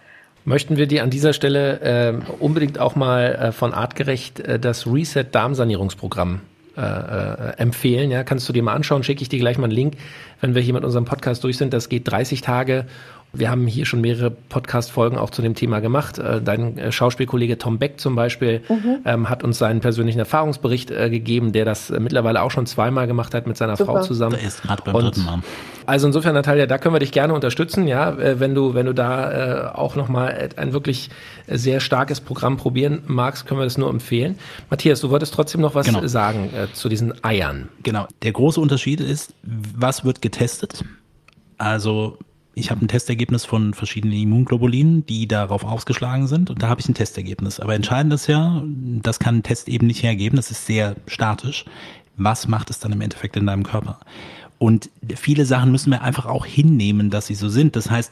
Möchten 0.44 0.76
wir 0.76 0.88
dir 0.88 1.04
an 1.04 1.10
dieser 1.10 1.32
Stelle 1.32 1.80
äh, 1.80 2.14
unbedingt 2.40 2.78
auch 2.78 2.96
mal 2.96 3.36
äh, 3.36 3.52
von 3.54 3.74
Artgerecht 3.74 4.42
äh, 4.42 4.60
das 4.60 4.86
Reset 4.86 5.26
Darmsanierungsprogramm 5.32 6.42
äh, 6.78 6.82
äh, 6.82 7.58
empfehlen. 7.58 8.10
Ja, 8.10 8.24
kannst 8.24 8.48
du 8.48 8.54
dir 8.54 8.64
mal 8.64 8.74
anschauen, 8.74 9.04
schicke 9.04 9.22
ich 9.22 9.28
dir 9.28 9.40
gleich 9.40 9.58
mal 9.58 9.66
einen 9.66 9.74
Link, 9.74 9.96
wenn 10.40 10.56
wir 10.56 10.62
hier 10.62 10.74
mit 10.74 10.86
unserem 10.86 11.04
Podcast 11.04 11.44
durch 11.44 11.58
sind. 11.58 11.74
Das 11.74 11.90
geht 11.90 12.08
30 12.10 12.40
Tage 12.40 12.86
wir 13.32 13.52
haben 13.52 13.68
hier 13.68 13.86
schon 13.86 14.02
mehrere 14.02 14.32
Podcast-Folgen 14.32 15.18
auch 15.18 15.30
zu 15.30 15.44
dem 15.44 15.54
Thema 15.54 15.82
gemacht. 15.82 16.18
Äh, 16.18 16.42
dein 16.42 16.78
äh, 16.80 16.92
Schauspielkollege 16.92 17.60
Tom 17.60 17.78
Beck 17.78 18.00
zum 18.00 18.16
Beispiel 18.16 18.64
mhm. 18.68 18.98
ähm, 19.06 19.30
hat 19.30 19.44
uns 19.44 19.60
seinen 19.60 19.82
persönlichen 19.82 20.18
Erfahrungsbericht 20.18 20.90
äh, 20.90 21.10
gegeben, 21.12 21.52
der 21.52 21.64
das 21.64 21.92
äh, 21.92 22.00
mittlerweile 22.00 22.42
auch 22.42 22.50
schon 22.50 22.66
zweimal 22.66 23.06
gemacht 23.06 23.36
hat 23.36 23.46
mit 23.46 23.56
seiner 23.56 23.78
Super. 23.78 23.94
Frau 23.94 24.02
zusammen. 24.02 24.36
Der 24.36 24.48
ist 24.48 24.64
gerade 24.64 24.82
beim 24.84 24.96
Und, 24.96 25.04
dritten 25.04 25.26
Mal. 25.26 25.40
Also 25.86 26.08
insofern, 26.08 26.34
Natalia, 26.34 26.66
da 26.66 26.80
können 26.80 26.96
wir 26.96 27.00
dich 27.00 27.12
gerne 27.12 27.34
unterstützen, 27.34 27.88
ja, 27.88 28.12
äh, 28.18 28.40
wenn 28.40 28.56
du, 28.56 28.74
wenn 28.74 28.88
du 28.88 28.94
da 28.94 29.32
äh, 29.32 29.76
auch 29.76 29.96
nochmal 29.96 30.50
ein 30.56 30.74
wirklich 30.74 31.12
sehr 31.48 31.82
starkes 31.82 32.22
Programm 32.22 32.58
probieren 32.58 33.04
magst, 33.06 33.46
können 33.46 33.60
wir 33.60 33.66
das 33.66 33.78
nur 33.78 33.92
empfehlen. 33.92 34.40
Matthias, 34.72 35.02
du 35.02 35.12
wolltest 35.12 35.36
trotzdem 35.36 35.62
noch 35.62 35.76
was 35.76 35.86
genau. 35.86 36.06
sagen 36.08 36.50
zu 36.74 36.90
diesen 36.90 37.24
Eiern. 37.24 37.70
Genau. 37.84 38.08
Der 38.24 38.32
große 38.32 38.60
Unterschied 38.60 39.02
ist, 39.02 39.34
was 39.44 40.04
wird 40.06 40.22
getestet? 40.22 40.84
Also 41.58 42.18
ich 42.60 42.72
habe 42.72 42.84
ein 42.84 42.88
Testergebnis 42.88 43.46
von 43.46 43.74
verschiedenen 43.74 44.18
Immunglobulinen, 44.18 45.06
die 45.06 45.28
darauf 45.28 45.64
ausgeschlagen 45.64 46.28
sind 46.28 46.50
und 46.50 46.62
da 46.62 46.70
habe 46.70 46.82
ich 46.82 46.90
ein 46.90 46.94
Testergebnis. 46.94 47.60
Aber 47.60 47.76
entscheidend 47.76 48.14
ist 48.14 48.28
ja, 48.28 48.64
das 48.66 49.20
kann 49.20 49.38
ein 49.38 49.44
Test 49.44 49.70
eben 49.70 49.88
nicht 49.88 50.04
hergeben, 50.04 50.36
das 50.36 50.52
ist 50.52 50.66
sehr 50.66 50.96
statisch. 51.08 51.66
Was 52.18 52.48
macht 52.48 52.70
es 52.70 52.80
dann 52.80 52.92
im 52.92 53.02
Endeffekt 53.02 53.38
in 53.38 53.46
deinem 53.46 53.64
Körper? 53.64 54.00
Und 54.58 54.90
viele 55.16 55.46
Sachen 55.46 55.72
müssen 55.72 55.90
wir 55.90 56.02
einfach 56.02 56.26
auch 56.26 56.46
hinnehmen, 56.46 57.10
dass 57.10 57.28
sie 57.28 57.36
so 57.36 57.48
sind. 57.48 57.78
Das 57.78 57.90
heißt, 57.90 58.12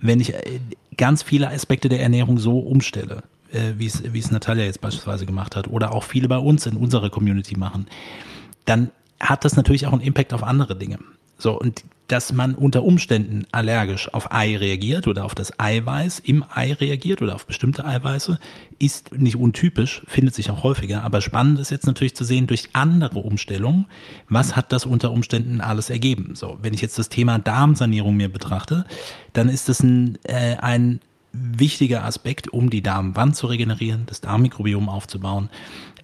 wenn 0.00 0.20
ich 0.20 0.34
äh, 0.34 0.60
ganz 0.96 1.22
viele 1.22 1.48
Aspekte 1.48 1.88
der 1.88 2.02
Ernährung 2.02 2.38
so 2.38 2.58
umstelle, 2.58 3.22
äh, 3.50 3.72
wie 3.78 3.86
es, 3.86 4.02
wie 4.12 4.18
es 4.18 4.30
Natalia 4.30 4.64
jetzt 4.64 4.82
beispielsweise 4.82 5.24
gemacht 5.24 5.56
hat, 5.56 5.68
oder 5.68 5.92
auch 5.92 6.04
viele 6.04 6.28
bei 6.28 6.38
uns 6.38 6.66
in 6.66 6.76
unserer 6.76 7.08
Community 7.08 7.56
machen, 7.56 7.86
dann 8.66 8.90
hat 9.20 9.46
das 9.46 9.56
natürlich 9.56 9.86
auch 9.86 9.92
einen 9.92 10.02
Impact 10.02 10.34
auf 10.34 10.42
andere 10.42 10.76
Dinge. 10.76 10.98
So, 11.38 11.58
und 11.58 11.82
dass 12.08 12.32
man 12.32 12.54
unter 12.54 12.84
Umständen 12.84 13.46
allergisch 13.52 14.12
auf 14.14 14.32
Ei 14.32 14.56
reagiert 14.56 15.08
oder 15.08 15.24
auf 15.24 15.34
das 15.34 15.58
Eiweiß 15.58 16.20
im 16.20 16.44
Ei 16.54 16.72
reagiert 16.72 17.20
oder 17.22 17.34
auf 17.34 17.46
bestimmte 17.46 17.84
Eiweiße, 17.84 18.38
ist 18.78 19.12
nicht 19.18 19.36
untypisch, 19.36 20.02
findet 20.06 20.34
sich 20.34 20.50
auch 20.50 20.62
häufiger. 20.62 21.02
Aber 21.02 21.20
spannend 21.20 21.58
ist 21.58 21.70
jetzt 21.70 21.86
natürlich 21.86 22.14
zu 22.14 22.24
sehen, 22.24 22.46
durch 22.46 22.68
andere 22.74 23.18
Umstellungen, 23.18 23.86
was 24.28 24.54
hat 24.54 24.72
das 24.72 24.86
unter 24.86 25.10
Umständen 25.10 25.60
alles 25.60 25.90
ergeben. 25.90 26.34
So, 26.34 26.58
wenn 26.62 26.74
ich 26.74 26.82
jetzt 26.82 26.98
das 26.98 27.08
Thema 27.08 27.38
Darmsanierung 27.38 28.16
mir 28.16 28.28
betrachte, 28.28 28.84
dann 29.32 29.48
ist 29.48 29.68
das 29.68 29.80
ein, 29.80 30.18
äh, 30.24 30.56
ein 30.56 31.00
wichtiger 31.32 32.04
Aspekt, 32.04 32.48
um 32.52 32.70
die 32.70 32.82
Darmwand 32.82 33.36
zu 33.36 33.46
regenerieren, 33.46 34.04
das 34.06 34.20
Darmmikrobiom 34.20 34.88
aufzubauen, 34.88 35.50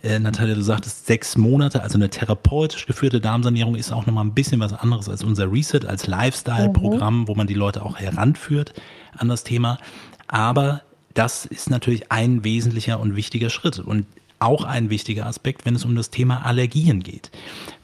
äh, 0.02 0.18
Natalia, 0.18 0.54
du 0.54 0.62
sagtest 0.62 1.06
sechs 1.06 1.36
Monate, 1.36 1.82
also 1.82 1.96
eine 1.96 2.10
therapeutisch 2.10 2.86
geführte 2.86 3.20
Darmsanierung 3.20 3.76
ist 3.76 3.92
auch 3.92 4.06
nochmal 4.06 4.24
ein 4.24 4.34
bisschen 4.34 4.60
was 4.60 4.72
anderes 4.72 5.08
als 5.08 5.22
unser 5.22 5.50
Reset, 5.50 5.86
als 5.86 6.06
Lifestyle-Programm, 6.06 7.20
mhm. 7.20 7.28
wo 7.28 7.34
man 7.34 7.46
die 7.46 7.54
Leute 7.54 7.84
auch 7.84 7.98
heranführt 7.98 8.74
an 9.16 9.28
das 9.28 9.44
Thema. 9.44 9.78
Aber 10.26 10.82
das 11.14 11.44
ist 11.44 11.70
natürlich 11.70 12.10
ein 12.10 12.42
wesentlicher 12.44 12.98
und 12.98 13.16
wichtiger 13.16 13.50
Schritt. 13.50 13.78
Und 13.78 14.06
auch 14.42 14.64
ein 14.64 14.90
wichtiger 14.90 15.26
Aspekt, 15.26 15.64
wenn 15.64 15.76
es 15.76 15.84
um 15.84 15.94
das 15.94 16.10
Thema 16.10 16.44
Allergien 16.44 17.02
geht. 17.02 17.30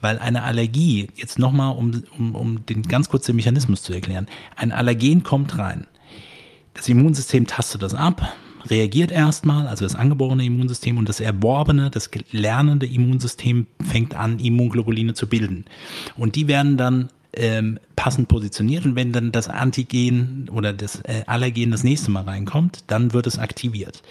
Weil 0.00 0.18
eine 0.18 0.42
Allergie, 0.42 1.08
jetzt 1.14 1.38
nochmal, 1.38 1.76
um, 1.76 2.02
um, 2.18 2.34
um 2.34 2.66
den 2.66 2.82
ganz 2.82 3.08
kurz 3.08 3.26
den 3.26 3.36
Mechanismus 3.36 3.82
zu 3.82 3.92
erklären, 3.92 4.26
ein 4.56 4.72
Allergen 4.72 5.22
kommt 5.22 5.56
rein. 5.56 5.86
Das 6.74 6.88
Immunsystem 6.88 7.46
tastet 7.46 7.82
das 7.82 7.94
ab, 7.94 8.32
reagiert 8.70 9.10
erstmal, 9.10 9.66
also 9.66 9.84
das 9.84 9.94
angeborene 9.94 10.44
Immunsystem 10.44 10.98
und 10.98 11.08
das 11.08 11.20
erworbene, 11.20 11.90
das 11.90 12.10
lernende 12.30 12.86
Immunsystem 12.86 13.66
fängt 13.82 14.14
an, 14.14 14.38
Immunglobuline 14.38 15.14
zu 15.14 15.26
bilden. 15.26 15.64
Und 16.16 16.36
die 16.36 16.48
werden 16.48 16.76
dann 16.76 17.08
ähm, 17.32 17.78
passend 17.96 18.28
positioniert 18.28 18.84
und 18.84 18.96
wenn 18.96 19.12
dann 19.12 19.32
das 19.32 19.48
Antigen 19.48 20.48
oder 20.50 20.72
das 20.72 21.00
äh, 21.02 21.22
Allergen 21.26 21.70
das 21.70 21.84
nächste 21.84 22.10
Mal 22.10 22.24
reinkommt, 22.24 22.84
dann 22.86 23.12
wird 23.12 23.26
es 23.26 23.38
aktiviert. 23.38 24.02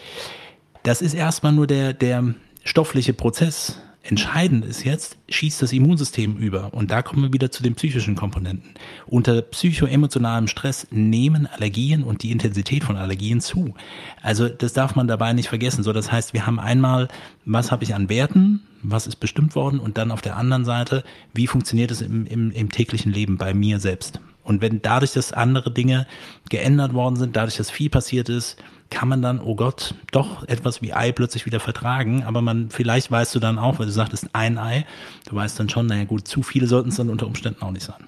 Das 0.84 1.02
ist 1.02 1.14
erstmal 1.14 1.54
nur 1.54 1.68
der, 1.68 1.94
der 1.94 2.36
stoffliche 2.64 3.14
Prozess, 3.14 3.80
Entscheidend 4.10 4.64
ist 4.64 4.86
jetzt, 4.86 5.18
schießt 5.28 5.62
das 5.62 5.74
Immunsystem 5.74 6.38
über. 6.38 6.74
Und 6.74 6.92
da 6.92 7.02
kommen 7.02 7.24
wir 7.24 7.34
wieder 7.34 7.52
zu 7.52 7.62
den 7.62 7.76
psychischen 7.76 8.16
Komponenten. 8.16 8.70
Unter 9.06 9.42
psychoemotionalem 9.42 10.48
Stress 10.48 10.88
nehmen 10.92 11.46
Allergien 11.46 12.04
und 12.04 12.24
die 12.24 12.32
Intensität 12.32 12.86
von 12.86 12.96
Allergien 12.96 13.42
zu. 13.42 13.74
Also 14.22 14.48
das 14.48 14.72
darf 14.72 14.96
man 14.96 15.10
dabei 15.10 15.34
nicht 15.34 15.50
vergessen. 15.50 15.84
So, 15.84 15.92
das 15.92 16.10
heißt, 16.10 16.34
wir 16.34 16.48
haben 16.48 16.58
einmal, 16.58 17.10
was 17.44 17.70
habe 17.70 17.84
ich 17.84 17.94
an 17.94 18.08
Werten, 18.08 18.62
was 18.82 19.08
ist 19.08 19.18
bestimmt 19.18 19.56
worden 19.56 19.78
und 19.78 19.98
dann 19.98 20.12
auf 20.12 20.22
der 20.22 20.38
anderen 20.38 20.64
Seite, 20.64 21.04
wie 21.34 21.48
funktioniert 21.48 21.92
es 21.92 22.00
im, 22.00 22.26
im, 22.28 22.52
im 22.52 22.70
täglichen 22.72 23.12
Leben 23.12 23.38
bei 23.38 23.54
mir 23.54 23.82
selbst. 23.82 24.22
Und 24.46 24.62
wenn 24.62 24.82
dadurch, 24.82 25.12
dass 25.12 25.34
andere 25.34 25.70
Dinge 25.70 26.08
geändert 26.50 26.94
worden 26.94 27.18
sind, 27.18 27.36
dadurch, 27.36 27.58
dass 27.58 27.70
viel 27.70 27.90
passiert 27.90 28.30
ist, 28.30 28.56
kann 28.90 29.10
man 29.10 29.22
dann, 29.22 29.40
oh 29.40 29.56
Gott, 29.56 29.96
doch 30.12 30.48
etwas 30.48 30.82
wie 30.82 30.94
Ei 30.94 31.12
plötzlich 31.12 31.46
wieder 31.46 31.60
vertragen. 31.60 32.24
Aber 32.24 32.42
man, 32.42 32.70
vielleicht 32.70 33.12
weißt 33.12 33.36
du 33.36 33.40
dann 33.40 33.60
auch, 33.60 33.80
weil 33.80 33.86
du 33.86 33.92
sagtest 33.92 34.30
ein 34.34 34.58
Ei, 34.58 34.86
du 35.30 35.36
weißt 35.36 35.60
dann 35.60 35.70
schon, 35.70 35.88
naja 35.88 36.06
gut, 36.06 36.28
zu 36.28 36.44
viele 36.44 36.68
sollten 36.68 36.90
es 36.90 36.96
dann 36.96 37.10
unter 37.10 37.28
Umständen 37.28 37.62
auch 37.62 37.72
nicht 37.72 37.86
sein. 37.86 38.04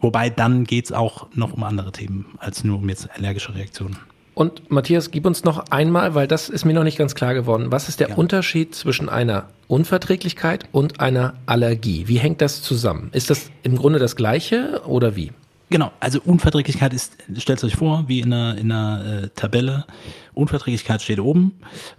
Wobei 0.00 0.30
dann 0.30 0.64
geht 0.64 0.86
es 0.86 0.92
auch 0.92 1.28
noch 1.34 1.52
um 1.52 1.62
andere 1.62 1.92
Themen, 1.92 2.26
als 2.38 2.64
nur 2.64 2.78
um 2.78 2.88
jetzt 2.88 3.08
allergische 3.16 3.54
Reaktionen. 3.54 3.96
Und 4.34 4.70
Matthias, 4.70 5.10
gib 5.10 5.26
uns 5.26 5.44
noch 5.44 5.66
einmal, 5.70 6.14
weil 6.14 6.26
das 6.26 6.48
ist 6.48 6.64
mir 6.64 6.72
noch 6.72 6.84
nicht 6.84 6.96
ganz 6.96 7.14
klar 7.14 7.34
geworden. 7.34 7.66
Was 7.70 7.88
ist 7.88 8.00
der 8.00 8.10
ja. 8.10 8.14
Unterschied 8.14 8.74
zwischen 8.74 9.08
einer 9.08 9.48
Unverträglichkeit 9.68 10.64
und 10.72 11.00
einer 11.00 11.34
Allergie? 11.44 12.08
Wie 12.08 12.18
hängt 12.18 12.40
das 12.40 12.62
zusammen? 12.62 13.10
Ist 13.12 13.28
das 13.28 13.50
im 13.62 13.76
Grunde 13.76 13.98
das 13.98 14.16
Gleiche 14.16 14.82
oder 14.86 15.16
wie? 15.16 15.32
Genau, 15.72 15.90
also 16.00 16.20
Unverträglichkeit 16.22 16.92
ist, 16.92 17.16
stellt 17.38 17.64
euch 17.64 17.76
vor, 17.76 18.04
wie 18.06 18.20
in 18.20 18.30
einer, 18.30 18.58
in 18.58 18.70
einer 18.70 19.22
äh, 19.22 19.28
Tabelle. 19.34 19.86
Unverträglichkeit 20.34 21.00
steht 21.00 21.18
oben 21.18 21.52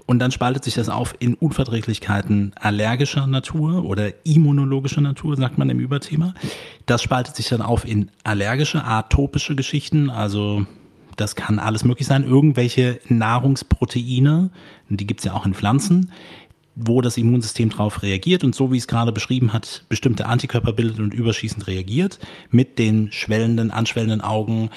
und 0.05 0.19
dann 0.19 0.29
spaltet 0.29 0.63
sich 0.63 0.75
das 0.75 0.89
auf 0.89 1.15
in 1.17 1.33
Unverträglichkeiten 1.33 2.51
allergischer 2.53 3.25
Natur 3.25 3.83
oder 3.83 4.25
immunologischer 4.27 5.01
Natur, 5.01 5.37
sagt 5.37 5.57
man 5.57 5.71
im 5.71 5.79
Überthema. 5.79 6.35
Das 6.85 7.01
spaltet 7.01 7.35
sich 7.35 7.49
dann 7.49 7.63
auf 7.63 7.83
in 7.83 8.11
allergische, 8.23 8.83
atopische 8.83 9.55
Geschichten, 9.55 10.11
also 10.11 10.67
das 11.17 11.35
kann 11.35 11.57
alles 11.57 11.83
möglich 11.83 12.07
sein, 12.07 12.23
irgendwelche 12.23 12.99
Nahrungsproteine, 13.07 14.51
die 14.89 15.07
gibt's 15.07 15.23
ja 15.23 15.33
auch 15.33 15.47
in 15.47 15.55
Pflanzen, 15.55 16.11
wo 16.75 17.01
das 17.01 17.17
Immunsystem 17.17 17.69
darauf 17.69 18.01
reagiert 18.01 18.43
und 18.43 18.55
so 18.55 18.71
wie 18.71 18.77
es 18.77 18.87
gerade 18.87 19.11
beschrieben 19.11 19.53
hat, 19.53 19.85
bestimmte 19.89 20.25
Antikörper 20.25 20.73
bildet 20.73 20.99
und 20.99 21.13
überschießend 21.13 21.67
reagiert 21.67 22.19
mit 22.49 22.79
den 22.79 23.11
schwellenden, 23.11 23.69
anschwellenden 23.69 24.21
Augen, 24.21 24.69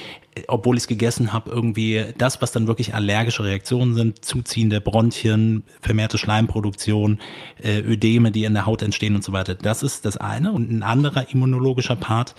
obwohl 0.49 0.77
ich 0.77 0.83
es 0.83 0.89
gegessen 0.89 1.33
habe, 1.33 1.51
irgendwie 1.51 2.05
das, 2.19 2.43
was 2.43 2.53
dann 2.53 2.67
wirklich 2.67 2.95
allergische 2.95 3.45
Reaktionen 3.45 3.95
sind, 3.95 4.25
zuziehende 4.25 4.83
Bronchien, 4.83 5.63
vermehrte 5.81 6.19
Schleimproduktion, 6.19 7.19
äh, 7.63 7.81
Ödeme, 7.81 8.31
die 8.31 8.45
in 8.45 8.53
der 8.53 8.67
Haut 8.67 8.83
entstehen 8.83 9.15
und 9.15 9.25
so 9.25 9.33
weiter. 9.33 9.55
Das 9.55 9.83
ist 9.83 10.05
das 10.05 10.19
eine. 10.19 10.53
Und 10.53 10.71
ein 10.71 10.83
anderer 10.83 11.31
immunologischer 11.31 11.97
Part 11.97 12.35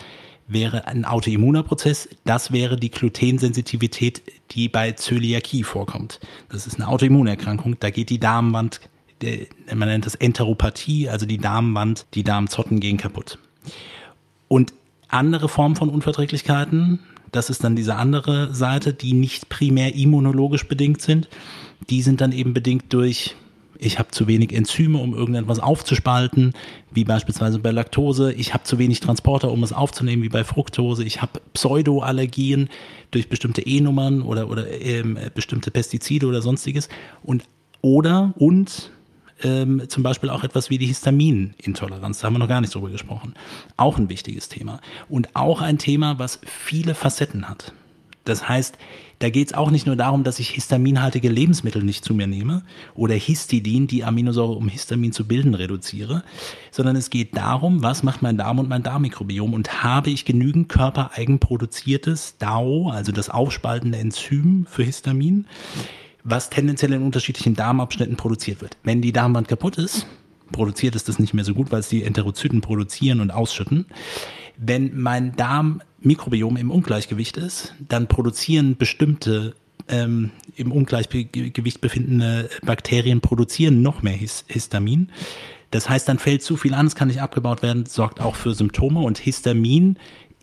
wäre 0.48 0.88
ein 0.88 1.04
autoimmuner 1.04 1.64
Prozess. 1.64 2.08
Das 2.26 2.52
wäre 2.52 2.78
die 2.78 2.92
Glutensensitivität, 2.92 4.22
die 4.52 4.70
bei 4.70 4.92
Zöliakie 4.92 5.64
vorkommt. 5.64 6.20
Das 6.50 6.68
ist 6.68 6.76
eine 6.76 6.88
Autoimmunerkrankung. 6.88 7.78
Da 7.80 7.90
geht 7.90 8.10
die 8.10 8.20
Darmwand, 8.20 8.80
man 9.74 9.88
nennt 9.90 10.06
das 10.06 10.16
Enteropathie, 10.16 11.10
also 11.10 11.26
die 11.26 11.38
Darmwand, 11.38 12.06
die 12.14 12.24
Darmzotten 12.24 12.80
gehen 12.80 12.98
kaputt. 12.98 13.38
Und 14.48 14.74
andere 15.10 15.50
Formen 15.50 15.76
von 15.76 15.90
Unverträglichkeiten, 15.90 17.00
das 17.32 17.50
ist 17.50 17.64
dann 17.64 17.76
diese 17.76 17.96
andere 17.96 18.54
Seite, 18.54 18.94
die 18.94 19.14
nicht 19.14 19.50
primär 19.50 19.96
immunologisch 19.96 20.68
bedingt 20.68 21.02
sind. 21.02 21.28
Die 21.90 22.02
sind 22.02 22.22
dann 22.22 22.32
eben 22.32 22.54
bedingt 22.54 22.94
durch, 22.94 23.36
ich 23.78 24.00
habe 24.00 24.12
zu 24.12 24.28
wenig 24.28 24.54
Enzyme, 24.54 24.98
um 24.98 25.14
irgendetwas 25.14 25.60
aufzuspalten, 25.60 26.54
wie 26.92 27.04
beispielsweise 27.04 27.60
bei 27.60 27.72
Laktose. 27.72 28.34
Ich 28.34 28.54
habe 28.54 28.64
zu 28.64 28.80
wenig 28.80 29.02
Transporter, 29.02 29.52
um 29.52 29.64
es 29.64 29.74
aufzunehmen, 29.74 30.24
wie 30.24 30.30
bei 30.30 30.44
Fructose. 30.44 31.04
Ich 31.04 31.22
habe 31.22 31.42
Pseudoallergien 31.54 32.70
durch 33.12 33.30
bestimmte 33.30 33.62
E-Nummern 33.62 34.22
oder, 34.22 34.50
oder 34.50 34.70
ähm, 34.82 35.18
bestimmte 35.36 35.70
Pestizide 35.70 36.28
oder 36.28 36.42
sonstiges. 36.42 36.90
Und 37.24 37.44
oder 37.82 38.34
und 38.38 38.92
ähm, 39.44 39.84
zum 39.88 40.04
Beispiel 40.04 40.30
auch 40.30 40.44
etwas 40.44 40.70
wie 40.70 40.78
die 40.78 40.88
Histaminintoleranz. 40.88 42.20
Da 42.20 42.28
haben 42.28 42.34
wir 42.34 42.40
noch 42.40 42.48
gar 42.48 42.62
nicht 42.62 42.74
drüber 42.74 42.90
gesprochen. 42.90 43.34
Auch 43.76 43.98
ein 43.98 44.10
wichtiges 44.10 44.50
Thema. 44.50 44.80
Und 45.10 45.36
auch 45.36 45.62
ein 45.62 45.78
Thema, 45.78 46.20
was 46.20 46.40
viele 46.46 46.96
Facetten 46.96 47.50
hat. 47.50 47.74
Das 48.24 48.50
heißt, 48.50 48.78
da 49.20 49.30
geht 49.30 49.48
es 49.48 49.54
auch 49.54 49.72
nicht 49.72 49.88
nur 49.88 49.96
darum, 49.96 50.24
dass 50.24 50.38
ich 50.40 50.50
histaminhaltige 50.50 51.30
Lebensmittel 51.30 51.82
nicht 51.82 52.06
zu 52.06 52.14
mir 52.14 52.28
nehme 52.28 52.64
oder 52.94 53.16
Histidin, 53.16 53.88
die 53.88 54.04
Aminosäure, 54.04 54.52
um 54.52 54.68
Histamin 54.68 55.12
zu 55.12 55.26
bilden, 55.26 55.56
reduziere, 55.56 56.24
sondern 56.70 56.96
es 56.96 57.10
geht 57.10 57.36
darum, 57.36 57.82
was 57.82 58.04
macht 58.04 58.22
mein 58.22 58.38
Darm 58.38 58.60
und 58.60 58.70
mein 58.70 58.84
Darmmikrobiom 58.84 59.54
und 59.54 59.84
habe 59.84 60.12
ich 60.12 60.26
genügend 60.26 60.70
körpereigen 60.70 61.40
produziertes 61.40 62.38
DAO, 62.38 62.90
also 62.90 63.12
das 63.12 63.30
aufspaltende 63.30 63.98
Enzym 63.98 64.68
für 64.70 64.84
Histamin, 64.84 65.48
was 66.30 66.50
tendenziell 66.50 66.94
in 66.94 67.04
unterschiedlichen 67.04 67.56
Darmabschnitten 67.56 68.18
produziert 68.18 68.62
wird. 68.62 68.78
Wenn 68.84 69.02
die 69.02 69.14
Darmwand 69.14 69.48
kaputt 69.48 69.78
ist, 69.78 70.06
produziert 70.52 70.96
es 70.96 71.04
das 71.06 71.20
nicht 71.20 71.34
mehr 71.34 71.46
so 71.46 71.54
gut, 71.54 71.72
weil 71.72 71.80
es 71.80 71.90
die 71.90 72.04
Enterozyten 72.04 72.62
produzieren 72.62 73.22
und 73.22 73.32
ausschütten. 73.32 73.86
Wenn 74.58 75.00
mein 75.00 75.36
Darmmikrobiom 75.36 76.58
im 76.58 76.72
Ungleichgewicht 76.72 77.38
ist, 77.38 77.76
dann 77.80 78.08
produzieren 78.08 78.76
bestimmte 78.76 79.56
ähm, 79.88 80.32
im 80.56 80.72
Ungleichgewicht 80.72 81.80
befindende 81.80 82.50
Bakterien 82.66 83.22
produzieren 83.22 83.82
noch 83.82 84.02
mehr 84.02 84.18
Histamin. 84.18 85.10
Das 85.72 85.90
heißt, 85.90 86.08
dann 86.08 86.20
fällt 86.20 86.44
zu 86.44 86.58
viel 86.58 86.74
an, 86.74 86.88
es 86.88 86.96
kann 86.96 87.10
nicht 87.10 87.22
abgebaut 87.22 87.62
werden, 87.62 87.86
sorgt 87.86 88.20
auch 88.20 88.36
für 88.36 88.54
Symptome 88.54 89.02
und 89.02 89.18
Histamin 89.18 89.98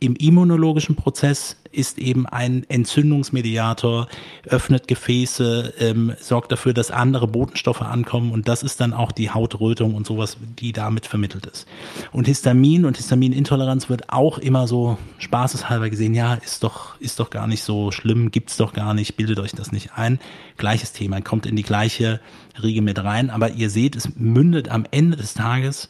im 0.04 0.16
immunologischen 0.16 0.96
Prozess 0.96 1.56
ist 1.72 1.98
eben 1.98 2.26
ein 2.26 2.64
Entzündungsmediator, 2.68 4.06
öffnet 4.44 4.86
Gefäße, 4.86 5.74
ähm, 5.80 6.12
sorgt 6.20 6.52
dafür, 6.52 6.72
dass 6.72 6.90
andere 6.90 7.26
Botenstoffe 7.26 7.82
ankommen 7.82 8.30
und 8.30 8.46
das 8.46 8.62
ist 8.62 8.80
dann 8.80 8.92
auch 8.92 9.12
die 9.12 9.30
Hautrötung 9.30 9.94
und 9.94 10.06
sowas, 10.06 10.36
die 10.58 10.72
damit 10.72 11.06
vermittelt 11.06 11.46
ist. 11.46 11.66
Und 12.12 12.26
Histamin 12.26 12.84
und 12.84 12.96
Histaminintoleranz 12.96 13.88
wird 13.88 14.10
auch 14.10 14.38
immer 14.38 14.68
so 14.68 14.98
spaßeshalber 15.18 15.90
gesehen, 15.90 16.14
ja, 16.14 16.34
ist 16.34 16.62
doch, 16.62 17.00
ist 17.00 17.18
doch 17.18 17.30
gar 17.30 17.46
nicht 17.46 17.62
so 17.62 17.90
schlimm, 17.90 18.30
gibt's 18.30 18.56
doch 18.56 18.72
gar 18.72 18.94
nicht, 18.94 19.16
bildet 19.16 19.40
euch 19.40 19.52
das 19.52 19.72
nicht 19.72 19.94
ein. 19.96 20.20
Gleiches 20.56 20.92
Thema, 20.92 21.20
kommt 21.22 21.46
in 21.46 21.56
die 21.56 21.62
gleiche 21.62 22.20
Riege 22.62 22.82
mit 22.82 23.02
rein, 23.02 23.30
aber 23.30 23.50
ihr 23.50 23.70
seht, 23.70 23.96
es 23.96 24.16
mündet 24.16 24.68
am 24.68 24.84
Ende 24.90 25.16
des 25.16 25.34
Tages 25.34 25.88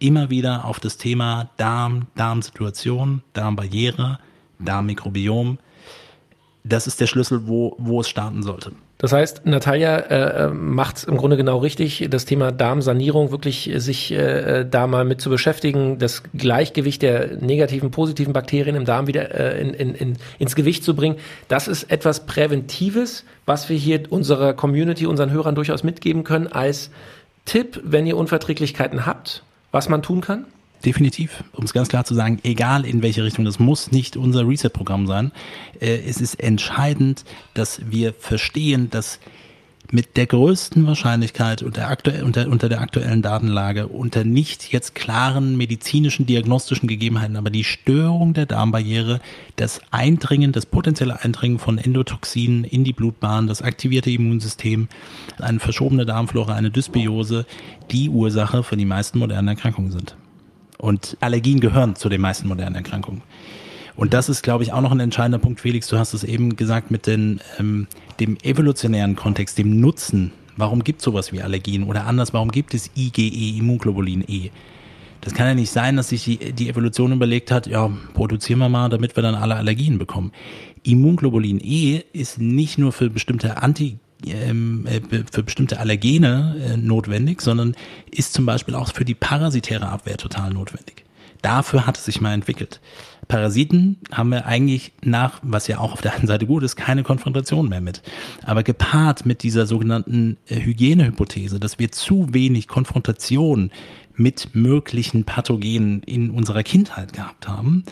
immer 0.00 0.30
wieder 0.30 0.64
auf 0.64 0.80
das 0.80 0.96
Thema 0.96 1.50
Darm, 1.56 2.06
Darmsituation, 2.16 3.22
Darmbarriere, 3.32 4.18
Darmmikrobiom. 4.58 5.58
Das 6.64 6.86
ist 6.86 7.00
der 7.00 7.06
Schlüssel, 7.06 7.46
wo, 7.46 7.76
wo 7.78 8.00
es 8.00 8.08
starten 8.08 8.42
sollte. 8.42 8.72
Das 8.98 9.14
heißt, 9.14 9.46
Natalia 9.46 9.96
äh, 9.96 10.44
äh 10.44 10.48
macht 10.50 10.98
es 10.98 11.04
im 11.04 11.16
Grunde 11.16 11.38
genau 11.38 11.56
richtig, 11.56 12.08
das 12.10 12.26
Thema 12.26 12.52
Darmsanierung 12.52 13.30
wirklich 13.30 13.70
äh, 13.70 13.78
sich 13.78 14.12
äh, 14.12 14.66
da 14.70 14.86
mal 14.86 15.06
mit 15.06 15.22
zu 15.22 15.30
beschäftigen, 15.30 15.98
das 15.98 16.22
Gleichgewicht 16.34 17.00
der 17.00 17.38
negativen, 17.38 17.90
positiven 17.90 18.34
Bakterien 18.34 18.76
im 18.76 18.84
Darm 18.84 19.06
wieder 19.06 19.34
äh, 19.34 19.58
in, 19.58 19.72
in, 19.72 19.94
in, 19.94 20.16
ins 20.38 20.54
Gewicht 20.54 20.84
zu 20.84 20.94
bringen. 20.94 21.16
Das 21.48 21.66
ist 21.66 21.84
etwas 21.84 22.26
Präventives, 22.26 23.24
was 23.46 23.70
wir 23.70 23.76
hier 23.78 24.02
unserer 24.10 24.52
Community, 24.52 25.06
unseren 25.06 25.30
Hörern 25.30 25.54
durchaus 25.54 25.82
mitgeben 25.82 26.22
können 26.22 26.48
als 26.48 26.90
Tipp, 27.46 27.80
wenn 27.82 28.06
ihr 28.06 28.18
Unverträglichkeiten 28.18 29.06
habt 29.06 29.44
was 29.72 29.88
man 29.88 30.02
tun 30.02 30.20
kann? 30.20 30.46
Definitiv, 30.84 31.44
um 31.52 31.64
es 31.64 31.74
ganz 31.74 31.88
klar 31.88 32.04
zu 32.04 32.14
sagen, 32.14 32.38
egal 32.42 32.86
in 32.86 33.02
welche 33.02 33.22
Richtung, 33.22 33.44
das 33.44 33.58
muss 33.58 33.92
nicht 33.92 34.16
unser 34.16 34.48
Reset-Programm 34.48 35.06
sein. 35.06 35.30
Äh, 35.78 35.98
es 36.08 36.20
ist 36.20 36.40
entscheidend, 36.40 37.24
dass 37.52 37.82
wir 37.90 38.14
verstehen, 38.14 38.88
dass 38.88 39.20
mit 39.92 40.16
der 40.16 40.26
größten 40.26 40.86
Wahrscheinlichkeit 40.86 41.62
unter, 41.62 41.88
aktuell, 41.88 42.22
unter, 42.22 42.48
unter 42.48 42.68
der 42.68 42.80
aktuellen 42.80 43.22
Datenlage, 43.22 43.88
unter 43.88 44.24
nicht 44.24 44.72
jetzt 44.72 44.94
klaren 44.94 45.56
medizinischen, 45.56 46.26
diagnostischen 46.26 46.88
Gegebenheiten, 46.88 47.36
aber 47.36 47.50
die 47.50 47.64
Störung 47.64 48.34
der 48.34 48.46
Darmbarriere, 48.46 49.20
das 49.56 49.80
Eindringen, 49.90 50.52
das 50.52 50.66
potenzielle 50.66 51.22
Eindringen 51.22 51.58
von 51.58 51.78
Endotoxinen 51.78 52.64
in 52.64 52.84
die 52.84 52.92
Blutbahn, 52.92 53.46
das 53.46 53.62
aktivierte 53.62 54.10
Immunsystem, 54.10 54.88
eine 55.38 55.60
verschobene 55.60 56.06
Darmflora, 56.06 56.54
eine 56.54 56.70
Dysbiose, 56.70 57.46
die 57.90 58.08
Ursache 58.08 58.62
für 58.62 58.76
die 58.76 58.84
meisten 58.84 59.18
modernen 59.18 59.48
Erkrankungen 59.48 59.90
sind. 59.90 60.16
Und 60.78 61.16
Allergien 61.20 61.60
gehören 61.60 61.96
zu 61.96 62.08
den 62.08 62.20
meisten 62.20 62.48
modernen 62.48 62.76
Erkrankungen. 62.76 63.22
Und 64.00 64.14
das 64.14 64.30
ist, 64.30 64.40
glaube 64.40 64.64
ich, 64.64 64.72
auch 64.72 64.80
noch 64.80 64.92
ein 64.92 65.00
entscheidender 65.00 65.38
Punkt, 65.38 65.60
Felix. 65.60 65.86
Du 65.86 65.98
hast 65.98 66.14
es 66.14 66.24
eben 66.24 66.56
gesagt 66.56 66.90
mit 66.90 67.06
den, 67.06 67.42
ähm, 67.58 67.86
dem 68.18 68.38
evolutionären 68.42 69.14
Kontext, 69.14 69.58
dem 69.58 69.78
Nutzen. 69.78 70.32
Warum 70.56 70.82
gibt 70.82 71.00
es 71.00 71.04
sowas 71.04 71.32
wie 71.32 71.42
Allergien? 71.42 71.82
Oder 71.84 72.06
anders, 72.06 72.32
warum 72.32 72.50
gibt 72.50 72.72
es 72.72 72.90
IgE, 72.96 73.58
Immunglobulin 73.58 74.24
E? 74.26 74.52
Das 75.20 75.34
kann 75.34 75.48
ja 75.48 75.54
nicht 75.54 75.70
sein, 75.70 75.96
dass 75.96 76.08
sich 76.08 76.24
die, 76.24 76.38
die 76.38 76.70
Evolution 76.70 77.12
überlegt 77.12 77.50
hat, 77.50 77.66
ja, 77.66 77.90
produzieren 78.14 78.60
wir 78.60 78.70
mal, 78.70 78.88
damit 78.88 79.16
wir 79.16 79.22
dann 79.22 79.34
alle 79.34 79.56
Allergien 79.56 79.98
bekommen. 79.98 80.32
Immunglobulin 80.82 81.60
E 81.62 82.00
ist 82.14 82.38
nicht 82.38 82.78
nur 82.78 82.92
für 82.92 83.10
bestimmte 83.10 83.62
Anti 83.62 83.98
ähm, 84.26 84.86
äh, 84.86 85.02
für 85.30 85.42
bestimmte 85.42 85.78
Allergene 85.78 86.56
äh, 86.58 86.76
notwendig, 86.78 87.42
sondern 87.42 87.74
ist 88.10 88.32
zum 88.32 88.46
Beispiel 88.46 88.76
auch 88.76 88.94
für 88.94 89.04
die 89.04 89.14
parasitäre 89.14 89.90
Abwehr 89.90 90.16
total 90.16 90.54
notwendig. 90.54 91.04
Dafür 91.42 91.86
hat 91.86 91.98
es 91.98 92.06
sich 92.06 92.22
mal 92.22 92.32
entwickelt. 92.32 92.80
Parasiten 93.30 93.96
haben 94.12 94.30
wir 94.30 94.44
eigentlich 94.44 94.92
nach, 95.02 95.38
was 95.42 95.68
ja 95.68 95.78
auch 95.78 95.92
auf 95.92 96.02
der 96.02 96.14
einen 96.14 96.26
Seite 96.26 96.46
gut 96.46 96.64
ist, 96.64 96.74
keine 96.74 97.04
Konfrontation 97.04 97.68
mehr 97.68 97.80
mit. 97.80 98.02
Aber 98.44 98.64
gepaart 98.64 99.24
mit 99.24 99.44
dieser 99.44 99.66
sogenannten 99.66 100.36
äh, 100.48 100.56
Hygienehypothese, 100.56 101.60
dass 101.60 101.78
wir 101.78 101.92
zu 101.92 102.34
wenig 102.34 102.66
Konfrontation 102.66 103.70
mit 104.16 104.54
möglichen 104.54 105.24
Pathogenen 105.24 106.02
in 106.02 106.30
unserer 106.30 106.64
Kindheit 106.64 107.12
gehabt 107.12 107.46
haben, 107.46 107.84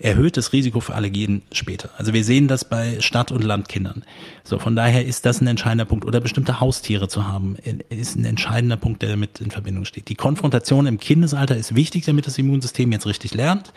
erhöht 0.00 0.38
das 0.38 0.54
Risiko 0.54 0.80
für 0.80 0.94
Allergien 0.94 1.42
später. 1.52 1.90
Also 1.98 2.14
wir 2.14 2.24
sehen 2.24 2.48
das 2.48 2.66
bei 2.66 3.00
Stadt- 3.00 3.30
und 3.30 3.44
Landkindern. 3.44 4.02
So, 4.44 4.58
von 4.58 4.74
daher 4.74 5.04
ist 5.04 5.26
das 5.26 5.42
ein 5.42 5.46
entscheidender 5.46 5.84
Punkt. 5.84 6.06
Oder 6.06 6.20
bestimmte 6.20 6.58
Haustiere 6.58 7.08
zu 7.08 7.28
haben, 7.28 7.56
ist 7.90 8.16
ein 8.16 8.24
entscheidender 8.24 8.78
Punkt, 8.78 9.02
der 9.02 9.10
damit 9.10 9.40
in 9.40 9.50
Verbindung 9.50 9.84
steht. 9.84 10.08
Die 10.08 10.16
Konfrontation 10.16 10.86
im 10.86 10.98
Kindesalter 10.98 11.56
ist 11.56 11.74
wichtig, 11.76 12.06
damit 12.06 12.26
das 12.26 12.38
Immunsystem 12.38 12.90
jetzt 12.90 13.06
richtig 13.06 13.34
lernt. 13.34 13.72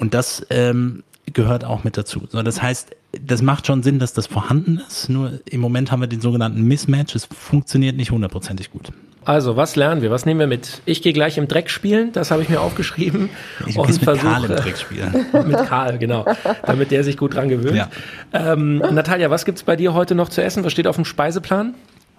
Und 0.00 0.14
das 0.14 0.46
ähm, 0.48 1.04
gehört 1.32 1.64
auch 1.64 1.84
mit 1.84 1.98
dazu. 1.98 2.22
So, 2.30 2.42
das 2.42 2.62
heißt, 2.62 2.96
das 3.20 3.42
macht 3.42 3.66
schon 3.66 3.82
Sinn, 3.82 3.98
dass 3.98 4.14
das 4.14 4.26
vorhanden 4.26 4.80
ist. 4.88 5.10
Nur 5.10 5.40
im 5.44 5.60
Moment 5.60 5.92
haben 5.92 6.00
wir 6.00 6.06
den 6.06 6.22
sogenannten 6.22 6.62
Mismatch. 6.62 7.14
Es 7.14 7.26
funktioniert 7.26 7.96
nicht 7.96 8.10
hundertprozentig 8.10 8.70
gut. 8.70 8.92
Also, 9.26 9.56
was 9.56 9.76
lernen 9.76 10.00
wir? 10.00 10.10
Was 10.10 10.24
nehmen 10.24 10.40
wir 10.40 10.46
mit? 10.46 10.80
Ich 10.86 11.02
gehe 11.02 11.12
gleich 11.12 11.36
im 11.36 11.46
Dreck 11.46 11.68
spielen, 11.68 12.12
das 12.12 12.30
habe 12.30 12.40
ich 12.40 12.48
mir 12.48 12.62
aufgeschrieben. 12.62 13.28
Ich 13.66 13.78
und 13.78 13.88
mit 13.88 14.02
versuche, 14.02 14.26
Karl 14.26 14.44
im 14.44 14.56
Dreck 14.56 14.78
spielen. 14.78 15.26
mit 15.46 15.66
Karl, 15.66 15.98
genau. 15.98 16.24
Damit 16.64 16.90
der 16.90 17.04
sich 17.04 17.18
gut 17.18 17.34
dran 17.34 17.50
gewöhnt. 17.50 17.76
Ja. 17.76 17.90
Ähm, 18.32 18.78
Natalia, 18.78 19.28
was 19.28 19.44
gibt 19.44 19.58
es 19.58 19.64
bei 19.64 19.76
dir 19.76 19.92
heute 19.92 20.14
noch 20.14 20.30
zu 20.30 20.42
essen? 20.42 20.64
Was 20.64 20.72
steht 20.72 20.86
auf 20.86 20.96
dem 20.96 21.04
Speiseplan? 21.04 21.74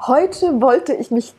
Heute 0.06 0.62
wollte 0.62 0.94
ich 0.94 1.10
mich, 1.10 1.34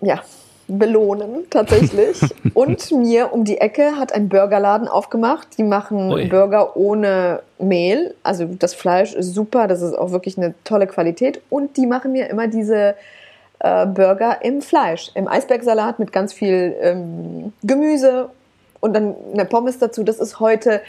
ja, 0.00 0.22
belohnen, 0.68 1.44
tatsächlich. 1.50 2.20
und 2.54 2.90
mir 2.92 3.32
um 3.32 3.44
die 3.44 3.58
Ecke 3.58 3.98
hat 3.98 4.12
ein 4.12 4.28
Burgerladen 4.28 4.88
aufgemacht. 4.88 5.58
Die 5.58 5.64
machen 5.64 6.12
Ui. 6.12 6.26
Burger 6.26 6.76
ohne 6.76 7.40
Mehl. 7.58 8.14
Also 8.22 8.46
das 8.46 8.74
Fleisch 8.74 9.14
ist 9.14 9.34
super, 9.34 9.68
das 9.68 9.82
ist 9.82 9.94
auch 9.94 10.10
wirklich 10.10 10.38
eine 10.38 10.54
tolle 10.64 10.86
Qualität. 10.86 11.40
Und 11.50 11.76
die 11.76 11.86
machen 11.86 12.12
mir 12.12 12.28
immer 12.30 12.48
diese 12.48 12.94
äh, 13.58 13.86
Burger 13.86 14.38
im 14.42 14.62
Fleisch, 14.62 15.10
im 15.14 15.28
Eisbergsalat 15.28 15.98
mit 15.98 16.12
ganz 16.12 16.32
viel 16.32 16.74
ähm, 16.80 17.52
Gemüse 17.62 18.30
und 18.80 18.94
dann 18.94 19.14
eine 19.32 19.44
Pommes 19.44 19.78
dazu. 19.78 20.02
Das 20.02 20.18
ist 20.18 20.40
heute 20.40 20.80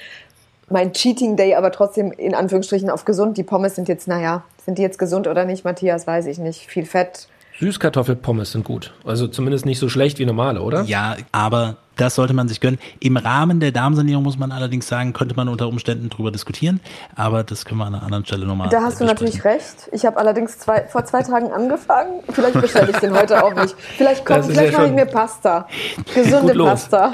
mein 0.69 0.93
Cheating 0.93 1.35
Day, 1.35 1.55
aber 1.55 1.71
trotzdem 1.71 2.11
in 2.11 2.33
Anführungsstrichen 2.33 2.89
auf 2.89 3.05
gesund. 3.05 3.37
Die 3.37 3.43
Pommes 3.43 3.75
sind 3.75 3.87
jetzt, 3.87 4.07
naja, 4.07 4.43
sind 4.65 4.77
die 4.77 4.81
jetzt 4.81 4.97
gesund 4.97 5.27
oder 5.27 5.45
nicht, 5.45 5.63
Matthias, 5.63 6.07
weiß 6.07 6.25
ich 6.25 6.39
nicht. 6.39 6.67
Viel 6.67 6.85
Fett. 6.85 7.27
Süßkartoffelpommes 7.63 8.51
sind 8.51 8.65
gut. 8.65 8.91
Also 9.05 9.27
zumindest 9.27 9.65
nicht 9.65 9.79
so 9.79 9.87
schlecht 9.87 10.19
wie 10.19 10.25
normale, 10.25 10.61
oder? 10.61 10.83
Ja, 10.83 11.15
aber 11.31 11.77
das 11.95 12.15
sollte 12.15 12.33
man 12.33 12.49
sich 12.49 12.59
gönnen. 12.59 12.77
Im 12.99 13.15
Rahmen 13.15 13.61
der 13.61 13.71
Darmsanierung 13.71 14.21
muss 14.21 14.37
man 14.37 14.51
allerdings 14.51 14.85
sagen, 14.85 15.13
könnte 15.13 15.33
man 15.35 15.47
unter 15.47 15.69
Umständen 15.69 16.09
drüber 16.09 16.29
diskutieren, 16.29 16.81
aber 17.15 17.43
das 17.45 17.63
können 17.63 17.79
wir 17.79 17.85
an 17.85 17.95
einer 17.95 18.03
anderen 18.03 18.25
Stelle 18.25 18.45
nochmal. 18.45 18.67
Da 18.67 18.81
hast 18.81 18.99
du 18.99 19.05
natürlich 19.05 19.45
recht. 19.45 19.89
Ich 19.93 20.05
habe 20.05 20.17
allerdings 20.17 20.59
zwei, 20.59 20.83
vor 20.89 21.05
zwei 21.05 21.21
Tagen 21.21 21.53
angefangen. 21.53 22.21
Vielleicht 22.29 22.59
bestelle 22.59 22.91
ich 22.91 22.97
den 22.97 23.13
heute 23.13 23.41
auch 23.41 23.55
nicht. 23.55 23.75
Vielleicht, 23.77 24.25
kommt, 24.25 24.45
vielleicht 24.45 24.73
ja 24.73 24.79
mache 24.79 24.87
ich 24.89 24.93
mir 24.93 25.05
Pasta. 25.05 25.67
Gesunde 26.13 26.55
Pasta. 26.55 27.13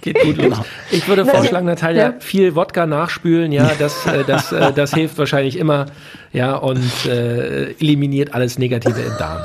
Geht 0.00 0.20
gut 0.22 0.38
los. 0.38 0.58
Ich 0.90 1.06
würde 1.06 1.24
vorschlagen, 1.24 1.66
Natalia, 1.66 2.02
ja. 2.02 2.14
viel 2.18 2.56
Wodka 2.56 2.86
nachspülen, 2.86 3.52
ja, 3.52 3.70
das, 3.78 4.06
äh, 4.06 4.24
das, 4.26 4.50
äh, 4.50 4.72
das 4.72 4.92
hilft 4.92 5.18
wahrscheinlich 5.18 5.56
immer, 5.56 5.86
ja, 6.32 6.56
und 6.56 7.06
äh, 7.06 7.72
eliminiert 7.72 8.34
alles 8.34 8.58
Negative 8.58 9.00
im 9.00 9.16
Darm. 9.18 9.42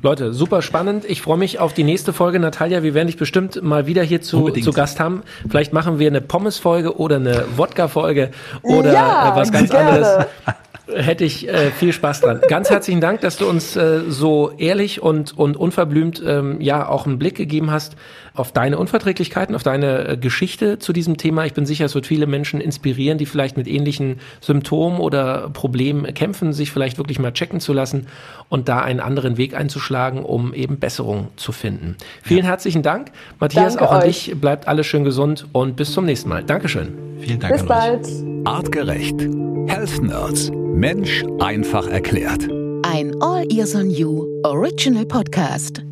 Leute, 0.00 0.32
super 0.32 0.62
spannend. 0.62 1.04
Ich 1.04 1.22
freue 1.22 1.38
mich 1.38 1.58
auf 1.58 1.72
die 1.72 1.82
nächste 1.82 2.12
Folge. 2.12 2.38
Natalia, 2.38 2.84
wir 2.84 2.94
werden 2.94 3.08
dich 3.08 3.16
bestimmt 3.16 3.62
mal 3.62 3.88
wieder 3.88 4.04
hier 4.04 4.22
zu, 4.22 4.48
zu 4.50 4.72
Gast 4.72 5.00
haben. 5.00 5.22
Vielleicht 5.48 5.72
machen 5.72 5.98
wir 5.98 6.06
eine 6.06 6.20
Pommes-Folge 6.20 6.98
oder 6.98 7.16
eine 7.16 7.44
Wodka-Folge 7.56 8.30
oder 8.62 8.92
ja, 8.92 9.32
äh, 9.32 9.36
was 9.36 9.50
ganz 9.50 9.70
gerne. 9.70 9.90
anderes 9.90 10.26
hätte 10.94 11.24
ich 11.24 11.48
äh, 11.48 11.70
viel 11.70 11.92
Spaß 11.92 12.22
dran. 12.22 12.40
Ganz 12.48 12.70
herzlichen 12.70 13.00
Dank, 13.00 13.20
dass 13.20 13.36
du 13.36 13.48
uns 13.48 13.76
äh, 13.76 14.02
so 14.08 14.52
ehrlich 14.58 15.02
und, 15.02 15.36
und 15.36 15.56
unverblümt 15.56 16.22
ähm, 16.24 16.60
ja 16.60 16.88
auch 16.88 17.06
einen 17.06 17.18
Blick 17.18 17.36
gegeben 17.36 17.70
hast 17.70 17.96
auf 18.34 18.52
deine 18.52 18.78
Unverträglichkeiten, 18.78 19.54
auf 19.54 19.62
deine 19.62 20.08
äh, 20.08 20.16
Geschichte 20.16 20.78
zu 20.78 20.92
diesem 20.92 21.16
Thema. 21.16 21.44
Ich 21.44 21.54
bin 21.54 21.66
sicher, 21.66 21.84
es 21.84 21.94
wird 21.94 22.06
viele 22.06 22.26
Menschen 22.26 22.60
inspirieren, 22.60 23.18
die 23.18 23.26
vielleicht 23.26 23.56
mit 23.56 23.66
ähnlichen 23.66 24.20
Symptomen 24.40 25.00
oder 25.00 25.50
Problemen 25.50 26.12
kämpfen, 26.14 26.52
sich 26.52 26.70
vielleicht 26.70 26.98
wirklich 26.98 27.18
mal 27.18 27.32
checken 27.32 27.60
zu 27.60 27.72
lassen 27.72 28.06
und 28.48 28.68
da 28.68 28.80
einen 28.80 29.00
anderen 29.00 29.36
Weg 29.36 29.54
einzuschlagen, 29.54 30.22
um 30.22 30.54
eben 30.54 30.78
Besserung 30.78 31.28
zu 31.36 31.52
finden. 31.52 31.96
Vielen 32.22 32.44
ja. 32.44 32.50
herzlichen 32.50 32.82
Dank. 32.82 33.10
Matthias, 33.40 33.74
Danke 33.74 33.88
auch 33.88 33.94
an 33.94 34.02
euch. 34.02 34.26
dich. 34.26 34.40
Bleibt 34.40 34.68
alles 34.68 34.86
schön 34.86 35.04
gesund 35.04 35.46
und 35.52 35.76
bis 35.76 35.92
zum 35.92 36.04
nächsten 36.04 36.28
Mal. 36.28 36.44
Dankeschön. 36.44 36.96
Vielen 37.20 37.40
Dank. 37.40 37.52
Bis 37.52 37.64
bald. 37.64 38.06
Artgerecht. 38.44 39.57
Health 39.68 40.02
Nerds. 40.02 40.50
Mensch 40.50 41.22
einfach 41.40 41.86
erklärt. 41.86 42.48
Ein 42.82 43.14
All 43.20 43.44
Ears 43.52 43.74
on 43.74 43.90
You 43.90 44.26
Original 44.42 45.04
Podcast. 45.04 45.82